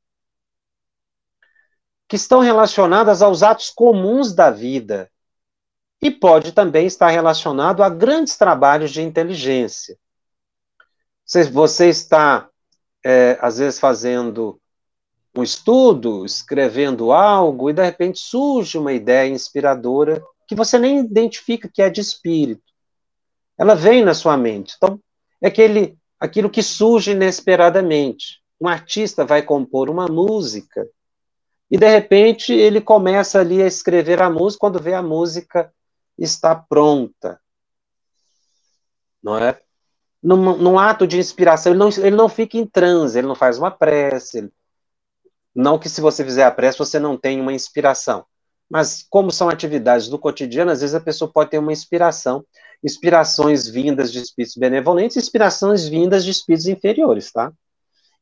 que 2.11 2.17
estão 2.17 2.41
relacionadas 2.41 3.21
aos 3.21 3.41
atos 3.41 3.69
comuns 3.69 4.33
da 4.33 4.51
vida 4.51 5.09
e 6.01 6.11
pode 6.11 6.51
também 6.51 6.85
estar 6.85 7.07
relacionado 7.07 7.81
a 7.81 7.87
grandes 7.87 8.35
trabalhos 8.35 8.91
de 8.91 9.01
inteligência. 9.01 9.97
Você 11.53 11.87
está 11.87 12.49
é, 13.01 13.37
às 13.39 13.59
vezes 13.59 13.79
fazendo 13.79 14.59
um 15.33 15.41
estudo, 15.41 16.25
escrevendo 16.25 17.13
algo, 17.13 17.69
e 17.69 17.73
de 17.73 17.81
repente 17.81 18.19
surge 18.19 18.77
uma 18.77 18.91
ideia 18.91 19.31
inspiradora 19.31 20.21
que 20.49 20.53
você 20.53 20.77
nem 20.77 20.99
identifica 20.99 21.71
que 21.73 21.81
é 21.81 21.89
de 21.89 22.01
espírito. 22.01 22.73
Ela 23.57 23.73
vem 23.73 24.03
na 24.03 24.13
sua 24.13 24.35
mente. 24.35 24.73
Então, 24.75 24.99
é 25.41 25.47
aquele, 25.47 25.97
aquilo 26.19 26.49
que 26.49 26.61
surge 26.61 27.11
inesperadamente. 27.11 28.41
Um 28.59 28.67
artista 28.67 29.23
vai 29.23 29.41
compor 29.41 29.89
uma 29.89 30.07
música 30.07 30.85
e, 31.71 31.77
de 31.77 31.87
repente, 31.87 32.53
ele 32.53 32.81
começa 32.81 33.39
ali 33.39 33.61
a 33.61 33.67
escrever 33.67 34.21
a 34.21 34.29
música, 34.29 34.59
quando 34.59 34.81
vê 34.81 34.93
a 34.93 35.01
música 35.01 35.73
está 36.17 36.53
pronta. 36.53 37.39
Não 39.23 39.37
é? 39.37 39.59
num, 40.21 40.57
num, 40.57 40.77
ato 40.77 41.07
de 41.07 41.17
inspiração, 41.17 41.71
ele 41.71 41.79
não, 41.79 41.89
ele 41.89 42.15
não 42.15 42.29
fica 42.29 42.57
em 42.57 42.65
transe, 42.65 43.17
ele 43.17 43.27
não 43.27 43.35
faz 43.35 43.57
uma 43.57 43.71
prece. 43.71 44.39
Ele, 44.39 44.51
não 45.55 45.79
que 45.79 45.89
se 45.89 45.99
você 45.99 46.23
fizer 46.23 46.43
a 46.43 46.51
prece 46.51 46.77
você 46.77 46.99
não 46.99 47.17
tenha 47.17 47.41
uma 47.41 47.53
inspiração. 47.53 48.25
Mas 48.69 49.05
como 49.09 49.31
são 49.31 49.49
atividades 49.49 50.07
do 50.07 50.19
cotidiano, 50.19 50.71
às 50.71 50.81
vezes 50.81 50.95
a 50.95 51.01
pessoa 51.01 51.31
pode 51.31 51.49
ter 51.49 51.57
uma 51.57 51.73
inspiração, 51.73 52.45
inspirações 52.83 53.67
vindas 53.67 54.11
de 54.13 54.19
espíritos 54.19 54.55
benevolentes, 54.55 55.17
inspirações 55.17 55.87
vindas 55.87 56.23
de 56.23 56.31
espíritos 56.31 56.67
inferiores, 56.67 57.31
tá? 57.31 57.51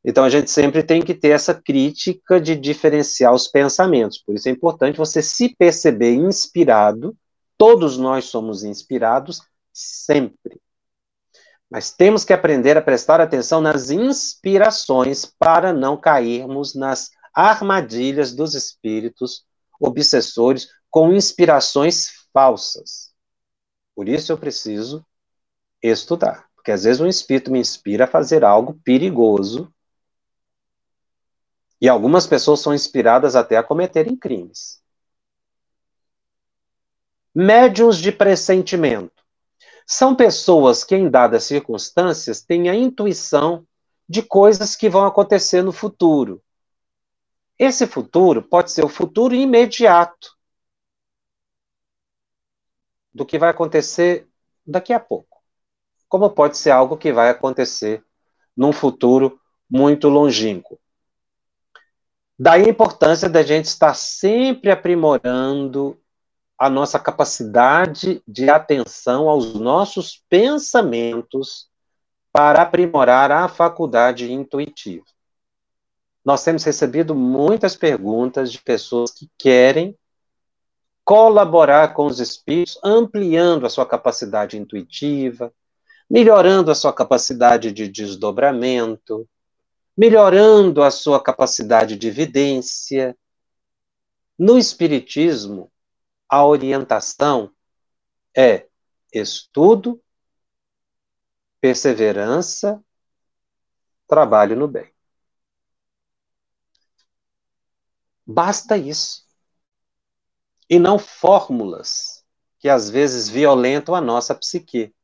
Então 0.03 0.23
a 0.23 0.29
gente 0.29 0.49
sempre 0.49 0.81
tem 0.81 1.01
que 1.01 1.13
ter 1.13 1.29
essa 1.29 1.53
crítica 1.53 2.39
de 2.39 2.55
diferenciar 2.55 3.33
os 3.33 3.47
pensamentos. 3.47 4.17
Por 4.17 4.35
isso 4.35 4.47
é 4.47 4.51
importante 4.51 4.97
você 4.97 5.21
se 5.21 5.55
perceber 5.55 6.13
inspirado. 6.13 7.15
Todos 7.57 7.97
nós 7.97 8.25
somos 8.25 8.63
inspirados 8.63 9.41
sempre. 9.73 10.59
Mas 11.69 11.91
temos 11.91 12.23
que 12.23 12.33
aprender 12.33 12.77
a 12.77 12.81
prestar 12.81 13.21
atenção 13.21 13.61
nas 13.61 13.91
inspirações 13.91 15.25
para 15.25 15.71
não 15.71 15.95
cairmos 15.95 16.73
nas 16.73 17.11
armadilhas 17.33 18.33
dos 18.33 18.55
espíritos 18.55 19.45
obsessores 19.79 20.67
com 20.89 21.13
inspirações 21.13 22.07
falsas. 22.33 23.11
Por 23.95 24.09
isso 24.09 24.31
eu 24.31 24.37
preciso 24.37 25.05
estudar. 25.81 26.47
Porque 26.55 26.71
às 26.71 26.83
vezes 26.83 27.01
um 27.01 27.07
espírito 27.07 27.51
me 27.51 27.59
inspira 27.59 28.05
a 28.05 28.07
fazer 28.07 28.43
algo 28.43 28.79
perigoso. 28.83 29.71
E 31.81 31.87
algumas 31.87 32.27
pessoas 32.27 32.59
são 32.59 32.73
inspiradas 32.73 33.35
até 33.35 33.57
a 33.57 33.63
cometerem 33.63 34.15
crimes. 34.15 34.81
Médiuns 37.33 37.97
de 37.97 38.11
pressentimento 38.11 39.23
são 39.85 40.15
pessoas 40.15 40.83
que, 40.83 40.95
em 40.95 41.09
dadas 41.09 41.45
circunstâncias, 41.45 42.41
têm 42.41 42.69
a 42.69 42.75
intuição 42.75 43.65
de 44.07 44.21
coisas 44.21 44.75
que 44.75 44.89
vão 44.89 45.05
acontecer 45.05 45.63
no 45.63 45.71
futuro. 45.71 46.43
Esse 47.57 47.87
futuro 47.87 48.41
pode 48.41 48.71
ser 48.71 48.83
o 48.83 48.89
futuro 48.89 49.35
imediato 49.35 50.37
do 53.13 53.25
que 53.25 53.39
vai 53.39 53.49
acontecer 53.49 54.27
daqui 54.65 54.93
a 54.93 54.99
pouco, 54.99 55.41
como 56.07 56.29
pode 56.29 56.57
ser 56.57 56.71
algo 56.71 56.97
que 56.97 57.11
vai 57.11 57.29
acontecer 57.29 58.03
num 58.55 58.71
futuro 58.71 59.39
muito 59.69 60.07
longínquo. 60.07 60.79
Daí 62.41 62.67
a 62.67 62.69
importância 62.69 63.27
da 63.29 63.43
gente 63.43 63.65
estar 63.65 63.93
sempre 63.93 64.71
aprimorando 64.71 65.99
a 66.57 66.69
nossa 66.69 66.97
capacidade 66.97 68.23
de 68.25 68.49
atenção 68.49 69.27
aos 69.27 69.53
nossos 69.55 70.23
pensamentos 70.29 71.67
para 72.31 72.61
aprimorar 72.61 73.29
a 73.29 73.49
faculdade 73.49 74.31
intuitiva. 74.31 75.03
Nós 76.23 76.41
temos 76.41 76.63
recebido 76.63 77.13
muitas 77.13 77.75
perguntas 77.75 78.49
de 78.49 78.61
pessoas 78.61 79.11
que 79.11 79.29
querem 79.37 79.97
colaborar 81.03 81.93
com 81.93 82.05
os 82.05 82.21
espíritos, 82.21 82.79
ampliando 82.81 83.65
a 83.65 83.69
sua 83.69 83.85
capacidade 83.85 84.57
intuitiva, 84.57 85.51
melhorando 86.09 86.71
a 86.71 86.75
sua 86.75 86.93
capacidade 86.93 87.71
de 87.73 87.89
desdobramento, 87.89 89.27
melhorando 89.99 90.81
a 90.81 90.89
sua 90.89 91.21
capacidade 91.21 91.97
de 91.97 92.07
evidência. 92.07 93.17
No 94.37 94.57
Espiritismo, 94.57 95.69
a 96.29 96.45
orientação 96.45 97.53
é 98.33 98.65
estudo, 99.13 100.01
perseverança, 101.59 102.81
trabalho 104.07 104.55
no 104.55 104.69
bem. 104.69 104.89
Basta 108.25 108.77
isso. 108.77 109.27
E 110.69 110.79
não 110.79 110.97
fórmulas 110.97 112.23
que 112.57 112.69
às 112.69 112.89
vezes 112.89 113.27
violentam 113.27 113.93
a 113.93 113.99
nossa 113.99 114.33
psique. 114.33 114.95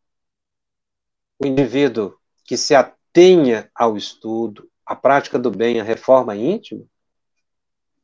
O 1.37 1.45
indivíduo 1.45 2.17
que 2.45 2.55
se 2.55 2.73
atenha 2.73 3.69
ao 3.75 3.97
estudo, 3.97 4.71
à 4.85 4.95
prática 4.95 5.39
do 5.39 5.49
bem, 5.49 5.79
à 5.79 5.83
reforma 5.83 6.35
íntima, 6.35 6.85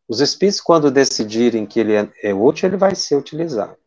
os 0.08 0.20
espíritos, 0.20 0.60
quando 0.60 0.92
decidirem 0.92 1.66
que 1.66 1.80
ele 1.80 1.94
é, 1.94 2.12
é 2.22 2.34
útil, 2.34 2.68
ele 2.68 2.76
vai 2.76 2.94
ser 2.96 3.16
utilizado. 3.16 3.78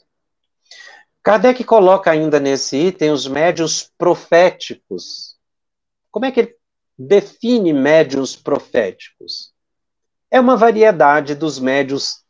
Kardec 1.23 1.63
coloca 1.65 2.11
ainda 2.11 2.41
nesse 2.41 2.77
item 2.77 3.11
os 3.11 3.27
médios 3.27 3.91
proféticos. 3.99 5.37
Como 6.11 6.25
é 6.25 6.33
que 6.33 6.41
ele 6.41 6.57
define 6.99 7.73
médios 7.73 8.37
proféticos? 8.37 9.53
É 10.31 10.41
uma 10.41 10.57
variedade 10.57 11.35
dos 11.35 11.59
médios 11.59 12.25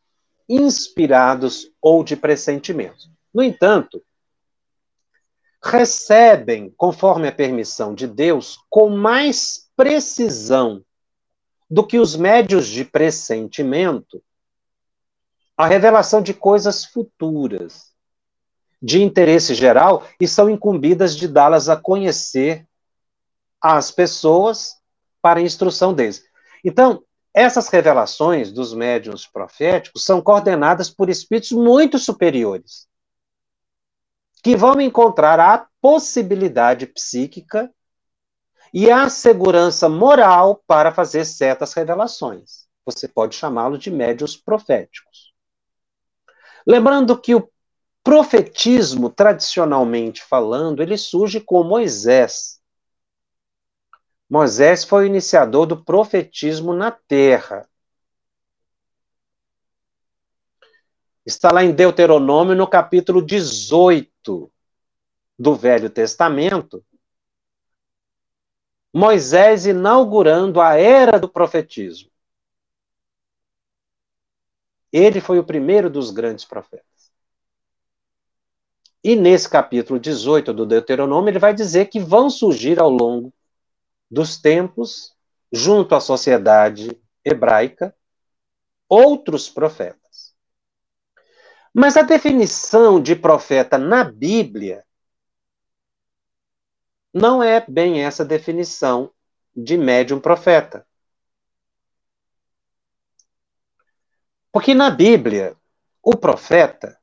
inspirados 0.47 1.71
ou 1.81 2.03
de 2.03 2.15
pressentimento. 2.15 3.09
No 3.33 3.41
entanto, 3.41 4.01
recebem, 5.63 6.69
conforme 6.77 7.27
a 7.27 7.31
permissão 7.31 7.95
de 7.95 8.07
Deus, 8.07 8.57
com 8.69 8.89
mais 8.89 9.64
precisão 9.75 10.83
do 11.69 11.85
que 11.85 11.99
os 11.99 12.15
médios 12.15 12.67
de 12.67 12.85
pressentimento, 12.85 14.23
a 15.57 15.67
revelação 15.67 16.21
de 16.21 16.33
coisas 16.33 16.85
futuras, 16.85 17.93
de 18.81 19.01
interesse 19.01 19.55
geral, 19.55 20.05
e 20.19 20.27
são 20.27 20.49
incumbidas 20.49 21.15
de 21.15 21.27
dá-las 21.27 21.69
a 21.69 21.75
conhecer 21.75 22.67
às 23.59 23.89
pessoas 23.89 24.75
para 25.21 25.41
instrução 25.41 25.93
deles. 25.93 26.23
Então, 26.63 27.03
essas 27.33 27.67
revelações 27.67 28.51
dos 28.51 28.73
médiuns 28.73 29.25
proféticos 29.27 30.05
são 30.05 30.21
coordenadas 30.21 30.89
por 30.89 31.09
espíritos 31.09 31.51
muito 31.51 31.97
superiores, 31.97 32.87
que 34.43 34.55
vão 34.55 34.79
encontrar 34.79 35.39
a 35.39 35.67
possibilidade 35.81 36.85
psíquica 36.85 37.73
e 38.77 38.91
a 38.91 39.07
segurança 39.07 39.87
moral 39.87 40.61
para 40.67 40.91
fazer 40.91 41.23
certas 41.23 41.71
revelações. 41.71 42.67
Você 42.85 43.07
pode 43.07 43.33
chamá-lo 43.33 43.77
de 43.77 43.89
médios 43.89 44.35
proféticos. 44.35 45.33
Lembrando 46.67 47.17
que 47.17 47.33
o 47.33 47.49
profetismo, 48.03 49.09
tradicionalmente 49.09 50.21
falando, 50.21 50.83
ele 50.83 50.97
surge 50.97 51.39
com 51.39 51.63
Moisés. 51.63 52.59
Moisés 54.29 54.83
foi 54.83 55.05
o 55.05 55.07
iniciador 55.07 55.65
do 55.65 55.81
profetismo 55.81 56.73
na 56.73 56.91
terra. 56.91 57.65
Está 61.25 61.49
lá 61.49 61.63
em 61.63 61.71
Deuteronômio, 61.71 62.53
no 62.53 62.67
capítulo 62.67 63.21
18 63.21 64.51
do 65.39 65.55
Velho 65.55 65.89
Testamento, 65.89 66.83
Moisés 68.97 69.65
inaugurando 69.65 70.61
a 70.61 70.79
era 70.79 71.19
do 71.19 71.27
profetismo. 71.27 72.09
Ele 74.89 75.19
foi 75.19 75.37
o 75.37 75.43
primeiro 75.43 75.89
dos 75.89 76.11
grandes 76.11 76.45
profetas. 76.45 77.11
E 79.03 79.13
nesse 79.13 79.49
capítulo 79.49 79.99
18 79.99 80.53
do 80.53 80.65
Deuteronômio, 80.65 81.29
ele 81.29 81.39
vai 81.39 81.53
dizer 81.53 81.87
que 81.87 81.99
vão 81.99 82.29
surgir 82.29 82.79
ao 82.79 82.89
longo 82.89 83.33
dos 84.09 84.37
tempos, 84.37 85.13
junto 85.51 85.93
à 85.93 85.99
sociedade 85.99 86.97
hebraica, 87.21 87.93
outros 88.87 89.49
profetas. 89.49 90.33
Mas 91.73 91.97
a 91.97 92.01
definição 92.01 93.03
de 93.03 93.13
profeta 93.13 93.77
na 93.77 94.05
Bíblia 94.05 94.84
não 97.15 97.41
é 97.41 97.65
bem 97.65 98.03
essa 98.03 98.25
definição 98.25 99.09
de 99.55 99.77
médium 99.77 100.19
profeta. 100.19 100.85
Porque 104.51 104.73
na 104.73 104.89
Bíblia, 104.89 105.55
o 106.03 106.17
profeta 106.17 106.99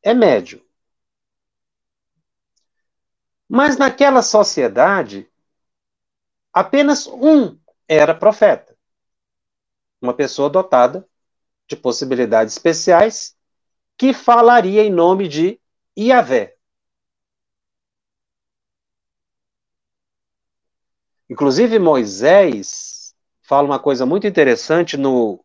é 0.00 0.14
médio. 0.14 0.64
Mas 3.48 3.76
naquela 3.76 4.22
sociedade, 4.22 5.28
apenas 6.52 7.08
um 7.08 7.58
era 7.88 8.14
profeta. 8.14 8.78
Uma 10.00 10.14
pessoa 10.14 10.48
dotada 10.48 11.04
de 11.66 11.74
possibilidades 11.74 12.54
especiais 12.54 13.36
que 13.98 14.14
falaria 14.14 14.84
em 14.84 14.90
nome 14.90 15.26
de 15.26 15.60
Iavé. 15.98 16.59
Inclusive, 21.30 21.78
Moisés 21.78 23.14
fala 23.42 23.64
uma 23.64 23.78
coisa 23.78 24.04
muito 24.04 24.26
interessante 24.26 24.96
no 24.96 25.42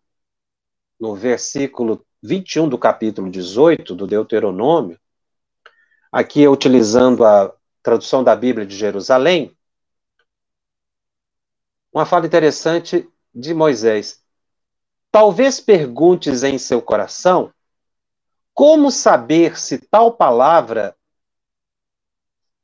no 0.99 1.13
versículo 1.13 2.05
21 2.23 2.69
do 2.69 2.77
capítulo 2.77 3.29
18 3.29 3.93
do 3.93 4.07
Deuteronômio, 4.07 4.97
aqui 6.09 6.47
utilizando 6.47 7.25
a 7.25 7.53
tradução 7.83 8.23
da 8.23 8.33
Bíblia 8.33 8.65
de 8.65 8.75
Jerusalém, 8.75 9.55
uma 11.93 12.05
fala 12.05 12.25
interessante 12.25 13.07
de 13.33 13.53
Moisés. 13.53 14.23
Talvez 15.11 15.59
perguntes 15.59 16.43
em 16.43 16.57
seu 16.57 16.81
coração 16.81 17.53
como 18.53 18.89
saber 18.89 19.59
se 19.59 19.77
tal 19.77 20.13
palavra 20.13 20.95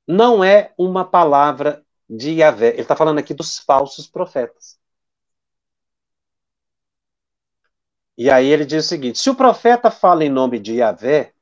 não 0.07 0.43
é 0.43 0.73
uma 0.77 1.03
palavra 1.03 1.80
de 2.11 2.31
Yahvé. 2.31 2.69
Ele 2.69 2.81
está 2.81 2.95
falando 2.95 3.19
aqui 3.19 3.33
dos 3.33 3.57
falsos 3.59 4.07
profetas. 4.07 4.77
E 8.17 8.29
aí 8.29 8.47
ele 8.47 8.65
diz 8.65 8.85
o 8.85 8.87
seguinte: 8.87 9.17
se 9.17 9.29
o 9.29 9.35
profeta 9.35 9.89
fala 9.89 10.23
em 10.25 10.29
nome 10.29 10.59
de 10.59 10.75
Yahvé, 10.75 11.33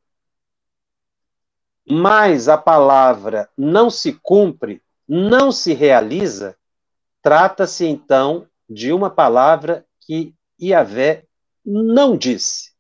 mas 1.89 2.47
a 2.47 2.57
palavra 2.57 3.49
não 3.57 3.89
se 3.89 4.13
cumpre, 4.13 4.81
não 5.07 5.51
se 5.51 5.73
realiza, 5.73 6.55
trata-se 7.21 7.85
então 7.85 8.47
de 8.69 8.93
uma 8.93 9.09
palavra 9.09 9.85
que 9.99 10.35
Yahvé 10.61 11.25
não 11.65 12.15
disse. 12.15 12.73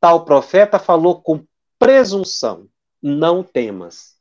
Tal 0.00 0.24
profeta 0.24 0.78
falou 0.78 1.20
com 1.20 1.44
presunção, 1.78 2.66
não 3.02 3.42
temas. 3.42 4.19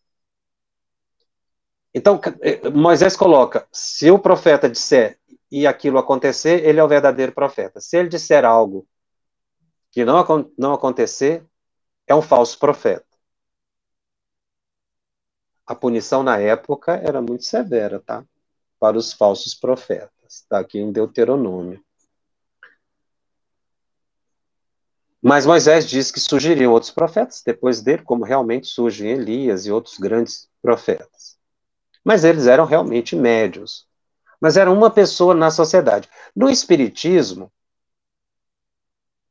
Então, 2.00 2.18
eh, 2.41 2.70
Moisés 2.70 3.18
coloca: 3.18 3.68
se 3.74 4.10
o 4.10 4.18
profeta 4.18 4.70
disser 4.70 5.20
e 5.52 5.68
aquilo 5.68 5.97
acontecer, 5.97 6.66
ele 6.66 6.80
é 6.80 6.84
o 6.84 6.88
verdadeiro 6.88 7.34
profeta. 7.34 7.82
Se 7.82 7.97
ele 7.97 8.08
disser 8.08 8.45
algo 8.45 8.88
que 9.91 10.06
não, 10.06 10.24
não 10.58 10.74
acontecer, 10.74 11.45
é 12.08 12.16
um 12.16 12.22
falso 12.22 12.58
profeta. 12.58 13.06
A 15.68 15.76
punição 15.76 16.24
na 16.24 16.38
época 16.39 16.93
era 16.93 17.22
muito 17.22 17.43
severa, 17.43 18.00
tá? 18.00 18.24
Para 18.80 18.97
os 18.97 19.12
falsos 19.12 19.54
profetas. 19.54 20.10
Está 20.26 20.60
aqui 20.60 20.80
em 20.80 20.93
Deuteronômio. 20.93 21.84
Mas 25.22 25.45
Moisés 25.45 25.86
diz 25.86 26.12
que 26.12 26.20
surgiriam 26.22 26.72
outros 26.72 26.93
profetas 26.93 27.43
depois 27.45 27.82
dele, 27.82 28.04
como 28.04 28.24
realmente 28.24 28.68
surgem 28.68 29.12
Elias 29.12 29.66
e 29.66 29.72
outros 29.72 29.97
grandes 29.97 30.47
profetas. 30.62 31.39
Mas 32.04 32.24
eles 32.24 32.47
eram 32.47 32.66
realmente 32.66 33.16
médios 33.16 33.89
mas 34.39 34.56
era 34.56 34.72
uma 34.72 34.89
pessoa 34.89 35.34
na 35.36 35.52
sociedade. 35.52 36.10
No 36.36 36.50
Espiritismo, 36.50 37.52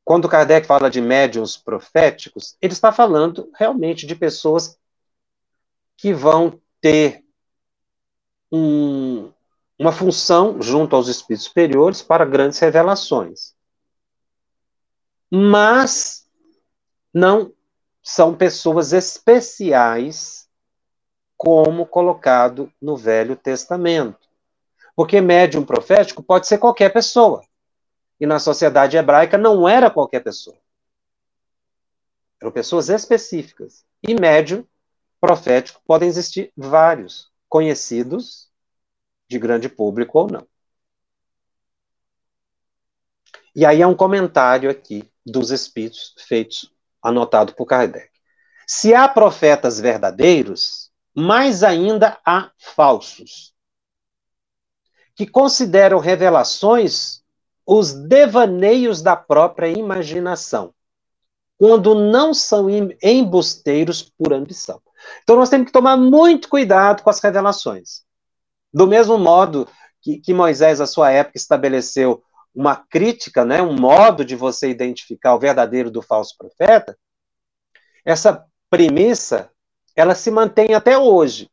quando 0.04 0.28
Kardec 0.28 0.66
fala 0.66 0.90
de 0.90 1.00
médiums 1.00 1.56
proféticos, 1.56 2.56
ele 2.60 2.72
está 2.72 2.92
falando 2.92 3.50
realmente 3.54 4.06
de 4.06 4.14
pessoas 4.14 4.78
que 5.96 6.12
vão 6.12 6.60
ter 6.80 7.24
um, 8.52 9.32
uma 9.78 9.92
função 9.92 10.60
junto 10.62 10.94
aos 10.94 11.08
espíritos 11.08 11.46
superiores 11.46 12.02
para 12.02 12.24
grandes 12.24 12.58
revelações. 12.58 13.54
Mas 15.30 16.26
não 17.12 17.52
são 18.02 18.34
pessoas 18.34 18.94
especiais 18.94 20.47
como 21.38 21.86
colocado 21.86 22.70
no 22.82 22.96
Velho 22.96 23.36
Testamento. 23.36 24.28
Porque 24.96 25.20
médium 25.20 25.64
profético 25.64 26.20
pode 26.20 26.48
ser 26.48 26.58
qualquer 26.58 26.92
pessoa. 26.92 27.42
E 28.20 28.26
na 28.26 28.40
sociedade 28.40 28.96
hebraica 28.96 29.38
não 29.38 29.68
era 29.68 29.88
qualquer 29.88 30.20
pessoa. 30.20 30.56
Eram 32.42 32.50
pessoas 32.50 32.88
específicas. 32.88 33.86
E 34.02 34.14
médium 34.20 34.66
profético 35.20 35.80
podem 35.86 36.08
existir 36.08 36.52
vários, 36.56 37.30
conhecidos 37.48 38.48
de 39.28 39.38
grande 39.38 39.68
público 39.68 40.18
ou 40.18 40.28
não. 40.28 40.46
E 43.54 43.64
aí 43.64 43.80
é 43.80 43.86
um 43.86 43.94
comentário 43.94 44.68
aqui 44.68 45.08
dos 45.24 45.50
espíritos 45.50 46.14
feitos, 46.26 46.72
anotado 47.00 47.54
por 47.54 47.66
Kardec. 47.66 48.10
Se 48.66 48.94
há 48.94 49.08
profetas 49.08 49.80
verdadeiros, 49.80 50.87
mais 51.18 51.64
ainda 51.64 52.16
há 52.24 52.50
falsos 52.56 53.52
que 55.16 55.26
consideram 55.26 55.98
revelações 55.98 57.22
os 57.66 57.92
devaneios 57.92 59.02
da 59.02 59.16
própria 59.16 59.66
imaginação, 59.66 60.72
quando 61.58 61.92
não 61.92 62.32
são 62.32 62.68
embusteiros 63.02 64.00
por 64.00 64.32
ambição. 64.32 64.80
Então 65.24 65.34
nós 65.34 65.50
temos 65.50 65.66
que 65.66 65.72
tomar 65.72 65.96
muito 65.96 66.48
cuidado 66.48 67.02
com 67.02 67.10
as 67.10 67.18
revelações. 67.20 68.04
Do 68.72 68.86
mesmo 68.86 69.18
modo 69.18 69.66
que, 70.00 70.20
que 70.20 70.32
Moisés, 70.32 70.80
à 70.80 70.86
sua 70.86 71.10
época, 71.10 71.36
estabeleceu 71.36 72.22
uma 72.54 72.76
crítica, 72.76 73.44
né, 73.44 73.60
um 73.60 73.74
modo 73.74 74.24
de 74.24 74.36
você 74.36 74.70
identificar 74.70 75.34
o 75.34 75.40
verdadeiro 75.40 75.90
do 75.90 76.00
falso 76.00 76.36
profeta, 76.38 76.96
essa 78.04 78.46
premissa 78.70 79.50
ela 80.00 80.14
se 80.14 80.30
mantém 80.30 80.74
até 80.74 80.96
hoje 80.96 81.50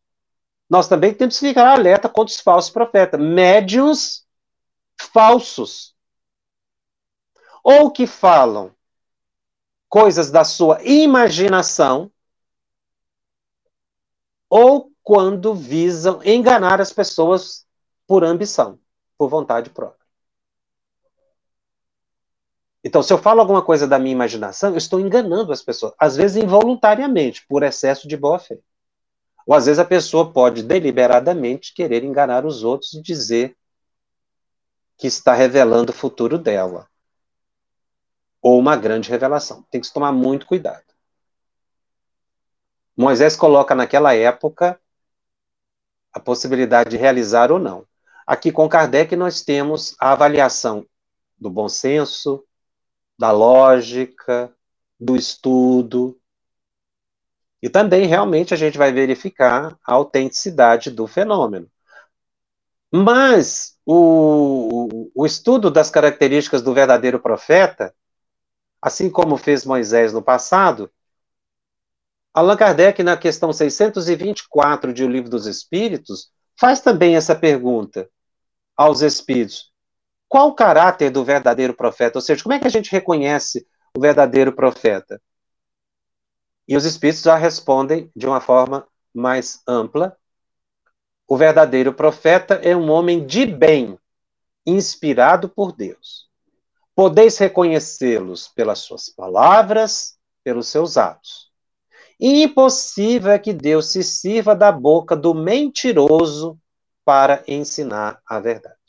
nós 0.70 0.88
também 0.88 1.14
temos 1.14 1.39
que 1.39 1.48
ficar 1.48 1.68
alerta 1.68 2.10
contra 2.10 2.34
os 2.34 2.41
falsos 2.41 2.72
profetas, 2.72 3.20
médiums 3.20 4.26
falsos, 5.12 5.96
ou 7.64 7.91
que 7.91 8.08
falam 8.08 8.76
coisas 9.88 10.32
da 10.32 10.43
sua 10.43 10.82
imaginação, 10.84 12.12
ou 14.50 14.91
quando 15.04 15.54
visam 15.54 16.24
enganar 16.24 16.82
as 16.82 16.91
pessoas 16.91 17.68
por 18.08 18.24
ambição, 18.24 18.80
por 19.18 19.30
vontade 19.30 19.70
própria. 19.70 20.05
Então, 22.86 23.02
se 23.02 23.12
eu 23.12 23.18
falo 23.18 23.42
alguma 23.42 23.64
coisa 23.64 23.88
da 23.88 23.98
minha 23.98 24.12
imaginação, 24.12 24.70
eu 24.70 24.78
estou 24.78 25.00
enganando 25.00 25.52
as 25.52 25.64
pessoas, 25.64 25.92
às 25.98 26.16
vezes 26.16 26.44
involuntariamente, 26.44 27.44
por 27.48 27.64
excesso 27.64 28.08
de 28.08 28.16
boa 28.16 28.38
fé. 28.38 28.60
Ou 29.48 29.56
às 29.56 29.66
vezes 29.66 29.80
a 29.80 29.86
pessoa 29.86 30.32
pode 30.32 30.62
deliberadamente 30.62 31.74
querer 31.74 32.04
enganar 32.04 32.46
os 32.46 32.64
outros 32.64 32.94
e 32.94 33.02
dizer 33.02 33.58
que 35.00 35.08
está 35.08 35.34
revelando 35.34 35.92
o 35.92 35.96
futuro 35.96 36.38
dela. 36.38 36.88
Ou 38.40 38.60
uma 38.60 38.76
grande 38.76 39.10
revelação. 39.10 39.66
Tem 39.72 39.82
que 39.82 39.92
tomar 39.92 40.12
muito 40.12 40.46
cuidado. 40.46 40.86
Moisés 42.96 43.36
coloca 43.36 43.74
naquela 43.74 44.14
época 44.14 44.80
a 46.14 46.20
possibilidade 46.20 46.92
de 46.92 46.98
realizar 46.98 47.52
ou 47.52 47.58
não. 47.58 47.84
Aqui 48.28 48.52
com 48.52 48.70
Kardec 48.70 49.16
nós 49.16 49.42
temos 49.42 49.96
a 50.00 50.12
avaliação 50.12 50.86
do 51.36 51.50
bom 51.50 51.68
senso, 51.68 52.46
da 53.18 53.32
lógica, 53.32 54.53
do 54.99 55.16
estudo. 55.16 56.20
E 57.61 57.70
também 57.70 58.05
realmente 58.07 58.53
a 58.53 58.57
gente 58.57 58.78
vai 58.78 58.91
verificar 58.91 59.78
a 59.86 59.93
autenticidade 59.93 60.91
do 60.91 61.07
fenômeno. 61.07 61.70
Mas 62.91 63.78
o, 63.86 65.11
o 65.13 65.26
estudo 65.26 65.70
das 65.70 65.89
características 65.89 66.61
do 66.61 66.74
verdadeiro 66.74 67.20
profeta, 67.20 67.93
assim 68.82 69.09
como 69.09 69.38
fez 69.38 69.66
Moisés 69.66 70.13
no 70.13 70.22
passado, 70.22 70.89
Allan 72.34 72.57
Kardec, 72.57 73.01
na 73.01 73.16
questão 73.16 73.53
624 73.53 74.93
de 74.93 75.03
O 75.03 75.09
Livro 75.09 75.30
dos 75.30 75.45
Espíritos, 75.45 76.32
faz 76.59 76.82
também 76.82 77.16
essa 77.16 77.34
pergunta 77.34 78.09
aos 78.76 79.01
espíritos: 79.01 79.72
qual 80.36 80.50
o 80.50 80.54
caráter 80.54 81.10
do 81.10 81.24
verdadeiro 81.24 81.74
profeta? 81.74 82.18
Ou 82.18 82.22
seja, 82.22 82.44
como 82.44 82.52
é 82.52 82.60
que 82.60 82.68
a 82.68 82.70
gente 82.70 82.92
reconhece 82.92 83.66
o 83.98 84.02
verdadeiro 84.02 84.52
profeta? 84.52 85.22
E 86.68 86.76
os 86.76 86.84
espíritos 86.84 87.24
já 87.24 87.38
respondem 87.38 88.12
de 88.14 88.28
uma 88.28 88.42
forma 88.42 88.86
mais 89.14 89.62
ampla. 89.66 90.18
O 91.26 91.38
verdadeiro 91.38 91.94
profeta 91.94 92.56
é 92.56 92.76
um 92.76 92.92
homem 92.92 93.26
de 93.26 93.46
bem, 93.46 93.98
inspirado 94.66 95.48
por 95.48 95.72
Deus. 95.72 96.28
Podeis 96.94 97.38
reconhecê-los 97.38 98.50
pelas 98.50 98.80
suas 98.80 99.08
palavras, 99.08 100.18
pelos 100.44 100.68
seus 100.68 100.98
atos. 100.98 101.50
Impossível 102.20 103.32
é 103.32 103.40
que 103.40 103.54
Deus 103.54 103.90
se 103.90 104.04
sirva 104.04 104.54
da 104.54 104.70
boca 104.70 105.16
do 105.16 105.34
mentiroso 105.34 106.60
para 107.06 107.42
ensinar 107.48 108.22
a 108.28 108.38
verdade. 108.38 108.85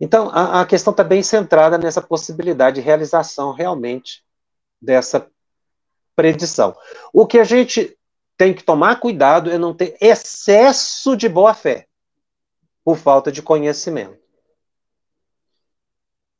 Então, 0.00 0.28
a, 0.30 0.60
a 0.60 0.66
questão 0.66 0.90
está 0.90 1.02
bem 1.02 1.22
centrada 1.22 1.78
nessa 1.78 2.02
possibilidade 2.02 2.76
de 2.76 2.82
realização 2.82 3.52
realmente 3.52 4.22
dessa 4.80 5.26
predição. 6.14 6.76
O 7.12 7.26
que 7.26 7.38
a 7.38 7.44
gente 7.44 7.96
tem 8.36 8.52
que 8.54 8.62
tomar 8.62 9.00
cuidado 9.00 9.50
é 9.50 9.56
não 9.56 9.74
ter 9.74 9.96
excesso 10.00 11.16
de 11.16 11.28
boa-fé 11.28 11.86
por 12.84 12.96
falta 12.98 13.32
de 13.32 13.42
conhecimento. 13.42 14.20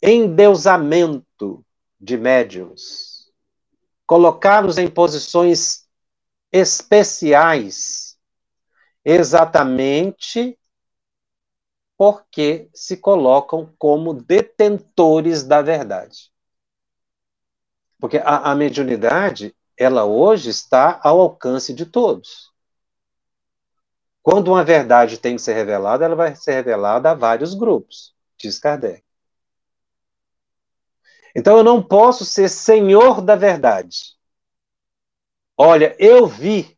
Endeusamento 0.02 1.64
de 1.98 2.16
médiums. 2.16 3.32
Colocá-los 4.06 4.78
em 4.78 4.88
posições 4.88 5.88
especiais, 6.52 8.16
exatamente 9.04 10.58
porque 11.96 12.68
se 12.74 12.96
colocam 12.96 13.72
como 13.78 14.12
detentores 14.14 15.42
da 15.42 15.62
verdade. 15.62 16.30
Porque 17.98 18.18
a, 18.18 18.50
a 18.50 18.54
mediunidade, 18.54 19.56
ela 19.76 20.04
hoje 20.04 20.50
está 20.50 21.00
ao 21.02 21.20
alcance 21.20 21.72
de 21.72 21.86
todos. 21.86 22.52
Quando 24.22 24.48
uma 24.48 24.64
verdade 24.64 25.18
tem 25.18 25.36
que 25.36 25.42
ser 25.42 25.54
revelada, 25.54 26.04
ela 26.04 26.16
vai 26.16 26.34
ser 26.34 26.52
revelada 26.52 27.10
a 27.10 27.14
vários 27.14 27.54
grupos, 27.54 28.14
diz 28.36 28.58
Kardec. 28.58 29.04
Então 31.34 31.56
eu 31.56 31.62
não 31.62 31.82
posso 31.82 32.24
ser 32.24 32.48
senhor 32.48 33.20
da 33.20 33.36
verdade. 33.36 34.16
Olha, 35.56 35.94
eu 35.98 36.26
vi 36.26 36.75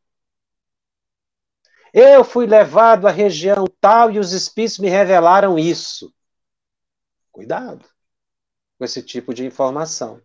eu 1.93 2.25
fui 2.25 2.47
levado 2.47 3.07
à 3.07 3.11
região 3.11 3.65
tal 3.81 4.11
e 4.11 4.19
os 4.19 4.33
espíritos 4.33 4.79
me 4.79 4.89
revelaram 4.89 5.59
isso. 5.59 6.13
Cuidado 7.31 7.85
com 8.79 8.85
esse 8.85 9.03
tipo 9.03 9.35
de 9.35 9.45
informação. 9.45 10.21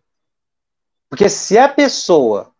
Porque 1.08 1.28
se 1.28 1.58
a 1.58 1.68
pessoa 1.68 2.54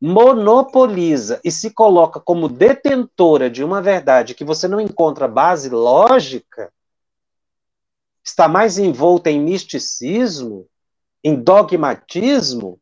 monopoliza 0.00 1.40
e 1.44 1.50
se 1.50 1.70
coloca 1.70 2.20
como 2.20 2.48
detentora 2.48 3.50
de 3.50 3.64
uma 3.64 3.82
verdade 3.82 4.34
que 4.34 4.44
você 4.44 4.68
não 4.68 4.80
encontra 4.80 5.26
base 5.26 5.68
lógica, 5.68 6.72
está 8.22 8.46
mais 8.46 8.78
envolta 8.78 9.30
em 9.30 9.40
misticismo, 9.40 10.68
em 11.24 11.34
dogmatismo, 11.34 12.80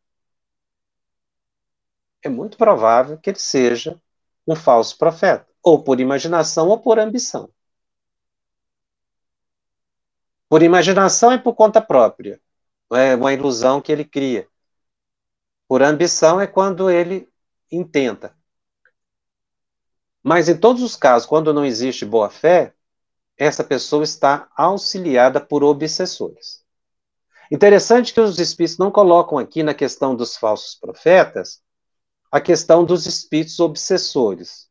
é 2.22 2.28
muito 2.28 2.59
provável 2.59 3.18
que 3.18 3.30
ele 3.30 3.38
seja 3.38 4.01
um 4.47 4.55
falso 4.55 4.97
profeta, 4.97 5.47
ou 5.62 5.82
por 5.82 6.01
imaginação 6.01 6.68
ou 6.68 6.78
por 6.78 6.99
ambição. 6.99 7.51
Por 10.49 10.62
imaginação 10.62 11.32
é 11.32 11.38
por 11.38 11.55
conta 11.55 11.80
própria, 11.80 12.40
é 12.92 13.16
uma 13.16 13.32
ilusão 13.32 13.80
que 13.80 13.90
ele 13.90 14.05
cria. 14.05 14.49
Por 15.66 15.82
ambição 15.82 16.40
é 16.40 16.47
quando 16.47 16.88
ele 16.88 17.28
intenta. 17.70 18.36
Mas 20.22 20.49
em 20.49 20.57
todos 20.57 20.82
os 20.82 20.94
casos, 20.94 21.26
quando 21.26 21.53
não 21.53 21.64
existe 21.64 22.05
boa 22.05 22.30
fé, 22.30 22.72
essa 23.36 23.64
pessoa 23.64 24.05
está 24.05 24.49
auxiliada 24.57 25.40
por 25.40 25.64
obsessores. 25.64 26.64
Interessante 27.51 28.12
que 28.12 28.20
os 28.20 28.38
espíritos 28.38 28.78
não 28.78 28.90
colocam 28.90 29.38
aqui 29.38 29.62
na 29.62 29.74
questão 29.74 30.16
dos 30.16 30.36
falsos 30.36 30.74
profetas 30.74 31.62
a 32.30 32.40
questão 32.40 32.84
dos 32.84 33.06
espíritos 33.06 33.58
obsessores. 33.60 34.68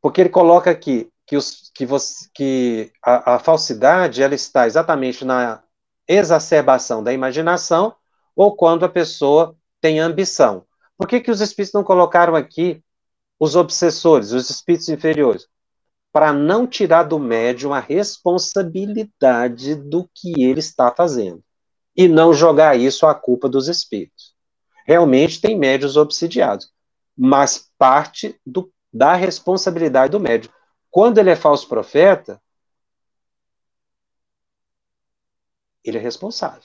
Porque 0.00 0.20
ele 0.20 0.30
coloca 0.30 0.70
aqui 0.70 1.10
que, 1.26 1.36
os, 1.36 1.70
que, 1.74 1.84
você, 1.84 2.28
que 2.34 2.92
a, 3.04 3.34
a 3.34 3.38
falsidade 3.38 4.22
ela 4.22 4.34
está 4.34 4.66
exatamente 4.66 5.24
na 5.24 5.62
exacerbação 6.06 7.02
da 7.02 7.12
imaginação 7.12 7.94
ou 8.34 8.56
quando 8.56 8.84
a 8.84 8.88
pessoa 8.88 9.56
tem 9.80 10.00
ambição. 10.00 10.64
Por 10.96 11.06
que, 11.06 11.20
que 11.20 11.30
os 11.30 11.40
espíritos 11.40 11.74
não 11.74 11.84
colocaram 11.84 12.34
aqui 12.34 12.82
os 13.38 13.54
obsessores, 13.56 14.32
os 14.32 14.48
espíritos 14.50 14.88
inferiores? 14.88 15.46
Para 16.10 16.32
não 16.32 16.66
tirar 16.66 17.02
do 17.04 17.18
médium 17.18 17.74
a 17.74 17.80
responsabilidade 17.80 19.74
do 19.74 20.08
que 20.14 20.42
ele 20.42 20.60
está 20.60 20.92
fazendo. 20.92 21.44
E 21.94 22.08
não 22.08 22.32
jogar 22.32 22.78
isso 22.78 23.06
à 23.06 23.14
culpa 23.14 23.48
dos 23.48 23.68
espíritos 23.68 24.37
realmente 24.88 25.38
tem 25.38 25.54
médios 25.54 25.98
obsidiados, 25.98 26.72
mas 27.14 27.70
parte 27.76 28.40
do, 28.46 28.72
da 28.90 29.14
responsabilidade 29.14 30.12
do 30.12 30.18
médium. 30.18 30.50
Quando 30.90 31.18
ele 31.18 31.28
é 31.28 31.36
falso 31.36 31.68
profeta, 31.68 32.40
ele 35.84 35.98
é 35.98 36.00
responsável. 36.00 36.62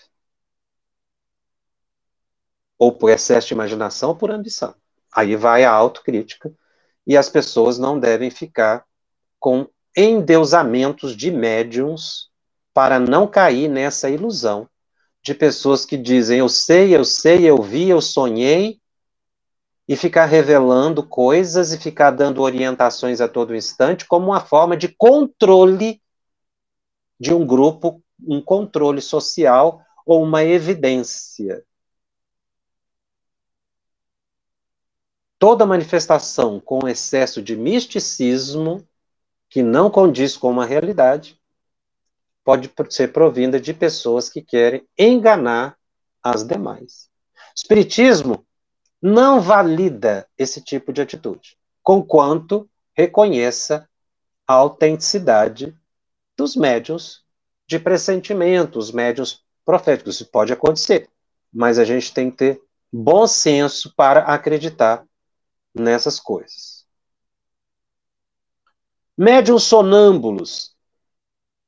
Ou 2.80 2.94
por 2.94 3.10
excesso 3.10 3.50
de 3.50 3.54
imaginação 3.56 4.12
ou 4.12 4.16
por 4.16 4.32
ambição. 4.32 4.74
Aí 5.14 5.36
vai 5.36 5.66
a 5.66 5.72
autocrítica 5.72 6.50
e 7.06 7.18
as 7.18 7.28
pessoas 7.28 7.78
não 7.78 8.00
devem 8.00 8.32
ficar 8.32 8.86
com 9.38 9.68
endeusamentos 9.98 11.14
de 11.14 11.30
médiums 11.30 12.32
para 12.74 13.02
não 13.02 13.28
cair 13.28 13.68
nessa 13.68 14.10
ilusão 14.10 14.70
de 15.24 15.34
pessoas 15.34 15.86
que 15.86 15.98
dizem 15.98 16.40
eu 16.40 16.50
sei, 16.50 16.96
eu 16.96 17.06
sei, 17.06 17.46
eu 17.46 17.62
vi, 17.62 17.90
eu 17.90 18.02
sonhei, 18.02 18.82
e 19.88 19.96
ficar 19.96 20.26
revelando 20.26 21.04
coisas 21.06 21.72
e 21.72 21.78
ficar 21.78 22.12
dando 22.12 22.42
orientações 22.42 23.20
a 23.20 23.28
todo 23.28 23.56
instante 23.56 24.06
como 24.06 24.28
uma 24.28 24.40
forma 24.40 24.78
de 24.78 24.88
controle 24.88 26.02
de 27.20 27.34
um 27.34 27.46
grupo, 27.46 28.02
um 28.26 28.42
controle 28.42 29.02
social 29.02 29.82
ou 30.06 30.24
uma 30.24 30.44
evidência. 30.44 31.64
Toda 35.38 35.66
manifestação 35.66 36.60
com 36.60 36.88
excesso 36.88 37.42
de 37.42 37.56
misticismo, 37.56 38.88
que 39.50 39.62
não 39.62 39.90
condiz 39.90 40.38
com 40.38 40.50
uma 40.50 40.66
realidade, 40.66 41.40
pode 42.44 42.72
ser 42.90 43.14
provinda 43.14 43.60
de 43.60 43.74
pessoas 43.74 44.30
que 44.30 44.42
querem 44.42 44.88
enganar 44.98 45.78
as 46.22 46.44
demais. 46.44 47.10
Espiritismo 47.56 48.46
não 49.02 49.42
valida 49.42 50.28
esse 50.38 50.62
tipo 50.62 50.94
de 50.94 51.02
atitude, 51.02 51.58
conquanto 51.82 52.70
reconheça 52.94 53.88
a 54.48 54.54
autenticidade 54.54 55.76
dos 56.38 56.56
médios 56.56 57.24
de 57.68 57.80
pressentimento, 57.80 58.80
os 58.80 58.92
médios 58.92 59.44
proféticos. 59.66 60.16
Isso 60.16 60.26
pode 60.30 60.54
acontecer, 60.54 61.10
mas 61.52 61.80
a 61.80 61.86
gente 61.86 62.14
tem 62.14 62.30
que 62.30 62.38
ter 62.38 62.62
bom 62.92 63.26
senso 63.28 63.94
para 63.96 64.22
acreditar 64.22 65.06
nessas 65.74 66.20
coisas. 66.20 66.86
Médiuns 69.18 69.64
sonâmbulos 69.64 70.73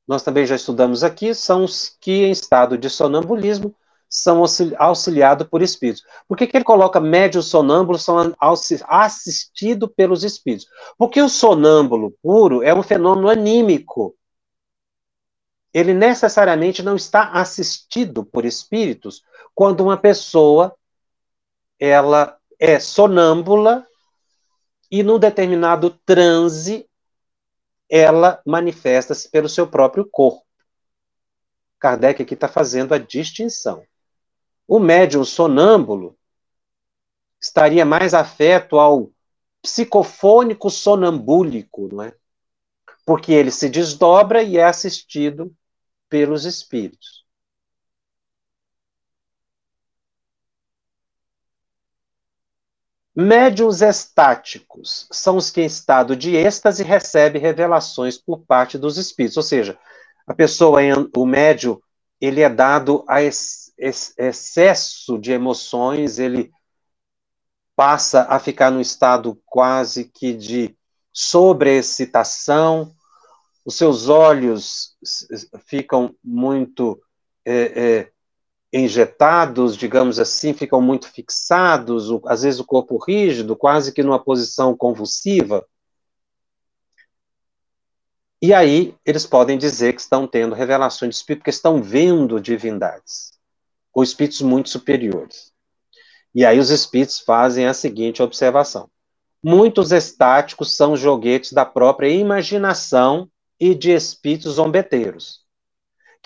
nós 0.06 0.22
também 0.22 0.46
já 0.46 0.54
estudamos 0.54 1.02
aqui, 1.02 1.34
são 1.34 1.64
os 1.64 1.96
que, 2.00 2.24
em 2.24 2.30
estado 2.30 2.78
de 2.78 2.88
sonambulismo, 2.88 3.74
são 4.08 4.44
auxiliados 4.78 5.48
por 5.48 5.62
espíritos. 5.62 6.04
Por 6.28 6.36
que, 6.36 6.46
que 6.46 6.56
ele 6.56 6.64
coloca 6.64 7.00
médio 7.00 7.42
sonâmbulo 7.42 7.98
são 7.98 8.34
assistido 8.88 9.88
pelos 9.88 10.22
espíritos? 10.22 10.68
Porque 10.96 11.20
o 11.20 11.28
sonâmbulo 11.28 12.12
puro 12.22 12.62
é 12.62 12.72
um 12.72 12.82
fenômeno 12.82 13.28
anímico. 13.28 14.16
Ele 15.74 15.92
necessariamente 15.92 16.82
não 16.82 16.96
está 16.96 17.32
assistido 17.32 18.24
por 18.24 18.44
espíritos 18.44 19.22
quando 19.54 19.80
uma 19.80 19.96
pessoa 19.96 20.74
ela 21.78 22.38
é 22.58 22.78
sonâmbula 22.78 23.86
e 24.90 25.02
num 25.02 25.18
determinado 25.18 25.90
transe 26.06 26.88
ela 27.88 28.40
manifesta-se 28.44 29.28
pelo 29.30 29.48
seu 29.48 29.66
próprio 29.66 30.08
corpo. 30.10 30.44
Kardec 31.78 32.22
aqui 32.22 32.34
está 32.34 32.48
fazendo 32.48 32.94
a 32.94 32.98
distinção. 32.98 33.84
O 34.66 34.78
médium 34.78 35.24
sonâmbulo 35.24 36.18
estaria 37.40 37.84
mais 37.84 38.14
afeto 38.14 38.78
ao 38.78 39.10
psicofônico 39.62 40.70
sonambúlico, 40.70 41.88
não 41.92 42.04
é? 42.04 42.14
Porque 43.04 43.32
ele 43.32 43.50
se 43.50 43.68
desdobra 43.68 44.42
e 44.42 44.56
é 44.56 44.64
assistido 44.64 45.54
pelos 46.08 46.44
espíritos. 46.44 47.25
Médiuns 53.18 53.80
estáticos 53.80 55.08
são 55.10 55.38
os 55.38 55.50
que, 55.50 55.62
em 55.62 55.64
estado 55.64 56.14
de 56.14 56.36
êxtase, 56.36 56.82
recebem 56.82 57.40
revelações 57.40 58.18
por 58.18 58.40
parte 58.40 58.76
dos 58.76 58.98
espíritos. 58.98 59.38
Ou 59.38 59.42
seja, 59.42 59.78
a 60.26 60.34
pessoa, 60.34 60.80
o 61.16 61.24
médium, 61.24 61.80
ele 62.20 62.42
é 62.42 62.48
dado 62.50 63.02
a 63.08 63.22
excesso 63.22 65.18
de 65.18 65.32
emoções, 65.32 66.18
ele 66.18 66.52
passa 67.74 68.26
a 68.28 68.38
ficar 68.38 68.70
num 68.70 68.80
estado 68.82 69.40
quase 69.46 70.04
que 70.04 70.34
de 70.34 70.76
sobreexcitação, 71.10 72.94
os 73.64 73.76
seus 73.76 74.10
olhos 74.10 74.94
ficam 75.66 76.14
muito 76.22 77.00
é, 77.44 77.54
é, 77.54 78.12
injetados, 78.72 79.76
digamos 79.76 80.18
assim, 80.18 80.52
ficam 80.52 80.80
muito 80.80 81.08
fixados, 81.08 82.08
às 82.26 82.42
vezes 82.42 82.60
o 82.60 82.64
corpo 82.64 82.98
rígido, 82.98 83.56
quase 83.56 83.92
que 83.92 84.02
numa 84.02 84.22
posição 84.22 84.76
convulsiva. 84.76 85.66
E 88.42 88.52
aí 88.52 88.94
eles 89.04 89.24
podem 89.24 89.56
dizer 89.56 89.94
que 89.94 90.00
estão 90.00 90.26
tendo 90.26 90.54
revelações 90.54 91.10
de 91.10 91.16
espírito, 91.16 91.40
porque 91.40 91.50
estão 91.50 91.82
vendo 91.82 92.40
divindades, 92.40 93.32
ou 93.92 94.02
espíritos 94.02 94.42
muito 94.42 94.68
superiores. 94.68 95.52
E 96.34 96.44
aí 96.44 96.58
os 96.58 96.70
espíritos 96.70 97.20
fazem 97.20 97.66
a 97.66 97.72
seguinte 97.72 98.22
observação: 98.22 98.90
muitos 99.42 99.90
estáticos 99.90 100.76
são 100.76 100.96
joguetes 100.96 101.52
da 101.52 101.64
própria 101.64 102.08
imaginação 102.08 103.30
e 103.58 103.74
de 103.74 103.90
espíritos 103.92 104.54
zombeteiros 104.54 105.45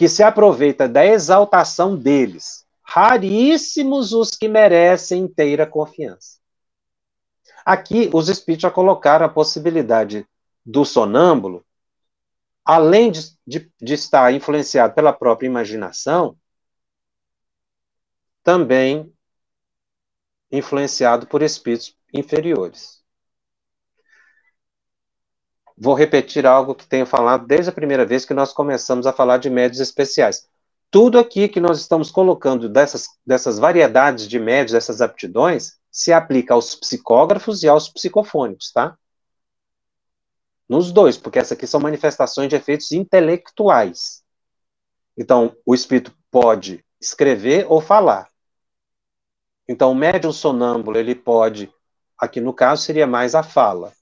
que 0.00 0.08
se 0.08 0.22
aproveita 0.22 0.88
da 0.88 1.04
exaltação 1.04 1.94
deles. 1.94 2.66
Raríssimos 2.82 4.14
os 4.14 4.30
que 4.30 4.48
merecem 4.48 5.24
inteira 5.24 5.66
confiança. 5.66 6.38
Aqui, 7.66 8.08
os 8.10 8.30
espíritos 8.30 8.62
já 8.62 8.70
colocaram 8.70 9.26
a 9.26 9.28
possibilidade 9.28 10.26
do 10.64 10.86
sonâmbulo, 10.86 11.62
além 12.64 13.12
de, 13.12 13.36
de, 13.46 13.70
de 13.78 13.92
estar 13.92 14.32
influenciado 14.32 14.94
pela 14.94 15.12
própria 15.12 15.46
imaginação, 15.46 16.34
também 18.42 19.12
influenciado 20.50 21.26
por 21.26 21.42
espíritos 21.42 21.94
inferiores. 22.10 22.99
Vou 25.82 25.94
repetir 25.94 26.46
algo 26.46 26.74
que 26.74 26.86
tenho 26.86 27.06
falado 27.06 27.46
desde 27.46 27.70
a 27.70 27.72
primeira 27.72 28.04
vez 28.04 28.26
que 28.26 28.34
nós 28.34 28.52
começamos 28.52 29.06
a 29.06 29.14
falar 29.14 29.38
de 29.38 29.48
médios 29.48 29.80
especiais. 29.80 30.46
Tudo 30.90 31.18
aqui 31.18 31.48
que 31.48 31.58
nós 31.58 31.80
estamos 31.80 32.10
colocando 32.10 32.68
dessas, 32.68 33.06
dessas 33.26 33.58
variedades 33.58 34.28
de 34.28 34.38
médios, 34.38 34.72
dessas 34.72 35.00
aptidões, 35.00 35.78
se 35.90 36.12
aplica 36.12 36.52
aos 36.52 36.74
psicógrafos 36.74 37.62
e 37.62 37.68
aos 37.68 37.88
psicofônicos, 37.88 38.70
tá? 38.72 38.94
Nos 40.68 40.92
dois, 40.92 41.16
porque 41.16 41.38
essas 41.38 41.52
aqui 41.52 41.66
são 41.66 41.80
manifestações 41.80 42.50
de 42.50 42.56
efeitos 42.56 42.92
intelectuais. 42.92 44.22
Então, 45.16 45.56
o 45.64 45.74
espírito 45.74 46.14
pode 46.30 46.84
escrever 47.00 47.64
ou 47.70 47.80
falar. 47.80 48.28
Então, 49.66 49.92
o 49.92 49.94
médium 49.94 50.30
sonâmbulo, 50.30 50.98
ele 50.98 51.14
pode, 51.14 51.72
aqui 52.18 52.38
no 52.38 52.52
caso, 52.52 52.82
seria 52.82 53.06
mais 53.06 53.34
a 53.34 53.42
fala. 53.42 53.94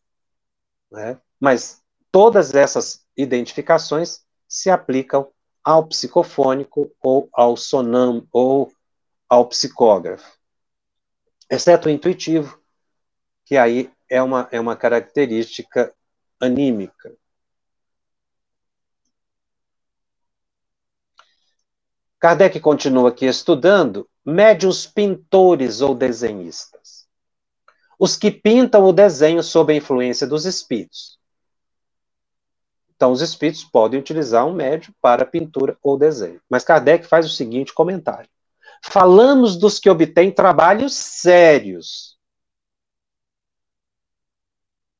Né? 0.90 1.20
Mas 1.40 1.82
todas 2.10 2.54
essas 2.54 3.04
identificações 3.16 4.24
se 4.46 4.70
aplicam 4.70 5.30
ao 5.62 5.86
psicofônico 5.86 6.90
ou 7.02 7.28
ao 7.32 7.56
sonam 7.56 8.26
ou 8.32 8.72
ao 9.28 9.46
psicógrafo. 9.46 10.38
Exceto 11.50 11.88
o 11.88 11.90
intuitivo, 11.90 12.60
que 13.44 13.56
aí 13.56 13.90
é 14.08 14.22
uma, 14.22 14.48
é 14.50 14.58
uma 14.58 14.76
característica 14.76 15.94
anímica. 16.40 17.14
Kardec 22.18 22.58
continua 22.60 23.10
aqui 23.10 23.26
estudando 23.26 24.08
médios 24.24 24.86
pintores 24.86 25.80
ou 25.80 25.94
desenhistas. 25.94 27.06
Os 27.98 28.16
que 28.16 28.30
pintam 28.30 28.84
o 28.84 28.92
desenho 28.92 29.42
sob 29.42 29.72
a 29.72 29.76
influência 29.76 30.26
dos 30.26 30.44
espíritos. 30.44 31.17
Então, 32.98 33.12
os 33.12 33.22
espíritos 33.22 33.62
podem 33.62 34.00
utilizar 34.00 34.44
um 34.44 34.52
médio 34.52 34.92
para 35.00 35.24
pintura 35.24 35.78
ou 35.80 35.96
desenho. 35.96 36.40
Mas 36.50 36.64
Kardec 36.64 37.06
faz 37.06 37.24
o 37.24 37.28
seguinte 37.28 37.72
comentário: 37.72 38.28
falamos 38.82 39.56
dos 39.56 39.78
que 39.78 39.88
obtêm 39.88 40.32
trabalhos 40.32 40.94
sérios. 40.94 42.18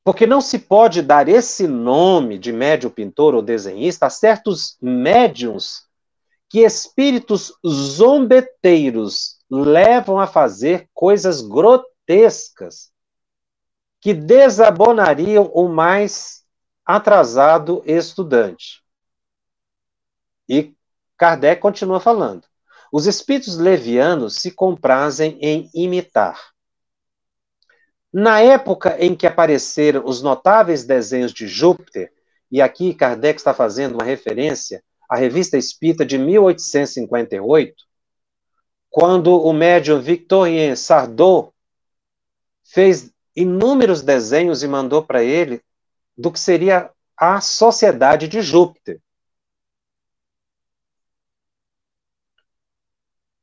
Porque 0.01 0.25
não 0.25 0.39
se 0.39 0.59
pode 0.59 1.01
dar 1.01 1.27
esse 1.27 1.67
nome 1.67 2.39
de 2.39 2.53
médio 2.53 2.89
pintor 2.89 3.35
ou 3.35 3.41
desenhista 3.41 4.05
a 4.05 4.09
certos 4.09 4.77
médiums 4.81 5.83
que 6.47 6.59
espíritos 6.61 7.53
zombeteiros 7.67 9.39
levam 9.51 10.17
a 10.17 10.25
fazer 10.25 10.87
coisas 10.93 11.41
grotescas 11.41 12.93
que 13.99 14.13
desabonariam 14.13 15.51
o 15.53 15.67
mais 15.67 16.38
atrasado 16.89 17.83
estudante. 17.85 18.83
E 20.49 20.73
Kardec 21.15 21.61
continua 21.61 21.99
falando. 21.99 22.45
Os 22.91 23.05
espíritos 23.05 23.59
levianos 23.59 24.37
se 24.37 24.49
comprazem 24.49 25.37
em 25.39 25.69
imitar. 25.71 26.49
Na 28.11 28.41
época 28.41 28.97
em 28.99 29.15
que 29.15 29.27
apareceram 29.27 30.03
os 30.03 30.23
notáveis 30.23 30.83
desenhos 30.83 31.31
de 31.31 31.47
Júpiter, 31.47 32.11
e 32.51 32.59
aqui 32.59 32.95
Kardec 32.95 33.39
está 33.39 33.53
fazendo 33.53 33.93
uma 33.93 34.03
referência 34.03 34.83
à 35.07 35.15
Revista 35.15 35.59
Espírita 35.59 36.03
de 36.03 36.17
1858, 36.17 37.85
quando 38.89 39.39
o 39.39 39.53
médium 39.53 40.01
Victorien 40.01 40.75
Sardot 40.75 41.51
fez 42.63 43.13
inúmeros 43.35 44.01
desenhos 44.01 44.63
e 44.63 44.67
mandou 44.67 45.03
para 45.03 45.23
ele 45.23 45.61
do 46.19 46.29
que 46.29 46.39
seria 46.39 46.91
a 47.15 47.39
sociedade 47.39 48.27
de 48.27 48.41
Júpiter. 48.41 48.99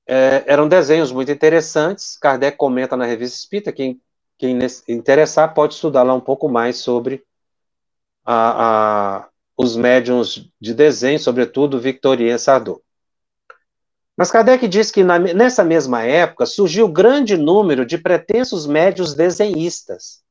É, 0.06 0.44
eram 0.46 0.68
desenhos 0.68 1.10
muito 1.10 1.32
interessantes. 1.32 2.18
Kardec 2.18 2.58
comenta 2.58 2.94
na 2.94 3.06
revista 3.06 3.38
Espírita. 3.38 3.72
Quem, 3.72 3.98
quem 4.36 4.58
interessar 4.88 5.54
pode 5.54 5.72
estudar 5.72 6.02
lá 6.02 6.12
um 6.12 6.20
pouco 6.20 6.50
mais 6.50 6.76
sobre 6.76 7.24
a, 8.22 9.22
a, 9.22 9.28
os 9.56 9.74
médiums 9.74 10.50
de 10.60 10.74
desenho, 10.74 11.18
sobretudo 11.18 11.80
Victorien 11.80 12.36
Sardot. 12.36 12.82
Mas 14.14 14.30
Kardec 14.30 14.68
diz 14.68 14.90
que 14.90 15.02
na, 15.02 15.18
nessa 15.18 15.64
mesma 15.64 16.02
época 16.02 16.44
surgiu 16.44 16.88
grande 16.88 17.38
número 17.38 17.86
de 17.86 17.96
pretensos 17.96 18.66
médios 18.66 19.14
desenhistas 19.14 20.25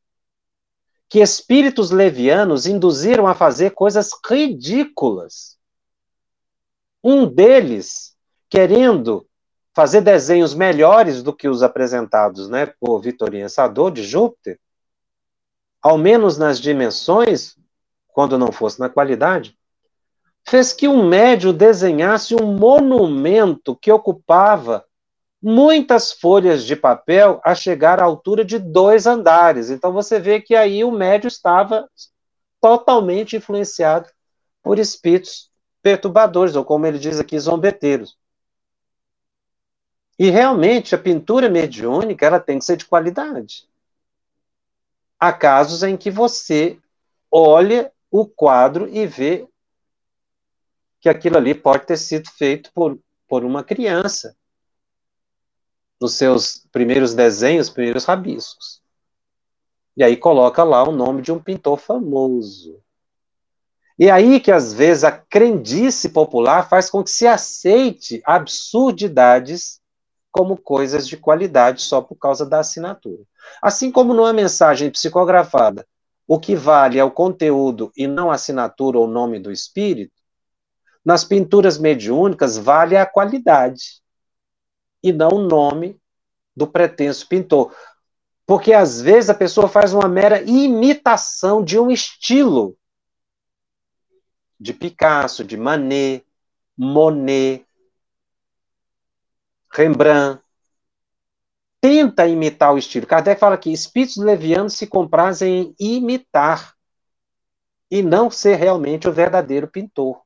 que 1.15 1.21
espíritos 1.21 1.91
levianos 1.91 2.65
induziram 2.65 3.25
a 3.25 3.33
fazer 3.33 3.71
coisas 3.71 4.09
ridículas. 4.29 5.57
Um 7.01 7.25
deles, 7.25 8.17
querendo 8.49 9.25
fazer 9.73 10.01
desenhos 10.01 10.53
melhores 10.53 11.23
do 11.23 11.31
que 11.31 11.47
os 11.47 11.63
apresentados 11.63 12.49
né, 12.49 12.65
por 12.65 12.99
Vitorino 12.99 13.49
Sador 13.49 13.91
de 13.91 14.03
Júpiter, 14.03 14.59
ao 15.81 15.97
menos 15.97 16.37
nas 16.37 16.59
dimensões, 16.59 17.55
quando 18.09 18.37
não 18.37 18.51
fosse 18.51 18.77
na 18.81 18.89
qualidade, 18.89 19.57
fez 20.45 20.73
que 20.73 20.85
um 20.85 21.07
médio 21.07 21.53
desenhasse 21.53 22.35
um 22.35 22.57
monumento 22.57 23.73
que 23.73 23.89
ocupava 23.89 24.83
muitas 25.47 26.11
folhas 26.11 26.65
de 26.65 26.75
papel 26.75 27.39
a 27.45 27.53
chegar 27.53 28.01
à 28.01 28.03
altura 28.03 28.43
de 28.43 28.57
dois 28.57 29.05
andares. 29.05 29.69
Então 29.69 29.93
você 29.93 30.19
vê 30.19 30.41
que 30.41 30.55
aí 30.55 30.83
o 30.83 30.91
médio 30.91 31.27
estava 31.27 31.87
totalmente 32.59 33.35
influenciado 33.35 34.09
por 34.63 34.79
espíritos 34.79 35.51
perturbadores, 35.83 36.55
ou 36.55 36.65
como 36.65 36.87
ele 36.87 36.97
diz 36.97 37.19
aqui, 37.19 37.39
zombeteiros. 37.39 38.17
E 40.17 40.31
realmente 40.31 40.95
a 40.95 40.97
pintura 40.97 41.47
mediúnica 41.47 42.25
ela 42.25 42.39
tem 42.39 42.57
que 42.57 42.65
ser 42.65 42.77
de 42.77 42.85
qualidade. 42.85 43.69
Há 45.19 45.31
casos 45.31 45.83
em 45.83 45.95
que 45.95 46.09
você 46.09 46.79
olha 47.29 47.91
o 48.09 48.25
quadro 48.25 48.89
e 48.89 49.05
vê 49.05 49.47
que 50.99 51.07
aquilo 51.07 51.37
ali 51.37 51.53
pode 51.53 51.85
ter 51.85 51.97
sido 51.97 52.31
feito 52.31 52.71
por, 52.73 52.97
por 53.27 53.43
uma 53.43 53.63
criança 53.63 54.35
nos 55.99 56.15
seus 56.15 56.65
primeiros 56.71 57.13
desenhos, 57.13 57.69
primeiros 57.69 58.05
rabiscos. 58.05 58.81
E 59.95 60.03
aí 60.03 60.17
coloca 60.17 60.63
lá 60.63 60.83
o 60.83 60.91
nome 60.91 61.21
de 61.21 61.31
um 61.31 61.39
pintor 61.39 61.79
famoso. 61.79 62.81
E 63.97 64.09
aí 64.09 64.41
que 64.41 64.51
às 64.51 64.73
vezes 64.73 65.05
a 65.05 65.11
crendice 65.11 66.09
popular 66.09 66.67
faz 66.67 66.89
com 66.89 67.01
que 67.01 67.09
se 67.09 67.25
aceite 67.25 68.21
absurdidades 68.25 69.79
como 70.31 70.57
coisas 70.57 71.07
de 71.07 71.15
qualidade 71.15 71.81
só 71.81 72.01
por 72.01 72.15
causa 72.15 72.45
da 72.45 72.59
assinatura. 72.59 73.23
Assim 73.61 73.89
como 73.89 74.13
numa 74.13 74.33
mensagem 74.33 74.91
psicografada, 74.91 75.87
o 76.27 76.37
que 76.37 76.55
vale 76.55 76.99
é 76.99 77.03
o 77.03 77.11
conteúdo 77.11 77.89
e 77.95 78.05
não 78.05 78.29
a 78.29 78.35
assinatura 78.35 78.97
ou 78.97 79.07
nome 79.07 79.39
do 79.39 79.49
espírito, 79.49 80.21
nas 81.05 81.23
pinturas 81.23 81.77
mediúnicas 81.77 82.57
vale 82.57 82.97
a 82.97 83.05
qualidade 83.05 84.01
e 85.05 85.13
não 85.13 85.29
o 85.29 85.47
nome 85.47 86.01
do 86.55 86.65
pretenso 86.65 87.27
pintor. 87.27 87.71
Porque 88.43 88.73
às 88.73 88.99
vezes 88.99 89.29
a 89.29 89.35
pessoa 89.35 89.67
faz 89.67 89.93
uma 89.93 90.07
mera 90.07 90.41
imitação 90.41 91.63
de 91.63 91.77
um 91.77 91.91
estilo 91.91 92.75
de 94.59 94.73
Picasso, 94.73 95.43
de 95.43 95.55
Manet, 95.55 96.25
Monet, 96.75 97.63
Rembrandt, 99.71 100.41
tenta 101.79 102.25
imitar 102.25 102.73
o 102.73 102.77
estilo. 102.79 103.05
Kardec 103.05 103.39
fala 103.39 103.59
que 103.59 103.71
espíritos 103.71 104.17
levianos 104.17 104.73
se 104.73 104.87
comprazem 104.87 105.75
em 105.79 105.97
imitar 105.97 106.73
e 107.91 108.01
não 108.01 108.31
ser 108.31 108.55
realmente 108.55 109.07
o 109.07 109.13
verdadeiro 109.13 109.67
pintor. 109.67 110.24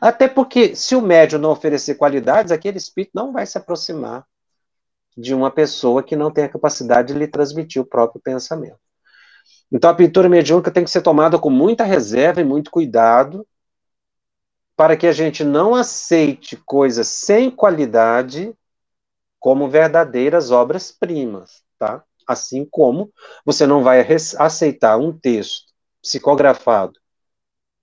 Até 0.00 0.28
porque, 0.28 0.74
se 0.74 0.96
o 0.96 1.00
médium 1.00 1.40
não 1.40 1.50
oferecer 1.50 1.94
qualidades, 1.94 2.52
aquele 2.52 2.78
espírito 2.78 3.12
não 3.14 3.32
vai 3.32 3.46
se 3.46 3.58
aproximar 3.58 4.26
de 5.16 5.34
uma 5.34 5.50
pessoa 5.50 6.02
que 6.02 6.16
não 6.16 6.30
tem 6.30 6.44
a 6.44 6.48
capacidade 6.48 7.12
de 7.12 7.18
lhe 7.18 7.28
transmitir 7.28 7.80
o 7.80 7.86
próprio 7.86 8.20
pensamento. 8.20 8.78
Então, 9.70 9.90
a 9.90 9.94
pintura 9.94 10.28
mediúnica 10.28 10.70
tem 10.70 10.84
que 10.84 10.90
ser 10.90 11.02
tomada 11.02 11.38
com 11.38 11.50
muita 11.50 11.84
reserva 11.84 12.40
e 12.40 12.44
muito 12.44 12.70
cuidado, 12.70 13.46
para 14.76 14.96
que 14.96 15.06
a 15.06 15.12
gente 15.12 15.44
não 15.44 15.74
aceite 15.74 16.56
coisas 16.64 17.06
sem 17.08 17.50
qualidade 17.50 18.54
como 19.38 19.68
verdadeiras 19.68 20.50
obras-primas, 20.50 21.62
tá? 21.78 22.02
Assim 22.26 22.66
como 22.70 23.12
você 23.44 23.66
não 23.66 23.82
vai 23.82 24.06
aceitar 24.38 24.96
um 24.96 25.12
texto 25.12 25.72
psicografado 26.00 27.01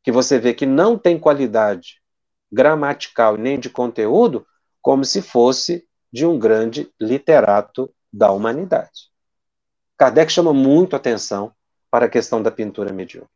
que 0.03 0.11
você 0.11 0.39
vê 0.39 0.53
que 0.53 0.65
não 0.65 0.97
tem 0.97 1.19
qualidade 1.19 2.01
gramatical 2.51 3.37
nem 3.37 3.59
de 3.59 3.69
conteúdo, 3.69 4.45
como 4.81 5.05
se 5.05 5.21
fosse 5.21 5.87
de 6.11 6.25
um 6.25 6.39
grande 6.39 6.91
literato 6.99 7.93
da 8.11 8.31
humanidade. 8.31 9.09
Kardec 9.97 10.31
chama 10.31 10.53
muito 10.53 10.95
atenção 10.95 11.53
para 11.91 12.05
a 12.05 12.09
questão 12.09 12.41
da 12.41 12.49
pintura 12.49 12.91
mediúnica. 12.91 13.31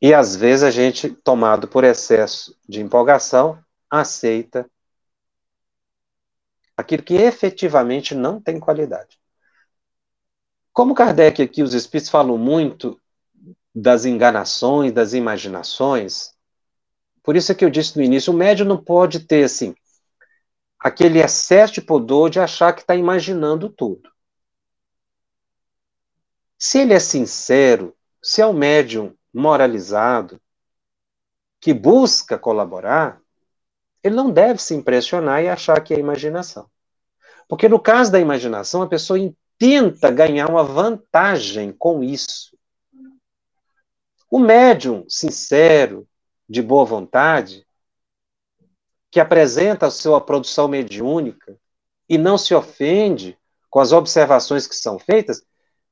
E 0.00 0.12
às 0.12 0.36
vezes 0.36 0.62
a 0.62 0.70
gente, 0.70 1.10
tomado 1.10 1.68
por 1.68 1.84
excesso 1.84 2.56
de 2.68 2.80
empolgação, 2.80 3.62
aceita 3.90 4.68
aquilo 6.76 7.02
que 7.02 7.14
efetivamente 7.14 8.14
não 8.14 8.40
tem 8.40 8.60
qualidade. 8.60 9.18
Como 10.72 10.94
Kardec 10.94 11.40
aqui, 11.40 11.62
os 11.62 11.72
espíritos 11.72 12.10
falam 12.10 12.36
muito 12.36 13.00
das 13.78 14.06
enganações, 14.06 14.90
das 14.90 15.12
imaginações, 15.12 16.34
por 17.22 17.36
isso 17.36 17.52
é 17.52 17.54
que 17.54 17.62
eu 17.62 17.68
disse 17.68 17.94
no 17.98 18.02
início, 18.02 18.32
o 18.32 18.36
médium 18.36 18.66
não 18.66 18.82
pode 18.82 19.20
ter, 19.20 19.44
assim, 19.44 19.74
aquele 20.78 21.18
excesso 21.18 21.74
de 21.74 21.82
pudor 21.82 22.30
de 22.30 22.40
achar 22.40 22.72
que 22.72 22.80
está 22.80 22.96
imaginando 22.96 23.68
tudo. 23.68 24.10
Se 26.58 26.78
ele 26.78 26.94
é 26.94 26.98
sincero, 26.98 27.94
se 28.22 28.40
é 28.40 28.46
um 28.46 28.54
médium 28.54 29.14
moralizado, 29.34 30.40
que 31.60 31.74
busca 31.74 32.38
colaborar, 32.38 33.20
ele 34.02 34.14
não 34.14 34.30
deve 34.30 34.62
se 34.62 34.74
impressionar 34.74 35.42
e 35.42 35.48
achar 35.48 35.82
que 35.82 35.92
é 35.92 35.98
imaginação. 35.98 36.70
Porque 37.46 37.68
no 37.68 37.78
caso 37.78 38.10
da 38.10 38.20
imaginação, 38.20 38.80
a 38.80 38.88
pessoa 38.88 39.18
tenta 39.58 40.10
ganhar 40.10 40.48
uma 40.48 40.64
vantagem 40.64 41.72
com 41.72 42.02
isso. 42.02 42.55
O 44.30 44.38
médium 44.38 45.04
sincero, 45.08 46.06
de 46.48 46.60
boa 46.60 46.84
vontade, 46.84 47.66
que 49.10 49.20
apresenta 49.20 49.86
a 49.86 49.90
sua 49.90 50.20
produção 50.20 50.68
mediúnica 50.68 51.58
e 52.08 52.18
não 52.18 52.36
se 52.36 52.54
ofende 52.54 53.38
com 53.70 53.80
as 53.80 53.92
observações 53.92 54.66
que 54.66 54.74
são 54.74 54.98
feitas, 54.98 55.42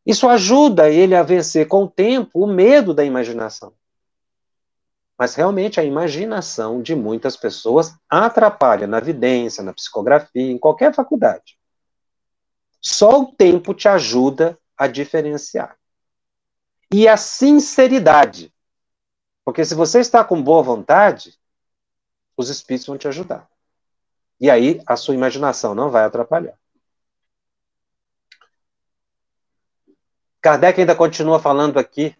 isso 0.04 0.28
ajuda 0.28 0.90
ele 0.90 1.14
a 1.14 1.22
vencer 1.22 1.66
com 1.66 1.84
o 1.84 1.90
tempo 1.90 2.40
o 2.40 2.46
medo 2.46 2.92
da 2.92 3.04
imaginação. 3.04 3.72
Mas 5.18 5.34
realmente 5.34 5.78
a 5.78 5.84
imaginação 5.84 6.82
de 6.82 6.94
muitas 6.94 7.36
pessoas 7.36 7.94
atrapalha 8.08 8.86
na 8.86 9.00
vidência, 9.00 9.62
na 9.62 9.72
psicografia, 9.72 10.50
em 10.50 10.58
qualquer 10.58 10.92
faculdade. 10.92 11.56
Só 12.80 13.20
o 13.20 13.26
tempo 13.32 13.72
te 13.72 13.88
ajuda 13.88 14.58
a 14.76 14.86
diferenciar. 14.86 15.76
E 16.96 17.08
a 17.08 17.16
sinceridade. 17.16 18.54
Porque 19.44 19.64
se 19.64 19.74
você 19.74 19.98
está 19.98 20.22
com 20.22 20.40
boa 20.40 20.62
vontade, 20.62 21.36
os 22.36 22.48
espíritos 22.48 22.86
vão 22.86 22.96
te 22.96 23.08
ajudar. 23.08 23.50
E 24.38 24.48
aí 24.48 24.80
a 24.86 24.94
sua 24.94 25.12
imaginação 25.12 25.74
não 25.74 25.90
vai 25.90 26.04
atrapalhar. 26.04 26.56
Kardec 30.40 30.80
ainda 30.80 30.94
continua 30.94 31.40
falando 31.40 31.80
aqui 31.80 32.14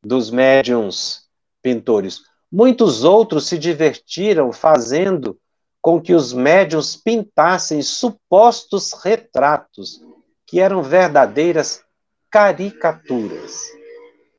dos 0.00 0.30
médiums 0.30 1.28
pintores. 1.60 2.20
Muitos 2.48 3.02
outros 3.02 3.48
se 3.48 3.58
divertiram 3.58 4.52
fazendo 4.52 5.36
com 5.80 6.00
que 6.00 6.14
os 6.14 6.32
médiuns 6.32 6.94
pintassem 6.94 7.82
supostos 7.82 8.92
retratos, 8.92 10.00
que 10.46 10.60
eram 10.60 10.80
verdadeiras 10.80 11.84
caricaturas. 12.30 13.81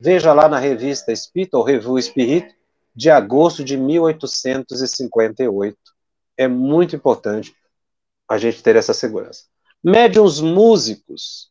Veja 0.04 0.32
lá 0.34 0.50
na 0.50 0.58
revista 0.58 1.12
Espírita, 1.12 1.56
ou 1.56 1.64
Revue 1.64 1.98
Espírito, 1.98 2.54
de 2.94 3.08
agosto 3.08 3.64
de 3.64 3.74
1858. 3.74 5.78
É 6.36 6.46
muito 6.46 6.94
importante 6.94 7.56
a 8.28 8.36
gente 8.36 8.62
ter 8.62 8.76
essa 8.76 8.92
segurança. 8.92 9.44
Médiuns 9.82 10.42
músicos 10.42 11.50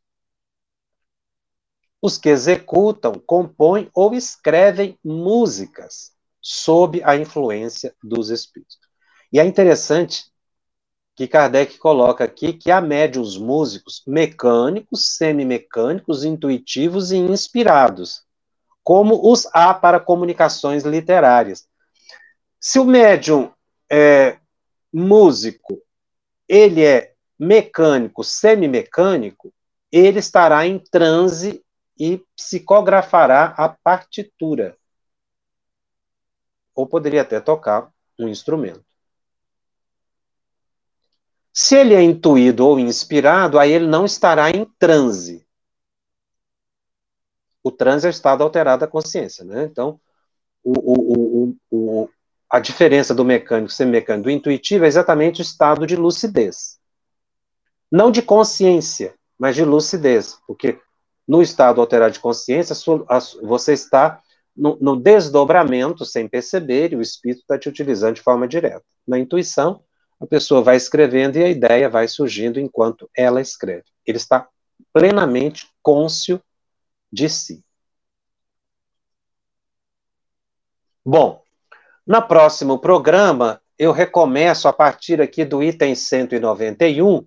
os 1.99 2.19
que 2.19 2.29
executam, 2.29 3.13
compõem 3.25 3.89
ou 3.91 4.13
escrevem 4.13 4.99
músicas 5.03 6.11
sob 6.39 7.01
a 7.03 7.15
influência 7.15 7.95
dos 8.03 8.29
espíritos. 8.29 8.77
E 9.31 9.39
é 9.39 9.45
interessante 9.45 10.25
que 11.15 11.27
Kardec 11.27 11.79
coloca 11.79 12.23
aqui 12.23 12.53
que 12.53 12.69
há 12.69 12.79
médios 12.79 13.35
músicos 13.35 14.03
mecânicos, 14.05 15.17
semimecânicos, 15.17 16.23
intuitivos 16.23 17.11
e 17.11 17.17
inspirados, 17.17 18.21
como 18.83 19.31
os 19.31 19.47
há 19.53 19.73
para 19.73 19.99
comunicações 19.99 20.83
literárias. 20.83 21.67
Se 22.59 22.79
o 22.79 22.85
médium 22.85 23.51
é 23.89 24.37
músico, 24.91 25.81
ele 26.47 26.83
é 26.83 27.13
mecânico, 27.39 28.23
semimecânico, 28.23 29.53
ele 29.91 30.19
estará 30.19 30.65
em 30.65 30.79
transe 30.79 31.63
e 31.97 32.23
psicografará 32.35 33.53
a 33.57 33.69
partitura. 33.69 34.77
Ou 36.75 36.87
poderia 36.87 37.21
até 37.21 37.39
tocar 37.39 37.91
um 38.19 38.27
instrumento. 38.27 38.85
Se 41.53 41.75
ele 41.75 41.93
é 41.93 42.01
intuído 42.01 42.65
ou 42.65 42.79
inspirado, 42.79 43.59
aí 43.59 43.71
ele 43.71 43.85
não 43.85 44.05
estará 44.05 44.49
em 44.49 44.65
transe. 44.79 45.42
O 47.63 47.71
transe 47.71 48.05
é 48.05 48.09
o 48.09 48.11
estado 48.11 48.43
alterado 48.43 48.81
da 48.81 48.87
consciência, 48.87 49.45
né? 49.45 49.63
Então, 49.63 49.99
o, 50.63 50.73
o, 50.73 51.55
o, 51.71 52.09
a 52.49 52.59
diferença 52.59 53.13
do 53.13 53.25
mecânico 53.25 53.71
semimecânico 53.71 54.25
do 54.25 54.31
intuitivo 54.31 54.85
é 54.85 54.87
exatamente 54.87 55.41
o 55.41 55.43
estado 55.43 55.87
de 55.87 55.95
lucidez. 55.95 56.77
Não 57.91 58.11
de 58.11 58.21
consciência, 58.21 59.13
mas 59.37 59.55
de 59.55 59.63
lucidez, 59.63 60.37
porque 60.47 60.79
no 61.27 61.41
estado 61.41 61.79
alterado 61.79 62.13
de 62.13 62.19
consciência, 62.19 62.75
você 63.41 63.73
está 63.73 64.21
no, 64.55 64.95
desdobramento 64.95 66.05
sem 66.05 66.27
perceber 66.27 66.93
e 66.93 66.95
o 66.95 67.01
espírito 67.01 67.41
está 67.41 67.57
te 67.57 67.69
utilizando 67.69 68.15
de 68.15 68.21
forma 68.21 68.47
direta. 68.47 68.83
Na 69.07 69.17
intuição, 69.17 69.81
a 70.19 70.27
pessoa 70.27 70.61
vai 70.61 70.75
escrevendo 70.75 71.37
e 71.37 71.43
a 71.43 71.49
ideia 71.49 71.89
vai 71.89 72.07
surgindo 72.07 72.59
enquanto 72.59 73.09
ela 73.17 73.41
escreve. 73.41 73.85
Ele 74.05 74.17
está 74.17 74.47
plenamente 74.93 75.67
cônscio 75.81 76.41
de 77.13 77.29
si. 77.29 77.63
Bom, 81.05 81.43
no 82.07 82.21
próximo 82.27 82.79
programa, 82.79 83.61
eu 83.77 83.91
recomeço 83.91 84.67
a 84.67 84.73
partir 84.73 85.21
aqui 85.21 85.45
do 85.45 85.61
item 85.61 85.93
191, 85.93 87.25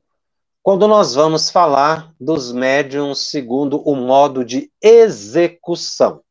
quando 0.62 0.88
nós 0.88 1.14
vamos 1.14 1.50
falar 1.50 2.12
dos 2.18 2.52
médiums 2.52 3.30
segundo 3.30 3.80
o 3.88 3.94
modo 3.94 4.44
de 4.44 4.72
execução. 4.82 6.22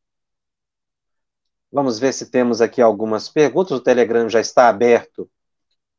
Vamos 1.72 1.97
ver 1.97 2.14
se 2.14 2.30
temos 2.30 2.62
aqui 2.62 2.82
algumas 2.82 3.30
perguntas. 3.30 3.78
O 3.78 3.82
Telegram 3.82 4.30
já 4.30 4.39
está 4.41 4.68
aberto 4.68 5.30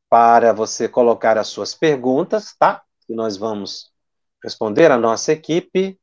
para 0.08 0.52
você 0.52 0.88
colocar 0.88 1.38
as 1.38 1.48
suas 1.48 1.74
perguntas, 1.74 2.54
tá? 2.58 2.82
E 3.08 3.14
nós 3.14 3.36
vamos 3.36 3.90
responder 4.42 4.90
a 4.90 4.98
nossa 4.98 5.32
equipe. 5.32 5.98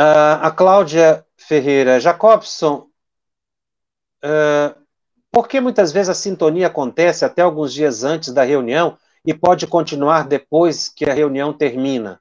Uh, 0.00 0.40
a 0.40 0.50
Cláudia 0.50 1.26
Ferreira 1.36 2.00
Jacobson, 2.00 2.88
uh, 4.24 4.74
por 5.30 5.46
que 5.46 5.60
muitas 5.60 5.92
vezes 5.92 6.08
a 6.08 6.14
sintonia 6.14 6.68
acontece 6.68 7.22
até 7.22 7.42
alguns 7.42 7.70
dias 7.74 8.02
antes 8.02 8.32
da 8.32 8.42
reunião 8.42 8.96
e 9.26 9.34
pode 9.34 9.66
continuar 9.66 10.26
depois 10.26 10.88
que 10.88 11.04
a 11.04 11.12
reunião 11.12 11.52
termina? 11.52 12.18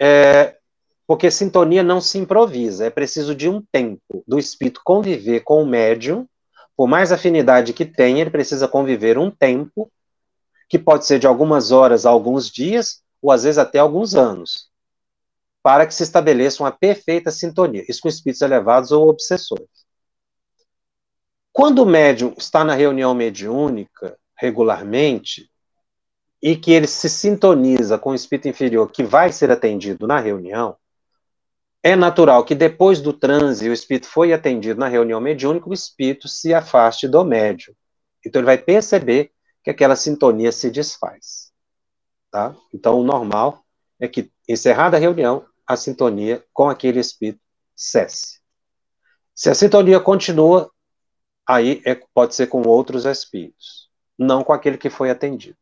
É, 0.00 0.56
porque 1.04 1.32
sintonia 1.32 1.82
não 1.82 2.00
se 2.00 2.16
improvisa, 2.16 2.86
é 2.86 2.90
preciso 2.90 3.34
de 3.34 3.48
um 3.48 3.60
tempo 3.60 4.22
do 4.24 4.38
espírito 4.38 4.80
conviver 4.84 5.40
com 5.40 5.60
o 5.60 5.66
médium, 5.66 6.28
por 6.76 6.86
mais 6.86 7.10
afinidade 7.10 7.72
que 7.72 7.84
tenha, 7.84 8.20
ele 8.20 8.30
precisa 8.30 8.68
conviver 8.68 9.18
um 9.18 9.32
tempo, 9.32 9.90
que 10.68 10.78
pode 10.78 11.06
ser 11.06 11.18
de 11.18 11.26
algumas 11.26 11.72
horas 11.72 12.06
a 12.06 12.10
alguns 12.10 12.48
dias, 12.48 13.02
ou 13.20 13.32
às 13.32 13.42
vezes 13.42 13.58
até 13.58 13.80
alguns 13.80 14.14
anos, 14.14 14.70
para 15.66 15.84
que 15.84 15.92
se 15.92 16.04
estabeleça 16.04 16.62
uma 16.62 16.70
perfeita 16.70 17.32
sintonia, 17.32 17.84
isso 17.88 18.00
com 18.00 18.08
espíritos 18.08 18.40
elevados 18.40 18.92
ou 18.92 19.08
obsessores. 19.08 19.66
Quando 21.52 21.82
o 21.82 21.84
médium 21.84 22.32
está 22.38 22.62
na 22.62 22.72
reunião 22.72 23.12
mediúnica 23.12 24.16
regularmente, 24.36 25.50
e 26.40 26.54
que 26.54 26.70
ele 26.70 26.86
se 26.86 27.08
sintoniza 27.08 27.98
com 27.98 28.10
o 28.10 28.14
espírito 28.14 28.46
inferior 28.46 28.92
que 28.92 29.02
vai 29.02 29.32
ser 29.32 29.50
atendido 29.50 30.06
na 30.06 30.20
reunião, 30.20 30.76
é 31.82 31.96
natural 31.96 32.44
que 32.44 32.54
depois 32.54 33.00
do 33.00 33.12
transe, 33.12 33.68
o 33.68 33.72
espírito 33.72 34.06
foi 34.06 34.32
atendido 34.32 34.78
na 34.78 34.86
reunião 34.86 35.20
mediúnica, 35.20 35.68
o 35.68 35.74
espírito 35.74 36.28
se 36.28 36.54
afaste 36.54 37.08
do 37.08 37.24
médium. 37.24 37.74
Então 38.24 38.38
ele 38.38 38.46
vai 38.46 38.58
perceber 38.58 39.32
que 39.64 39.70
aquela 39.70 39.96
sintonia 39.96 40.52
se 40.52 40.70
desfaz. 40.70 41.50
Tá? 42.30 42.54
Então 42.72 43.00
o 43.00 43.02
normal 43.02 43.64
é 43.98 44.06
que, 44.06 44.30
encerrada 44.48 44.96
a 44.96 45.00
reunião, 45.00 45.44
a 45.66 45.76
sintonia 45.76 46.44
com 46.52 46.68
aquele 46.68 47.00
espírito 47.00 47.40
cesse. 47.74 48.40
Se 49.34 49.50
a 49.50 49.54
sintonia 49.54 50.00
continua, 50.00 50.70
aí 51.46 51.82
é, 51.84 51.94
pode 52.14 52.34
ser 52.34 52.46
com 52.46 52.62
outros 52.62 53.04
espíritos, 53.04 53.90
não 54.18 54.42
com 54.42 54.52
aquele 54.52 54.78
que 54.78 54.88
foi 54.88 55.10
atendido. 55.10 55.58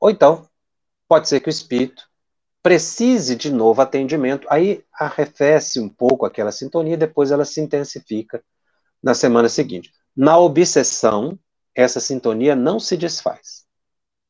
Ou 0.00 0.10
então, 0.10 0.48
pode 1.06 1.28
ser 1.28 1.40
que 1.40 1.48
o 1.48 1.50
espírito 1.50 2.08
precise 2.62 3.36
de 3.36 3.50
novo 3.50 3.80
atendimento, 3.80 4.46
aí 4.50 4.84
arrefece 4.92 5.80
um 5.80 5.88
pouco 5.88 6.26
aquela 6.26 6.52
sintonia, 6.52 6.96
depois 6.96 7.30
ela 7.30 7.44
se 7.44 7.60
intensifica 7.60 8.42
na 9.02 9.14
semana 9.14 9.48
seguinte. 9.48 9.92
Na 10.14 10.38
obsessão, 10.38 11.38
essa 11.74 12.00
sintonia 12.00 12.54
não 12.54 12.78
se 12.78 12.96
desfaz 12.96 13.66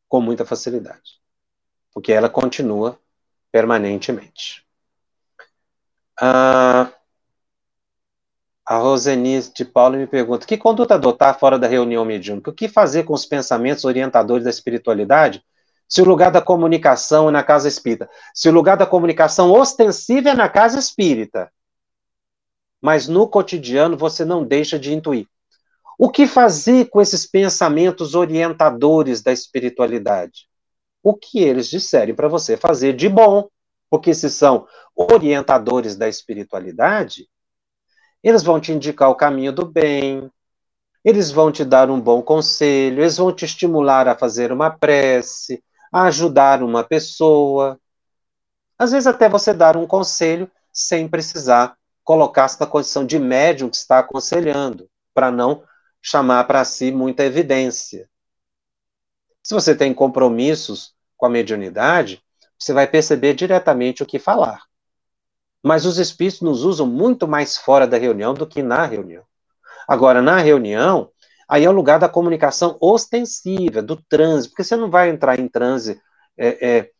com 0.09 0.21
muita 0.21 0.45
facilidade, 0.45 1.21
porque 1.93 2.13
ela 2.13 2.29
continua 2.29 2.99
permanentemente. 3.51 4.65
Ah, 6.21 6.93
a 8.67 8.77
Roseni 8.77 9.41
de 9.55 9.65
Paulo 9.65 9.97
me 9.97 10.07
pergunta: 10.07 10.47
que 10.47 10.59
conduta 10.59 10.95
adotar 10.95 11.39
fora 11.39 11.59
da 11.59 11.67
reunião 11.67 12.05
mediúnica? 12.05 12.51
O 12.51 12.55
que 12.55 12.69
fazer 12.69 13.05
com 13.05 13.15
os 13.15 13.25
pensamentos 13.25 13.85
orientadores 13.85 14.45
da 14.45 14.51
espiritualidade 14.51 15.43
se 15.89 16.01
o 16.01 16.05
lugar 16.05 16.31
da 16.31 16.41
comunicação 16.41 17.29
é 17.29 17.33
na 17.33 17.43
casa 17.43 17.67
espírita, 17.67 18.09
se 18.33 18.49
o 18.49 18.53
lugar 18.53 18.77
da 18.77 18.87
comunicação 18.87 19.51
ostensiva 19.51 20.29
é 20.29 20.35
na 20.35 20.49
casa 20.49 20.79
espírita, 20.79 21.51
mas 22.81 23.09
no 23.09 23.27
cotidiano 23.27 23.97
você 23.97 24.25
não 24.25 24.45
deixa 24.45 24.79
de 24.79 24.95
intuir. 24.95 25.27
O 25.99 26.09
que 26.09 26.29
fazer 26.29 26.89
com 26.91 27.01
esses 27.01 27.27
pensamentos 27.27 28.15
orientadores 28.15 29.21
da 29.21 29.33
espiritualidade? 29.33 30.47
O 31.03 31.13
que 31.15 31.41
eles 31.41 31.69
disserem 31.69 32.15
para 32.15 32.29
você 32.29 32.57
fazer 32.57 32.95
de 32.95 33.09
bom, 33.09 33.49
porque 33.91 34.15
se 34.15 34.31
são 34.31 34.67
orientadores 34.95 35.97
da 35.97 36.09
espiritualidade, 36.09 37.29
eles 38.23 38.43
vão 38.43 38.61
te 38.61 38.73
indicar 38.73 39.11
o 39.11 39.17
caminho 39.17 39.53
do 39.53 39.67
bem, 39.67 40.31
eles 41.05 41.31
vão 41.31 41.51
te 41.51 41.65
dar 41.65 41.91
um 41.91 42.01
bom 42.01 42.23
conselho, 42.23 43.03
eles 43.03 43.17
vão 43.17 43.35
te 43.35 43.45
estimular 43.45 44.07
a 44.07 44.17
fazer 44.17 44.53
uma 44.53 44.71
prece, 44.71 45.63
a 45.93 46.05
ajudar 46.05 46.63
uma 46.63 46.85
pessoa. 46.85 47.81
Às 48.79 48.93
vezes, 48.93 49.07
até 49.07 49.29
você 49.29 49.53
dar 49.53 49.77
um 49.77 49.87
conselho 49.87 50.51
sem 50.73 51.09
precisar 51.09 51.77
colocar-se 52.05 52.61
na 52.61 52.67
condição 52.67 53.05
de 53.05 53.19
médium 53.19 53.69
que 53.69 53.77
está 53.77 53.99
aconselhando, 53.99 54.89
para 55.13 55.31
não 55.31 55.65
chamar 56.03 56.45
para 56.45 56.65
si 56.65 56.91
muita 56.93 57.25
evidência. 57.25 58.09
Se 59.43 59.55
você 59.55 59.75
tem 59.75 59.93
compromissos 59.93 60.95
com 61.17 61.27
a 61.27 61.31
mediunidade, 61.31 62.23
você 62.61 62.73
vai 62.73 62.87
perceber 62.87 63.35
diretamente 63.35 64.03
o 64.03 64.07
que 64.07 64.19
falar. 64.19 64.63
Mas 65.63 65.85
os 65.85 65.99
espíritos 65.99 66.41
nos 66.41 66.63
usam 66.65 66.87
muito 66.87 67.27
mais 67.27 67.57
fora 67.57 67.87
da 67.87 67.97
reunião 67.97 68.35
do 68.35 68.47
que 68.47 68.63
na 68.63 68.85
reunião. 68.85 69.25
Agora, 69.89 70.23
na 70.23 70.39
reunião, 70.39 71.11
Aí 71.51 71.65
é 71.65 71.69
o 71.69 71.73
lugar 71.73 71.99
da 71.99 72.09
comunicação 72.09 72.79
ostensiva, 72.81 73.83
do 73.83 73.97
transe, 73.97 74.49
porque 74.49 74.63
você 74.63 74.77
não 74.77 74.89
vai 74.89 75.11
entrar 75.11 75.41
em 75.41 75.49
transe 75.49 76.01
é, 76.39 76.69
é, 76.79 76.91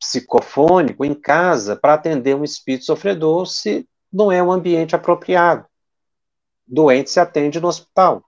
psicofônico 0.00 1.04
em 1.04 1.14
casa 1.14 1.76
para 1.76 1.94
atender 1.94 2.34
um 2.34 2.42
espírito 2.42 2.86
sofredor 2.86 3.46
se 3.46 3.88
não 4.12 4.32
é 4.32 4.42
um 4.42 4.50
ambiente 4.50 4.96
apropriado. 4.96 5.64
Doente 6.66 7.08
se 7.08 7.20
atende 7.20 7.60
no 7.60 7.68
hospital. 7.68 8.24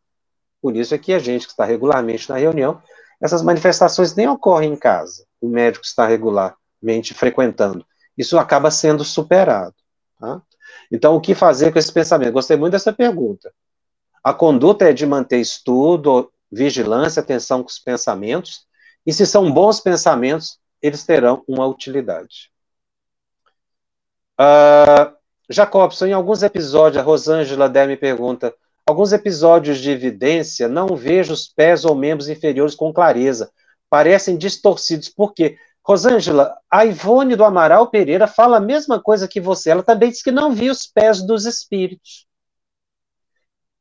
Por 0.60 0.76
isso 0.76 0.94
é 0.94 0.98
que 0.98 1.12
a 1.12 1.18
gente 1.18 1.46
que 1.46 1.52
está 1.52 1.64
regularmente 1.64 2.30
na 2.30 2.36
reunião, 2.36 2.80
essas 3.20 3.42
manifestações 3.42 4.14
nem 4.14 4.28
ocorrem 4.28 4.74
em 4.74 4.76
casa. 4.76 5.26
O 5.40 5.48
médico 5.48 5.84
está 5.84 6.06
regularmente 6.82 7.14
frequentando. 7.14 7.86
Isso 8.18 8.38
acaba 8.38 8.70
sendo 8.70 9.04
superado. 9.04 9.74
Tá? 10.18 10.42
Então, 10.90 11.14
o 11.14 11.20
que 11.20 11.34
fazer 11.34 11.72
com 11.72 11.78
esse 11.78 11.92
pensamento? 11.92 12.32
Gostei 12.32 12.56
muito 12.56 12.72
dessa 12.72 12.92
pergunta. 12.92 13.52
A 14.22 14.34
conduta 14.34 14.88
é 14.88 14.92
de 14.92 15.06
manter 15.06 15.40
estudo, 15.40 16.30
vigilância, 16.50 17.20
atenção 17.20 17.62
com 17.62 17.68
os 17.68 17.78
pensamentos, 17.78 18.66
e 19.06 19.12
se 19.12 19.26
são 19.26 19.50
bons 19.50 19.80
pensamentos, 19.80 20.58
eles 20.80 21.04
terão 21.04 21.42
uma 21.48 21.66
utilidade. 21.66 22.52
Uh, 24.38 25.14
Jacobson, 25.48 26.06
em 26.06 26.12
alguns 26.12 26.42
episódios, 26.42 27.00
a 27.00 27.04
Rosângela 27.04 27.68
Der 27.68 27.98
pergunta, 27.98 28.54
alguns 28.86 29.12
episódios 29.12 29.78
de 29.78 29.90
evidência, 29.90 30.68
não 30.68 30.94
vejo 30.94 31.32
os 31.32 31.48
pés 31.48 31.84
ou 31.84 31.94
membros 31.94 32.28
inferiores 32.28 32.74
com 32.74 32.92
clareza, 32.92 33.50
parecem 33.88 34.36
distorcidos, 34.36 35.08
por 35.08 35.32
quê? 35.34 35.56
Rosângela, 35.84 36.56
a 36.70 36.84
Ivone 36.84 37.34
do 37.34 37.44
Amaral 37.44 37.88
Pereira 37.88 38.26
fala 38.26 38.58
a 38.58 38.60
mesma 38.60 39.02
coisa 39.02 39.26
que 39.26 39.40
você, 39.40 39.70
ela 39.70 39.82
também 39.82 40.10
diz 40.10 40.22
que 40.22 40.30
não 40.30 40.52
viu 40.52 40.70
os 40.70 40.86
pés 40.86 41.26
dos 41.26 41.44
espíritos. 41.44 42.26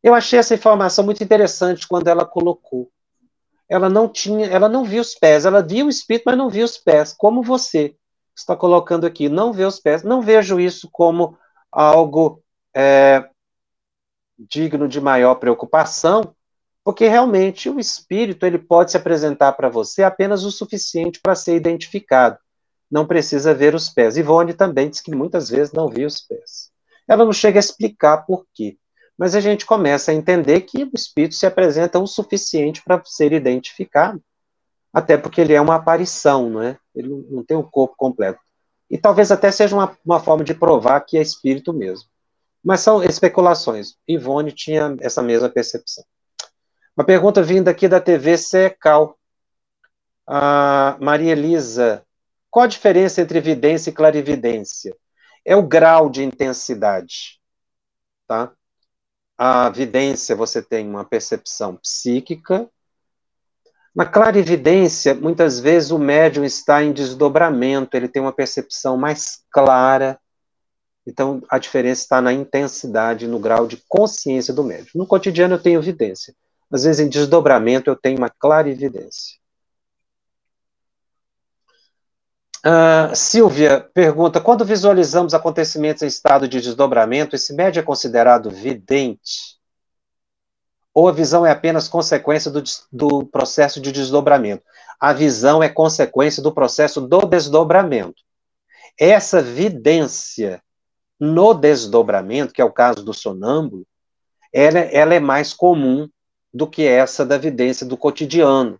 Eu 0.01 0.15
achei 0.15 0.39
essa 0.39 0.55
informação 0.55 1.05
muito 1.05 1.23
interessante 1.23 1.87
quando 1.87 2.07
ela 2.07 2.25
colocou. 2.25 2.91
Ela 3.69 3.87
não 3.87 4.09
tinha, 4.09 4.47
ela 4.47 4.67
não 4.67 4.83
viu 4.83 5.01
os 5.01 5.13
pés, 5.13 5.45
ela 5.45 5.61
viu 5.61 5.85
o 5.85 5.89
espírito, 5.89 6.23
mas 6.25 6.37
não 6.37 6.49
viu 6.49 6.65
os 6.65 6.77
pés, 6.77 7.13
como 7.13 7.43
você 7.43 7.95
está 8.35 8.55
colocando 8.55 9.05
aqui, 9.05 9.29
não 9.29 9.53
vê 9.53 9.63
os 9.63 9.79
pés. 9.79 10.03
Não 10.03 10.21
vejo 10.21 10.59
isso 10.59 10.89
como 10.91 11.37
algo 11.71 12.43
é, 12.75 13.29
digno 14.37 14.87
de 14.87 14.99
maior 14.99 15.35
preocupação, 15.35 16.35
porque 16.83 17.07
realmente 17.07 17.69
o 17.69 17.79
espírito 17.79 18.45
ele 18.45 18.57
pode 18.57 18.91
se 18.91 18.97
apresentar 18.97 19.53
para 19.53 19.69
você 19.69 20.03
apenas 20.03 20.43
o 20.43 20.51
suficiente 20.51 21.19
para 21.21 21.35
ser 21.35 21.55
identificado. 21.55 22.37
Não 22.89 23.05
precisa 23.05 23.53
ver 23.53 23.73
os 23.75 23.89
pés. 23.89 24.17
Ivone 24.17 24.53
também 24.53 24.89
diz 24.89 25.01
que 25.01 25.15
muitas 25.15 25.49
vezes 25.49 25.73
não 25.73 25.87
viu 25.87 26.07
os 26.07 26.21
pés. 26.21 26.71
Ela 27.07 27.23
não 27.23 27.33
chega 27.33 27.59
a 27.59 27.61
explicar 27.61 28.25
por 28.25 28.45
quê 28.53 28.77
mas 29.21 29.35
a 29.35 29.39
gente 29.39 29.67
começa 29.67 30.09
a 30.09 30.15
entender 30.15 30.61
que 30.61 30.83
o 30.83 30.89
espírito 30.95 31.35
se 31.35 31.45
apresenta 31.45 31.99
o 31.99 32.07
suficiente 32.07 32.81
para 32.83 32.99
ser 33.05 33.31
identificado, 33.33 34.19
até 34.91 35.15
porque 35.15 35.39
ele 35.39 35.53
é 35.53 35.61
uma 35.61 35.75
aparição, 35.75 36.49
não 36.49 36.63
é? 36.63 36.75
Ele 36.95 37.23
não 37.29 37.43
tem 37.43 37.55
o 37.55 37.63
corpo 37.63 37.93
completo. 37.95 38.39
E 38.89 38.97
talvez 38.97 39.31
até 39.31 39.51
seja 39.51 39.75
uma, 39.75 39.95
uma 40.03 40.19
forma 40.19 40.43
de 40.43 40.55
provar 40.55 40.99
que 41.01 41.19
é 41.19 41.21
espírito 41.21 41.71
mesmo. 41.71 42.09
Mas 42.63 42.79
são 42.79 43.03
especulações. 43.03 43.95
Ivone 44.07 44.51
tinha 44.51 44.97
essa 44.99 45.21
mesma 45.21 45.49
percepção. 45.49 46.03
Uma 47.01 47.05
pergunta 47.07 47.41
vinda 47.41 47.71
aqui 47.71 47.87
da 47.87 47.99
TV 47.99 48.37
Secal. 48.37 49.17
A 50.27 50.95
Maria 51.01 51.31
Elisa, 51.31 52.05
qual 52.47 52.65
a 52.65 52.67
diferença 52.67 53.19
entre 53.19 53.39
evidência 53.39 53.89
e 53.89 53.93
clarividência? 53.93 54.95
É 55.43 55.55
o 55.55 55.63
grau 55.63 56.11
de 56.11 56.23
intensidade, 56.23 57.41
tá? 58.27 58.51
A 59.35 59.67
vidência, 59.71 60.35
você 60.35 60.61
tem 60.61 60.87
uma 60.87 61.03
percepção 61.03 61.75
psíquica. 61.75 62.69
Na 63.95 64.05
clarividência, 64.05 65.15
muitas 65.15 65.59
vezes 65.59 65.89
o 65.89 65.97
médium 65.97 66.45
está 66.45 66.83
em 66.83 66.93
desdobramento, 66.93 67.97
ele 67.97 68.07
tem 68.07 68.21
uma 68.21 68.31
percepção 68.31 68.95
mais 68.95 69.43
clara. 69.49 70.19
Então, 71.07 71.41
a 71.49 71.57
diferença 71.57 72.03
está 72.03 72.21
na 72.21 72.31
intensidade, 72.31 73.25
no 73.25 73.39
grau 73.39 73.65
de 73.65 73.83
consciência 73.89 74.53
do 74.53 74.63
médium. 74.63 74.91
No 74.93 75.07
cotidiano, 75.07 75.55
eu 75.55 75.63
tenho 75.63 75.79
evidência. 75.79 76.35
Às 76.71 76.83
vezes, 76.83 77.05
em 77.05 77.09
desdobramento, 77.09 77.89
eu 77.89 77.95
tenho 77.95 78.17
uma 78.17 78.29
clarividência. 78.29 79.41
Uh, 82.65 83.15
Silvia 83.15 83.81
pergunta: 83.93 84.39
quando 84.39 84.63
visualizamos 84.63 85.33
acontecimentos 85.33 86.03
em 86.03 86.07
estado 86.07 86.47
de 86.47 86.61
desdobramento, 86.61 87.35
esse 87.35 87.53
médio 87.53 87.79
é 87.79 87.83
considerado 87.83 88.49
vidente? 88.49 89.59
Ou 90.93 91.07
a 91.07 91.11
visão 91.11 91.45
é 91.45 91.51
apenas 91.51 91.87
consequência 91.87 92.51
do, 92.51 92.61
do 92.91 93.25
processo 93.25 93.81
de 93.81 93.91
desdobramento? 93.91 94.63
A 94.99 95.13
visão 95.13 95.63
é 95.63 95.69
consequência 95.69 96.43
do 96.43 96.53
processo 96.53 97.01
do 97.01 97.21
desdobramento. 97.21 98.21
Essa 98.99 99.41
vidência 99.41 100.61
no 101.19 101.53
desdobramento, 101.53 102.53
que 102.53 102.61
é 102.61 102.65
o 102.65 102.71
caso 102.71 103.03
do 103.03 103.13
sonâmbulo, 103.13 103.87
ela, 104.53 104.79
ela 104.79 105.15
é 105.15 105.19
mais 105.19 105.53
comum 105.53 106.09
do 106.53 106.67
que 106.67 106.83
essa 106.83 107.25
da 107.25 107.37
vidência 107.37 107.85
do 107.85 107.97
cotidiano. 107.97 108.79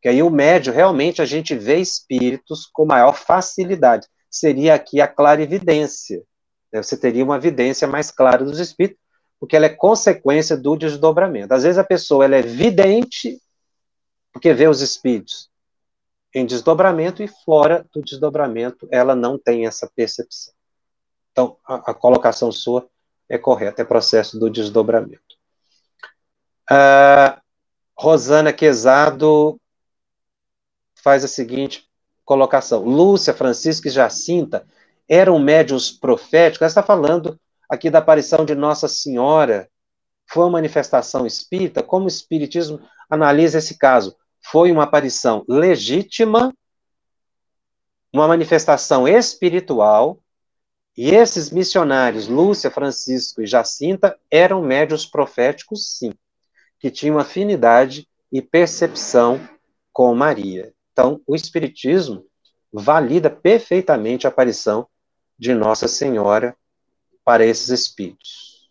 Que 0.00 0.08
aí 0.08 0.22
o 0.22 0.30
médio, 0.30 0.72
realmente, 0.72 1.22
a 1.22 1.24
gente 1.24 1.54
vê 1.54 1.78
espíritos 1.78 2.66
com 2.66 2.84
maior 2.84 3.14
facilidade. 3.14 4.06
Seria 4.30 4.74
aqui 4.74 5.00
a 5.00 5.08
clarividência. 5.08 6.22
Né? 6.72 6.82
Você 6.82 6.96
teria 6.96 7.24
uma 7.24 7.36
evidência 7.36 7.86
mais 7.86 8.10
clara 8.10 8.44
dos 8.44 8.58
espíritos, 8.58 9.00
porque 9.38 9.56
ela 9.56 9.66
é 9.66 9.70
consequência 9.70 10.56
do 10.56 10.76
desdobramento. 10.76 11.54
Às 11.54 11.62
vezes 11.62 11.78
a 11.78 11.84
pessoa 11.84 12.24
ela 12.24 12.36
é 12.36 12.42
vidente, 12.42 13.40
porque 14.32 14.52
vê 14.52 14.66
os 14.66 14.80
espíritos 14.80 15.48
em 16.34 16.44
desdobramento, 16.44 17.22
e 17.22 17.28
fora 17.28 17.86
do 17.94 18.02
desdobramento 18.02 18.88
ela 18.90 19.14
não 19.14 19.38
tem 19.38 19.66
essa 19.66 19.88
percepção. 19.94 20.52
Então, 21.30 21.56
a, 21.64 21.92
a 21.92 21.94
colocação 21.94 22.50
sua 22.50 22.88
é 23.28 23.38
correta, 23.38 23.82
é 23.82 23.84
processo 23.84 24.38
do 24.38 24.50
desdobramento. 24.50 25.33
Uh, 26.70 27.40
Rosana 27.96 28.52
Quezado 28.52 29.60
faz 30.94 31.24
a 31.24 31.28
seguinte 31.28 31.88
colocação: 32.24 32.82
Lúcia, 32.84 33.34
Francisco 33.34 33.88
e 33.88 33.90
Jacinta 33.90 34.66
eram 35.08 35.38
médiuns 35.38 35.90
proféticos. 35.90 36.62
Ela 36.62 36.68
está 36.68 36.82
falando 36.82 37.38
aqui 37.68 37.90
da 37.90 37.98
aparição 37.98 38.44
de 38.44 38.54
Nossa 38.54 38.88
Senhora. 38.88 39.68
Foi 40.26 40.44
uma 40.44 40.52
manifestação 40.52 41.26
espírita? 41.26 41.82
Como 41.82 42.06
o 42.06 42.08
Espiritismo 42.08 42.80
analisa 43.10 43.58
esse 43.58 43.76
caso? 43.76 44.16
Foi 44.40 44.72
uma 44.72 44.84
aparição 44.84 45.44
legítima, 45.46 46.52
uma 48.12 48.26
manifestação 48.26 49.06
espiritual, 49.06 50.18
e 50.96 51.10
esses 51.10 51.50
missionários, 51.50 52.28
Lúcia, 52.28 52.70
Francisco 52.70 53.42
e 53.42 53.46
Jacinta, 53.46 54.16
eram 54.30 54.62
médios 54.62 55.04
proféticos, 55.04 55.98
sim, 55.98 56.12
que 56.84 56.90
tinham 56.90 57.18
afinidade 57.18 58.06
e 58.30 58.42
percepção 58.42 59.40
com 59.90 60.14
Maria. 60.14 60.74
Então, 60.92 61.18
o 61.26 61.34
Espiritismo 61.34 62.26
valida 62.70 63.30
perfeitamente 63.30 64.26
a 64.26 64.28
aparição 64.28 64.86
de 65.38 65.54
Nossa 65.54 65.88
Senhora 65.88 66.54
para 67.24 67.42
esses 67.46 67.70
espíritos. 67.70 68.68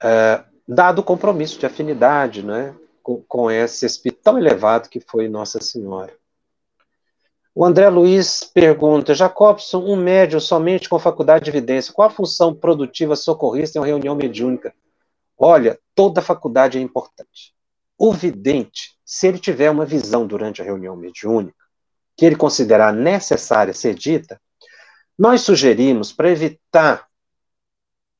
É, 0.00 0.44
dado 0.68 1.00
o 1.00 1.02
compromisso 1.02 1.58
de 1.58 1.66
afinidade 1.66 2.46
né, 2.46 2.72
com, 3.02 3.20
com 3.22 3.50
esse 3.50 3.84
espírito 3.84 4.22
tão 4.22 4.38
elevado 4.38 4.88
que 4.88 5.00
foi 5.00 5.28
Nossa 5.28 5.60
Senhora. 5.60 6.14
O 7.52 7.64
André 7.64 7.88
Luiz 7.88 8.44
pergunta: 8.44 9.12
Jacobson, 9.12 9.78
um 9.78 9.96
médium 9.96 10.38
somente 10.38 10.88
com 10.88 11.00
faculdade 11.00 11.46
de 11.46 11.50
evidência, 11.50 11.92
qual 11.92 12.06
a 12.06 12.12
função 12.12 12.54
produtiva 12.54 13.16
socorrista 13.16 13.76
em 13.76 13.80
uma 13.80 13.88
reunião 13.88 14.14
mediúnica? 14.14 14.72
Olha, 15.38 15.78
toda 15.94 16.20
faculdade 16.20 16.78
é 16.78 16.80
importante. 16.80 17.54
O 17.96 18.12
vidente, 18.12 18.96
se 19.04 19.28
ele 19.28 19.38
tiver 19.38 19.70
uma 19.70 19.86
visão 19.86 20.26
durante 20.26 20.60
a 20.60 20.64
reunião 20.64 20.96
mediúnica, 20.96 21.56
que 22.16 22.26
ele 22.26 22.34
considerar 22.34 22.92
necessária 22.92 23.72
ser 23.72 23.94
dita, 23.94 24.40
nós 25.16 25.42
sugerimos, 25.42 26.12
para 26.12 26.30
evitar 26.30 27.08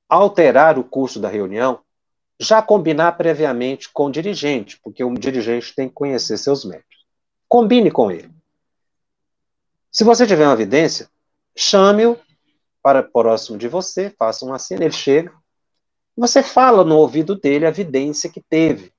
alterar 0.08 0.78
o 0.78 0.84
curso 0.84 1.20
da 1.20 1.28
reunião, 1.28 1.80
já 2.40 2.62
combinar 2.62 3.12
previamente 3.12 3.90
com 3.92 4.06
o 4.06 4.10
dirigente, 4.10 4.78
porque 4.82 5.02
o 5.02 5.12
dirigente 5.14 5.74
tem 5.74 5.88
que 5.88 5.94
conhecer 5.94 6.38
seus 6.38 6.64
médios. 6.64 7.06
Combine 7.48 7.90
com 7.90 8.10
ele. 8.10 8.30
Se 9.90 10.04
você 10.04 10.26
tiver 10.26 10.44
uma 10.46 10.54
evidência, 10.54 11.10
chame-o 11.56 12.16
para 12.80 13.02
próximo 13.02 13.58
de 13.58 13.66
você, 13.66 14.10
faça 14.10 14.44
uma 14.44 14.58
cena, 14.58 14.84
ele 14.84 14.92
chega, 14.92 15.32
você 16.18 16.42
fala 16.42 16.84
no 16.84 16.96
ouvido 16.96 17.36
dele 17.36 17.64
a 17.64 17.68
evidência 17.68 18.30
que 18.30 18.40
teve. 18.40 18.92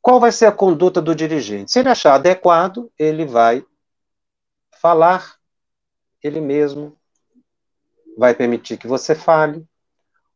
Qual 0.00 0.18
vai 0.18 0.32
ser 0.32 0.46
a 0.46 0.52
conduta 0.52 1.00
do 1.00 1.14
dirigente? 1.14 1.72
Se 1.72 1.78
ele 1.78 1.88
achar 1.88 2.14
adequado, 2.14 2.90
ele 2.98 3.24
vai 3.24 3.64
falar, 4.80 5.36
ele 6.22 6.40
mesmo 6.40 6.98
vai 8.18 8.34
permitir 8.34 8.76
que 8.76 8.86
você 8.86 9.14
fale. 9.14 9.64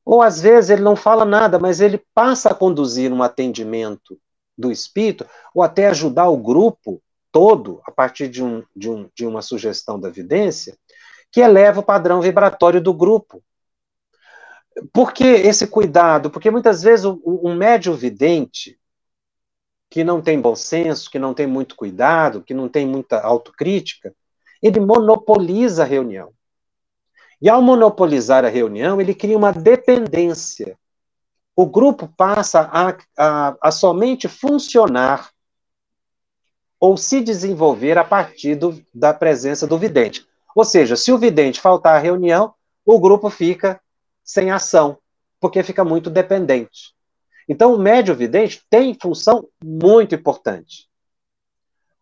Ou 0.04 0.22
às 0.22 0.40
vezes 0.40 0.70
ele 0.70 0.82
não 0.82 0.94
fala 0.94 1.24
nada, 1.24 1.58
mas 1.58 1.80
ele 1.80 1.98
passa 2.14 2.50
a 2.50 2.54
conduzir 2.54 3.12
um 3.12 3.22
atendimento 3.22 4.18
do 4.56 4.70
espírito, 4.70 5.26
ou 5.52 5.62
até 5.62 5.88
ajudar 5.88 6.28
o 6.28 6.36
grupo 6.36 7.02
todo, 7.30 7.82
a 7.84 7.90
partir 7.90 8.28
de, 8.28 8.42
um, 8.42 8.64
de, 8.74 8.88
um, 8.88 9.10
de 9.14 9.26
uma 9.26 9.42
sugestão 9.42 10.00
da 10.00 10.08
evidência, 10.08 10.78
que 11.30 11.40
eleva 11.40 11.80
o 11.80 11.84
padrão 11.84 12.22
vibratório 12.22 12.80
do 12.80 12.94
grupo. 12.94 13.42
Por 14.92 15.12
que 15.12 15.24
esse 15.24 15.66
cuidado? 15.66 16.30
Porque 16.30 16.50
muitas 16.50 16.82
vezes 16.82 17.04
um 17.04 17.54
médio 17.54 17.94
vidente, 17.94 18.78
que 19.88 20.04
não 20.04 20.20
tem 20.20 20.40
bom 20.40 20.54
senso, 20.54 21.10
que 21.10 21.18
não 21.18 21.32
tem 21.32 21.46
muito 21.46 21.76
cuidado, 21.76 22.42
que 22.42 22.52
não 22.52 22.68
tem 22.68 22.86
muita 22.86 23.20
autocrítica, 23.20 24.14
ele 24.62 24.80
monopoliza 24.80 25.82
a 25.82 25.86
reunião. 25.86 26.32
E 27.40 27.48
ao 27.48 27.62
monopolizar 27.62 28.44
a 28.44 28.48
reunião, 28.48 29.00
ele 29.00 29.14
cria 29.14 29.36
uma 29.36 29.52
dependência. 29.52 30.78
O 31.54 31.66
grupo 31.66 32.08
passa 32.16 32.60
a, 32.60 32.96
a, 33.16 33.56
a 33.62 33.70
somente 33.70 34.28
funcionar 34.28 35.30
ou 36.78 36.96
se 36.96 37.20
desenvolver 37.20 37.96
a 37.96 38.04
partir 38.04 38.54
do, 38.54 38.82
da 38.94 39.14
presença 39.14 39.66
do 39.66 39.78
vidente. 39.78 40.26
Ou 40.54 40.64
seja, 40.64 40.96
se 40.96 41.12
o 41.12 41.18
vidente 41.18 41.60
faltar 41.60 41.96
à 41.96 41.98
reunião, 41.98 42.54
o 42.84 42.98
grupo 42.98 43.30
fica 43.30 43.80
sem 44.26 44.50
ação, 44.50 44.98
porque 45.40 45.62
fica 45.62 45.84
muito 45.84 46.10
dependente. 46.10 46.94
Então, 47.48 47.72
o 47.72 47.78
médio 47.78 48.14
vidente 48.14 48.62
tem 48.68 48.96
função 49.00 49.48
muito 49.62 50.16
importante. 50.16 50.88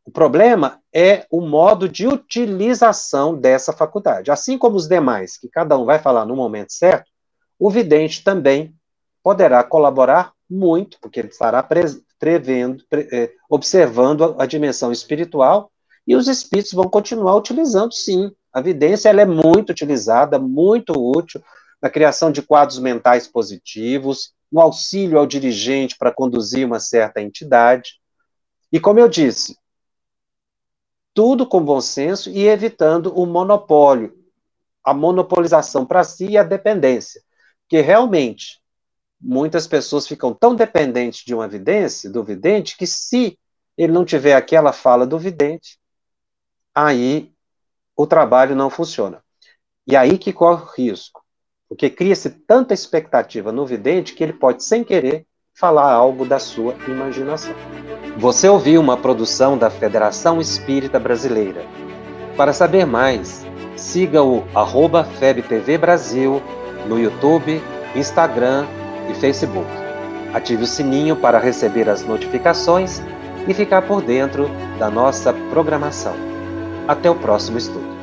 O 0.06 0.10
problema 0.10 0.80
é 0.92 1.26
o 1.30 1.40
modo 1.40 1.88
de 1.88 2.06
utilização 2.06 3.34
dessa 3.34 3.72
faculdade. 3.72 4.30
Assim 4.30 4.56
como 4.56 4.76
os 4.76 4.88
demais, 4.88 5.36
que 5.36 5.48
cada 5.48 5.78
um 5.78 5.84
vai 5.84 5.98
falar 5.98 6.24
no 6.24 6.34
momento 6.34 6.72
certo, 6.72 7.10
o 7.58 7.70
vidente 7.70 8.24
também 8.24 8.74
poderá 9.22 9.62
colaborar 9.62 10.32
muito, 10.48 10.98
porque 11.00 11.20
ele 11.20 11.28
estará 11.28 11.66
prevendo, 12.18 12.84
pre, 12.88 13.08
é, 13.12 13.32
observando 13.48 14.36
a, 14.38 14.46
dimensão 14.46 14.92
espiritual, 14.92 15.70
e 16.06 16.14
os 16.14 16.28
espíritos 16.28 16.72
vão 16.72 16.88
continuar 16.88 17.36
utilizando, 17.36 17.92
sim. 17.92 18.30
A 18.52 18.60
evidência 18.60 19.08
ela 19.08 19.22
é 19.22 19.26
muito 19.26 19.70
utilizada, 19.70 20.38
muito 20.38 20.92
útil 20.92 21.42
na 21.80 21.90
criação 21.90 22.30
de 22.32 22.42
quadros 22.42 22.78
mentais 22.78 23.26
positivos, 23.26 24.32
no 24.50 24.60
auxílio 24.60 25.18
ao 25.18 25.26
dirigente 25.26 25.96
para 25.98 26.12
conduzir 26.12 26.66
uma 26.66 26.80
certa 26.80 27.20
entidade. 27.20 28.00
E 28.72 28.78
como 28.80 28.98
eu 29.00 29.08
disse, 29.08 29.58
tudo 31.12 31.46
com 31.46 31.64
bom 31.64 31.80
senso 31.80 32.30
e 32.30 32.46
evitando 32.46 33.16
o 33.16 33.26
monopólio. 33.26 34.12
a 34.84 34.92
monopolização 34.92 35.86
para 35.86 36.04
si 36.04 36.26
e 36.26 36.38
a 36.38 36.42
dependência. 36.42 37.22
Porque 37.62 37.80
realmente 37.80 38.60
muitas 39.18 39.66
pessoas 39.66 40.06
ficam 40.06 40.34
tão 40.34 40.54
dependentes 40.54 41.24
de 41.24 41.34
uma 41.34 41.48
vidência, 41.48 42.10
do 42.10 42.22
vidente, 42.22 42.76
que 42.76 42.86
se 42.86 43.38
ele 43.78 43.92
não 43.92 44.04
tiver 44.04 44.34
aquela 44.34 44.72
fala 44.72 45.06
do 45.06 45.18
vidente, 45.18 45.78
aí 46.74 47.32
o 47.96 48.06
trabalho 48.06 48.54
não 48.54 48.68
funciona. 48.68 49.24
E 49.86 49.96
aí 49.96 50.18
que 50.18 50.32
corre 50.32 50.62
o 50.62 50.66
risco, 50.66 51.23
porque 51.68 51.90
cria-se 51.90 52.30
tanta 52.30 52.74
expectativa 52.74 53.50
no 53.50 53.66
vidente 53.66 54.14
que 54.14 54.22
ele 54.22 54.32
pode, 54.32 54.64
sem 54.64 54.84
querer, 54.84 55.26
falar 55.54 55.92
algo 55.92 56.24
da 56.24 56.38
sua 56.38 56.74
imaginação. 56.88 57.54
Você 58.16 58.48
ouviu 58.48 58.80
uma 58.80 58.96
produção 58.96 59.56
da 59.56 59.70
Federação 59.70 60.40
Espírita 60.40 60.98
Brasileira. 60.98 61.64
Para 62.36 62.52
saber 62.52 62.84
mais, 62.84 63.46
siga 63.76 64.22
o 64.22 64.44
arroba 64.54 65.04
FebTV 65.04 65.78
Brasil 65.78 66.42
no 66.88 66.98
YouTube, 66.98 67.62
Instagram 67.94 68.66
e 69.10 69.14
Facebook. 69.14 69.68
Ative 70.32 70.64
o 70.64 70.66
sininho 70.66 71.16
para 71.16 71.38
receber 71.38 71.88
as 71.88 72.02
notificações 72.02 73.00
e 73.46 73.54
ficar 73.54 73.82
por 73.82 74.02
dentro 74.02 74.48
da 74.78 74.90
nossa 74.90 75.32
programação. 75.50 76.14
Até 76.88 77.08
o 77.08 77.14
próximo 77.14 77.56
estudo. 77.56 77.93